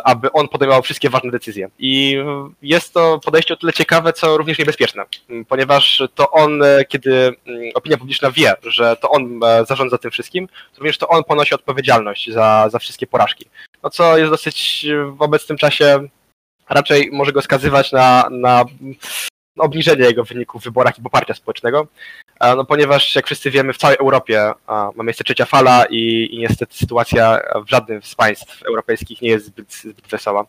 aby 0.04 0.32
on 0.32 0.48
podejmował 0.48 0.82
wszystkie 0.82 1.10
ważne 1.10 1.30
decyzje. 1.30 1.68
I 1.78 2.18
jest 2.62 2.94
to 2.94 3.20
podejście 3.24 3.54
o 3.54 3.56
tyle 3.56 3.72
ciekawe, 3.72 4.12
co 4.12 4.36
również 4.36 4.58
niebezpieczne, 4.58 5.04
ponieważ 5.48 6.02
to 6.14 6.30
on, 6.30 6.60
kiedy 6.88 7.36
opinia 7.74 7.96
publiczna 7.96 8.30
wie, 8.30 8.54
że 8.62 8.96
to 8.96 9.10
on 9.10 9.40
zarządza 9.68 9.98
tym 9.98 10.10
wszystkim, 10.10 10.48
to 10.48 10.78
również 10.78 10.98
to 10.98 11.08
on 11.08 11.24
ponosi 11.24 11.54
odpowiedzialność 11.54 12.32
za, 12.32 12.68
za 12.70 12.78
wszystkie 12.78 13.06
porażki 13.06 13.46
no 13.86 13.90
co 13.90 14.18
jest 14.18 14.30
dosyć 14.30 14.86
w 15.16 15.22
obecnym 15.22 15.58
czasie 15.58 16.08
raczej 16.68 17.10
może 17.12 17.32
go 17.32 17.42
skazywać 17.42 17.92
na, 17.92 18.28
na 18.30 18.64
obniżenie 19.58 20.04
jego 20.04 20.24
wyników 20.24 20.62
w 20.62 20.64
wyborach 20.64 20.98
i 20.98 21.02
poparcia 21.02 21.34
społecznego, 21.34 21.86
no 22.40 22.64
ponieważ 22.64 23.14
jak 23.14 23.26
wszyscy 23.26 23.50
wiemy 23.50 23.72
w 23.72 23.78
całej 23.78 23.96
Europie 24.00 24.52
ma 24.68 25.02
miejsce 25.04 25.24
trzecia 25.24 25.44
fala 25.44 25.84
i, 25.90 26.28
i 26.32 26.38
niestety 26.38 26.76
sytuacja 26.76 27.40
w 27.66 27.70
żadnym 27.70 28.02
z 28.02 28.14
państw 28.14 28.62
europejskich 28.62 29.22
nie 29.22 29.28
jest 29.28 29.46
zbyt, 29.46 29.74
zbyt 29.74 30.06
wesoła. 30.08 30.46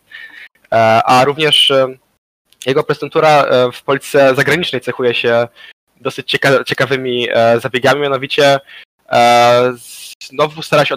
E, 0.72 1.02
a 1.06 1.26
również 1.26 1.72
e, 1.72 1.88
jego 2.66 2.84
prezydentura 2.84 3.30
e, 3.30 3.72
w 3.72 3.84
polityce 3.84 4.36
zagranicznej 4.36 4.82
cechuje 4.82 5.14
się 5.14 5.48
dosyć 6.02 6.32
cieka 6.32 6.64
ciekawymi 6.64 7.28
zabiegami, 7.62 8.02
mianowicie 8.02 8.60
znowu 10.24 10.62
stara 10.62 10.86
się 10.86 10.96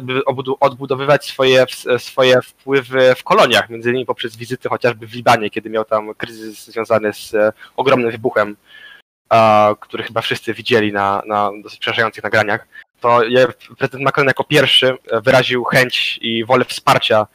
odbudowywać 0.61 1.24
swoje, 1.24 1.66
swoje 1.99 2.43
wpływy 2.43 3.14
w 3.14 3.24
koloniach, 3.24 3.70
między 3.70 3.91
innymi 3.91 4.07
poprzez 4.07 4.36
wizyty 4.36 4.68
chociażby 4.68 5.07
w 5.07 5.14
Libanie, 5.14 5.51
kiedy 5.51 5.70
miał 5.70 5.84
tam 5.84 6.14
kryzys 6.14 6.66
związany 6.66 7.12
z 7.12 7.34
ogromnym 7.76 8.11
wybuchem, 8.11 8.57
który 9.81 10.05
chyba 10.05 10.20
wszyscy 10.20 10.55
widzieli 10.55 10.93
na, 10.93 11.22
na 11.26 11.51
dosyć 11.62 11.78
przerażających 11.78 12.24
nagraniach. 12.24 12.68
To 13.01 13.20
prezydent 13.78 14.05
Macron 14.05 14.26
jako 14.26 14.45
pierwszy 14.45 14.97
wyraził 15.24 15.64
chęć 15.64 16.18
i 16.22 16.45
wolę 16.45 16.64
wsparcia 16.64 17.26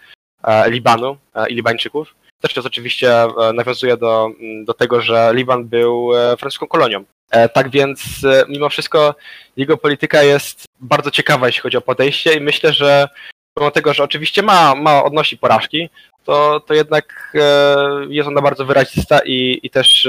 e, 0.44 0.70
Libanu 0.70 1.18
e, 1.36 1.50
i 1.50 1.56
Libańczyków. 1.56 2.16
Też 2.42 2.54
to 2.54 2.62
oczywiście 2.66 3.14
nawiązuje 3.54 3.98
do, 3.98 4.30
do 4.64 4.74
tego, 4.74 5.02
że 5.02 5.32
Liban 5.34 5.66
był 5.66 6.12
francuską 6.38 6.68
kolonią. 6.68 7.06
E, 7.32 7.50
tak 7.50 7.70
więc 7.70 8.24
e, 8.24 8.46
mimo 8.50 8.70
wszystko 8.70 9.16
jego 9.58 9.78
polityka 9.78 10.24
jest 10.24 10.66
bardzo 10.80 11.12
ciekawa, 11.12 11.48
jeśli 11.48 11.62
chodzi 11.62 11.78
o 11.78 11.82
podejście 11.82 12.34
i 12.34 12.42
myślę, 12.42 12.74
że 12.74 13.08
pomimo 13.56 13.72
tego, 13.72 13.94
że 13.94 14.04
oczywiście 14.04 14.44
ma, 14.44 14.76
ma 14.76 15.04
odnosi 15.04 15.38
porażki, 15.38 15.90
to, 16.24 16.60
to 16.60 16.74
jednak 16.74 17.34
e, 17.36 17.76
jest 18.10 18.28
ona 18.28 18.42
bardzo 18.42 18.66
wyrazista 18.66 19.20
i, 19.26 19.60
i 19.64 19.70
też 19.70 20.08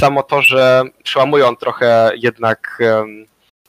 samo 0.00 0.22
to, 0.22 0.42
że 0.42 0.82
przełamuje 1.02 1.46
on 1.46 1.56
trochę 1.56 2.10
jednak 2.16 2.78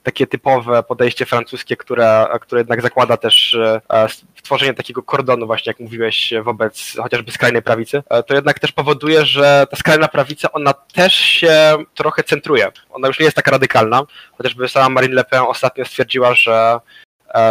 takie 0.07 0.27
typowe 0.27 0.83
podejście 0.83 1.25
francuskie, 1.25 1.77
które, 1.77 2.27
które 2.41 2.61
jednak 2.61 2.81
zakłada 2.81 3.17
też 3.17 3.53
e, 3.53 4.07
stworzenie 4.39 4.73
takiego 4.73 5.03
kordonu 5.03 5.45
właśnie, 5.45 5.69
jak 5.69 5.79
mówiłeś, 5.79 6.33
wobec 6.43 6.95
chociażby 7.03 7.31
skrajnej 7.31 7.61
prawicy, 7.61 8.03
e, 8.09 8.23
to 8.23 8.35
jednak 8.35 8.59
też 8.59 8.71
powoduje, 8.71 9.25
że 9.25 9.67
ta 9.71 9.77
skrajna 9.77 10.07
prawica, 10.07 10.51
ona 10.51 10.73
też 10.73 11.15
się 11.15 11.75
trochę 11.95 12.23
centruje. 12.23 12.71
Ona 12.89 13.07
już 13.07 13.19
nie 13.19 13.25
jest 13.25 13.35
taka 13.35 13.51
radykalna, 13.51 14.03
chociażby 14.37 14.69
sama 14.69 14.89
Marine 14.89 15.15
Le 15.15 15.23
Pen 15.23 15.41
ostatnio 15.47 15.85
stwierdziła, 15.85 16.33
że 16.33 16.53
e, 16.53 17.06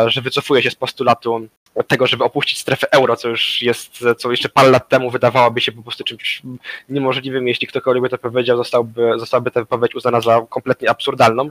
że 0.06 0.22
wycofuje 0.22 0.62
się 0.62 0.70
z 0.70 0.74
postulatu 0.74 1.48
tego, 1.86 2.06
żeby 2.06 2.24
opuścić 2.24 2.58
strefę 2.58 2.86
euro, 2.92 3.16
co 3.16 3.28
już 3.28 3.62
jest, 3.62 4.04
co 4.18 4.30
jeszcze 4.30 4.48
parę 4.48 4.70
lat 4.70 4.88
temu 4.88 5.10
wydawałoby 5.10 5.60
się 5.60 5.72
po 5.72 5.82
prostu 5.82 6.04
czymś 6.04 6.42
niemożliwym, 6.88 7.48
jeśli 7.48 7.66
ktokolwiek 7.66 8.02
by 8.02 8.08
to 8.08 8.18
powiedział, 8.18 8.56
zostałby, 8.56 9.12
zostałaby 9.16 9.50
ta 9.50 9.60
wypowiedź 9.60 9.94
uznana 9.94 10.20
za 10.20 10.46
kompletnie 10.48 10.90
absurdalną 10.90 11.50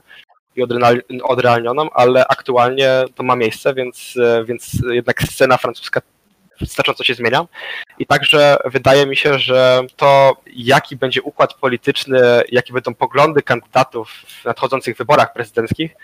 i 0.55 0.63
odrealnioną, 1.23 1.89
ale 1.89 2.27
aktualnie 2.27 2.89
to 3.15 3.23
ma 3.23 3.35
miejsce, 3.35 3.73
więc, 3.73 4.13
więc 4.45 4.71
jednak 4.89 5.23
scena 5.23 5.57
francuska 5.57 6.01
znacząco 6.61 7.03
się 7.03 7.13
zmienia. 7.13 7.47
I 7.99 8.05
także 8.05 8.57
wydaje 8.65 9.05
mi 9.05 9.17
się, 9.17 9.39
że 9.39 9.81
to, 9.95 10.37
jaki 10.53 10.95
będzie 10.95 11.21
układ 11.21 11.53
polityczny, 11.53 12.19
jakie 12.51 12.73
będą 12.73 12.93
poglądy 12.93 13.41
kandydatów 13.41 14.11
w 14.11 14.45
nadchodzących 14.45 14.97
wyborach 14.97 15.33
prezydenckich, 15.33 15.95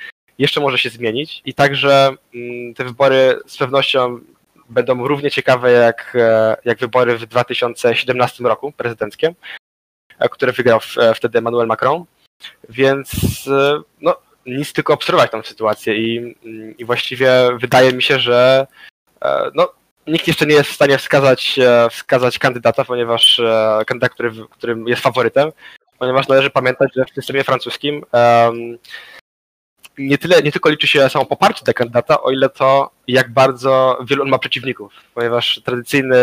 jeszcze 0.42 0.60
może 0.60 0.78
się 0.78 0.90
zmienić. 0.90 1.42
I 1.46 1.54
także 1.54 2.10
mm, 2.36 2.74
te 2.74 2.84
wybory 2.84 3.40
z 3.46 3.58
pewnością 3.58 4.20
będą 4.70 5.08
równie 5.08 5.32
ciekawe 5.32 5.72
jak, 5.72 6.18
jak 6.66 6.80
wybory 6.80 7.18
w 7.18 7.26
2017 7.26 8.44
roku 8.44 8.72
prezydenckie, 8.72 9.34
które 10.32 10.52
wygrał 10.52 10.80
wtedy 11.16 11.38
Emmanuel 11.38 11.68
Macron. 11.68 12.06
Więc 12.70 13.12
no, 14.02 14.18
nic 14.46 14.74
tylko 14.74 14.94
obserwować 14.94 15.32
tą 15.32 15.44
sytuację 15.44 15.96
i, 15.98 16.36
i 16.78 16.86
właściwie 16.86 17.32
wydaje 17.60 17.94
mi 17.94 18.04
się, 18.04 18.20
że 18.20 18.68
e, 19.22 19.52
no, 19.56 19.74
nikt 20.08 20.28
jeszcze 20.28 20.46
nie 20.46 20.56
jest 20.56 20.70
w 20.70 20.76
stanie 20.76 20.98
wskazać, 20.98 21.60
e, 21.60 21.90
wskazać 21.90 22.40
kandydata, 22.40 22.86
ponieważ 22.86 23.40
e, 23.40 23.82
kandydat, 23.88 24.12
który, 24.14 24.32
którym 24.50 24.88
jest 24.88 25.02
faworytem, 25.02 25.52
ponieważ 26.00 26.28
należy 26.28 26.50
pamiętać, 26.50 26.90
że 26.96 27.06
w 27.06 27.10
systemie 27.10 27.44
francuskim 27.44 28.04
um, 28.14 28.78
nie, 30.02 30.18
tyle, 30.18 30.42
nie 30.42 30.52
tylko 30.52 30.70
liczy 30.70 30.88
się 30.88 31.10
samo 31.10 31.26
poparcie 31.26 31.66
tego 31.66 31.78
kandydata, 31.78 32.22
o 32.22 32.32
ile 32.32 32.50
to, 32.50 32.92
jak 33.08 33.30
bardzo 33.34 34.00
wielu 34.08 34.24
on 34.24 34.30
ma 34.30 34.40
przeciwników, 34.40 34.94
ponieważ 35.14 35.62
tradycyjny 35.66 36.18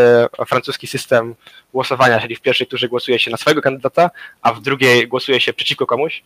francuski 0.46 0.86
system 0.86 1.34
głosowania, 1.72 2.20
czyli 2.20 2.36
w 2.36 2.40
pierwszej 2.40 2.66
turze 2.66 2.88
głosuje 2.88 3.18
się 3.18 3.30
na 3.30 3.36
swojego 3.36 3.62
kandydata, 3.62 4.10
a 4.42 4.52
w 4.52 4.60
drugiej 4.60 5.08
głosuje 5.08 5.40
się 5.40 5.52
przeciwko 5.52 5.86
komuś, 5.86 6.22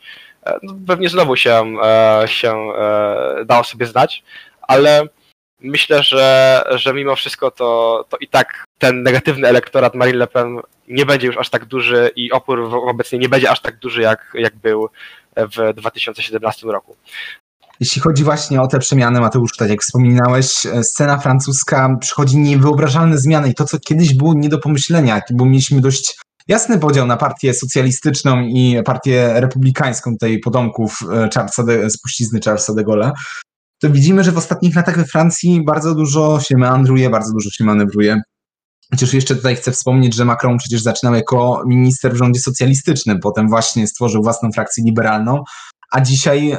e, 0.47 0.59
no, 0.63 0.75
pewnie 0.87 1.09
znowu 1.09 1.37
się, 1.37 1.75
e, 1.83 2.25
się 2.27 2.53
e, 2.53 3.45
dało 3.45 3.65
sobie 3.65 3.87
znać, 3.87 4.23
ale 4.63 5.07
myślę, 5.61 6.03
że, 6.03 6.65
że 6.71 6.95
mimo 6.95 7.17
wszystko 7.17 7.51
to, 7.51 8.05
to 8.09 8.17
i 8.17 8.29
tak 8.29 8.65
ten 8.79 9.03
negatywny 9.03 9.49
elektorat 9.49 9.95
Marine 9.95 10.19
Le 10.19 10.27
Pen 10.27 10.61
nie 10.89 11.07
będzie 11.07 11.27
już 11.27 11.37
aż 11.37 11.51
tak 11.51 11.65
duży 11.65 12.11
i 12.17 12.33
opór 12.33 12.61
obecnie 12.89 13.19
nie 13.19 13.29
będzie 13.29 13.51
aż 13.51 13.61
tak 13.61 13.77
duży, 13.79 14.03
jak, 14.03 14.33
jak 14.35 14.57
był 14.57 14.89
w 15.37 15.75
2017 15.75 16.67
roku. 16.67 16.97
Jeśli 17.83 18.03
chodzi 18.03 18.25
właśnie 18.25 18.63
o 18.63 18.67
te 18.67 18.79
przemiany, 18.79 19.21
Mateusz, 19.21 19.57
tak 19.57 19.71
jak 19.71 19.83
wspominałeś, 19.83 20.67
e, 20.67 20.85
scena 20.85 21.19
francuska 21.19 21.97
przychodzi 22.01 22.39
niewyobrażalne 22.39 23.19
zmiany 23.19 23.49
i 23.49 23.55
to, 23.55 23.65
co 23.65 23.79
kiedyś 23.79 24.15
było 24.15 24.35
nie 24.35 24.49
do 24.49 24.59
pomyślenia, 24.59 25.21
bo 25.33 25.45
mieliśmy 25.45 25.81
dość 25.81 26.21
jasny 26.49 26.79
podział 26.79 27.07
na 27.07 27.17
partię 27.17 27.55
socjalistyczną 27.55 28.41
i 28.41 28.83
partię 28.85 29.41
republikańską, 29.41 30.17
tej 30.17 30.39
potomków 30.39 30.99
e, 31.13 31.29
Charlesa 31.35 31.63
de, 31.63 31.91
spuścizny 31.91 32.41
Charlesa 32.45 32.75
de 32.75 32.85
Gaulle, 32.85 33.13
to 33.81 33.91
widzimy, 33.91 34.25
że 34.25 34.33
w 34.33 34.39
ostatnich 34.39 34.77
latach 34.77 34.97
we 34.97 35.05
Francji 35.05 35.65
bardzo 35.65 35.95
dużo 35.95 36.41
się 36.41 36.57
meandruje, 36.57 37.11
bardzo 37.11 37.33
dużo 37.33 37.51
się 37.51 37.65
manewruje. 37.65 38.21
Chociaż 38.91 39.15
jeszcze 39.15 39.37
tutaj 39.37 39.57
chcę 39.57 39.73
wspomnieć, 39.73 40.15
że 40.15 40.25
Macron 40.25 40.59
przecież 40.59 40.83
zaczynał 40.83 41.15
jako 41.15 41.63
minister 41.67 42.13
w 42.13 42.17
rządzie 42.17 42.41
socjalistycznym, 42.41 43.21
potem 43.21 43.49
właśnie 43.49 43.87
stworzył 43.87 44.23
własną 44.23 44.53
frakcję 44.53 44.85
liberalną, 44.85 45.43
a 45.93 46.01
dzisiaj 46.01 46.57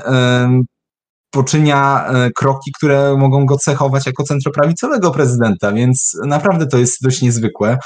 poczynia 1.34 2.06
e, 2.08 2.32
kroki, 2.32 2.72
które 2.78 3.18
mogą 3.18 3.46
go 3.46 3.58
cechować 3.58 4.06
jako 4.06 4.24
centroprawicowego 4.24 5.12
prezydenta, 5.12 5.72
więc 5.72 6.18
naprawdę 6.26 6.68
to 6.68 6.78
jest 6.78 6.98
dość 7.02 7.22
niezwykłe. 7.22 7.78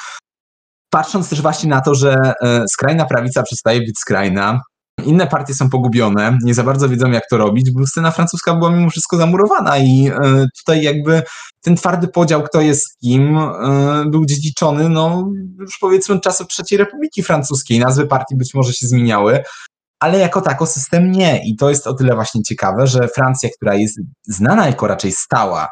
Patrząc 0.90 1.30
też 1.30 1.42
właśnie 1.42 1.70
na 1.70 1.82
to, 1.82 1.96
że 1.96 2.34
e, 2.42 2.68
skrajna 2.68 3.06
prawica 3.06 3.44
przestaje 3.44 3.80
być 3.80 4.00
skrajna, 4.00 4.62
inne 5.06 5.28
partie 5.28 5.54
są 5.54 5.70
pogubione, 5.70 6.38
nie 6.44 6.54
za 6.54 6.64
bardzo 6.64 6.90
wiedzą 6.90 7.12
jak 7.12 7.24
to 7.30 7.38
robić, 7.38 7.72
bo 7.72 7.88
scena 7.88 8.12
francuska 8.12 8.56
była 8.56 8.72
mimo 8.72 8.90
wszystko 8.90 9.18
zamurowana 9.18 9.78
i 9.78 10.08
e, 10.08 10.46
tutaj 10.60 10.84
jakby 10.84 11.24
ten 11.62 11.76
twardy 11.76 12.08
podział, 12.08 12.44
kto 12.44 12.62
jest 12.62 13.00
kim, 13.00 13.40
był 14.06 14.26
dziedziczony, 14.26 14.90
no 14.90 15.30
już 15.60 15.78
powiedzmy 15.82 16.20
czasów 16.20 16.48
III 16.60 16.78
Republiki 16.78 17.24
Francuskiej. 17.24 17.80
Nazwy 17.80 18.08
partii 18.08 18.36
być 18.36 18.54
może 18.54 18.74
się 18.74 18.88
zmieniały, 18.88 19.44
ale 20.00 20.20
jako 20.20 20.42
tako 20.42 20.66
system 20.66 21.12
nie. 21.12 21.42
I 21.46 21.56
to 21.56 21.70
jest 21.70 21.88
o 21.88 21.94
tyle 21.94 22.16
właśnie 22.16 22.44
ciekawe, 22.44 22.88
że 22.88 23.08
Francja, 23.08 23.50
która 23.58 23.76
jest 23.76 24.00
znana 24.28 24.68
jako 24.68 24.88
raczej 24.88 25.12
stała 25.12 25.68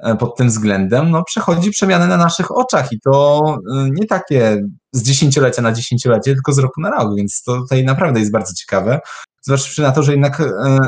e, 0.00 0.16
pod 0.16 0.36
tym 0.36 0.48
względem, 0.48 1.10
no 1.10 1.24
przechodzi 1.24 1.70
przemiany 1.70 2.06
na 2.06 2.16
naszych 2.16 2.56
oczach 2.56 2.92
i 2.92 3.00
to 3.00 3.44
e, 3.74 3.88
nie 3.90 4.06
takie 4.06 4.62
z 4.92 5.02
dziesięciolecia 5.02 5.62
na 5.62 5.72
dziesięciolecie, 5.72 6.34
tylko 6.34 6.52
z 6.52 6.58
roku 6.58 6.80
na 6.80 6.90
rok, 6.90 7.16
więc 7.16 7.42
to 7.42 7.60
tutaj 7.60 7.84
naprawdę 7.84 8.20
jest 8.20 8.32
bardzo 8.32 8.54
ciekawe. 8.54 9.00
Zważywszy 9.42 9.82
na 9.82 9.92
to, 9.92 10.02
że 10.02 10.12
jednak 10.12 10.40
e, 10.40 10.78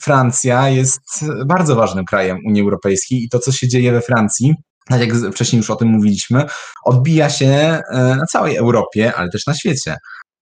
Francja 0.00 0.68
jest 0.68 1.24
bardzo 1.46 1.76
ważnym 1.76 2.04
krajem 2.04 2.38
Unii 2.46 2.62
Europejskiej 2.62 3.24
i 3.24 3.28
to, 3.28 3.38
co 3.38 3.52
się 3.52 3.68
dzieje 3.68 3.92
we 3.92 4.00
Francji, 4.00 4.54
tak 4.88 5.00
jak 5.00 5.32
wcześniej 5.32 5.58
już 5.58 5.70
o 5.70 5.76
tym 5.76 5.88
mówiliśmy, 5.88 6.44
odbija 6.84 7.30
się 7.30 7.80
na 7.92 8.26
całej 8.32 8.56
Europie, 8.56 9.12
ale 9.16 9.28
też 9.28 9.46
na 9.46 9.54
świecie. 9.54 9.96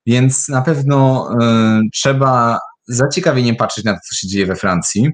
Więc 0.07 0.49
na 0.49 0.63
pewno 0.63 1.29
y, 1.33 1.89
trzeba 1.93 2.59
zaciekawieniem 2.89 3.57
patrzeć 3.57 3.85
na 3.85 3.93
to, 3.93 3.99
co 4.09 4.15
się 4.15 4.29
dzieje 4.29 4.47
we 4.47 4.57
Francji. 4.57 5.11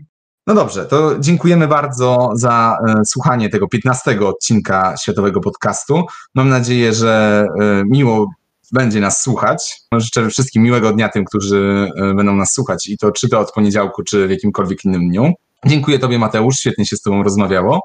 No 0.46 0.54
dobrze, 0.54 0.86
to 0.86 1.18
dziękujemy 1.18 1.68
bardzo 1.68 2.30
za 2.34 2.78
y, 3.00 3.04
słuchanie 3.04 3.48
tego 3.48 3.68
15 3.68 4.20
odcinka 4.20 4.94
Światowego 5.02 5.40
Podcastu. 5.40 6.04
Mam 6.34 6.48
nadzieję, 6.48 6.92
że 6.92 7.46
y, 7.62 7.84
miło 7.86 8.30
będzie 8.72 9.00
nas 9.00 9.22
słuchać. 9.22 9.80
Życzę 9.96 10.28
wszystkim 10.28 10.62
miłego 10.62 10.92
dnia 10.92 11.08
tym, 11.08 11.24
którzy 11.24 11.90
będą 11.96 12.36
nas 12.36 12.52
słuchać 12.52 12.88
i 12.88 12.98
to 12.98 13.12
czy 13.12 13.28
to 13.28 13.40
od 13.40 13.52
poniedziałku, 13.52 14.02
czy 14.02 14.26
w 14.26 14.30
jakimkolwiek 14.30 14.84
innym 14.84 15.08
dniu. 15.08 15.32
Dziękuję 15.66 15.98
Tobie, 15.98 16.18
Mateusz, 16.18 16.56
świetnie 16.56 16.86
się 16.86 16.96
z 16.96 17.02
Tobą 17.02 17.22
rozmawiało. 17.22 17.80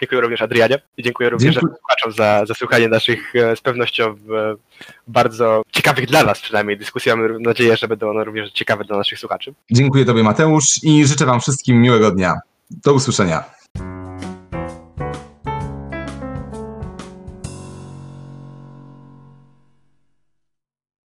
Dziękuję 0.00 0.20
również 0.20 0.42
Adrianie 0.42 0.78
i 0.96 1.02
dziękuję 1.02 1.30
również 1.30 1.54
Dziękuję. 1.54 1.74
słuchaczom 1.78 2.12
za, 2.12 2.46
za 2.46 2.54
słuchanie 2.54 2.88
naszych 2.88 3.36
e, 3.36 3.56
z 3.56 3.60
pewnością 3.60 4.16
bardzo 5.08 5.62
ciekawych 5.72 6.06
dla 6.06 6.24
nas 6.24 6.40
przynajmniej 6.40 6.78
dyskusji. 6.78 7.12
Mam 7.12 7.42
nadzieję, 7.42 7.76
że 7.76 7.88
będą 7.88 8.10
one 8.10 8.24
również 8.24 8.52
ciekawe 8.52 8.84
dla 8.84 8.96
naszych 8.96 9.18
słuchaczy. 9.18 9.54
Dziękuję 9.70 10.04
Tobie 10.04 10.22
Mateusz 10.22 10.84
i 10.84 11.06
życzę 11.06 11.26
Wam 11.26 11.40
wszystkim 11.40 11.80
miłego 11.80 12.10
dnia. 12.10 12.34
Do 12.70 12.92
usłyszenia. 12.92 13.44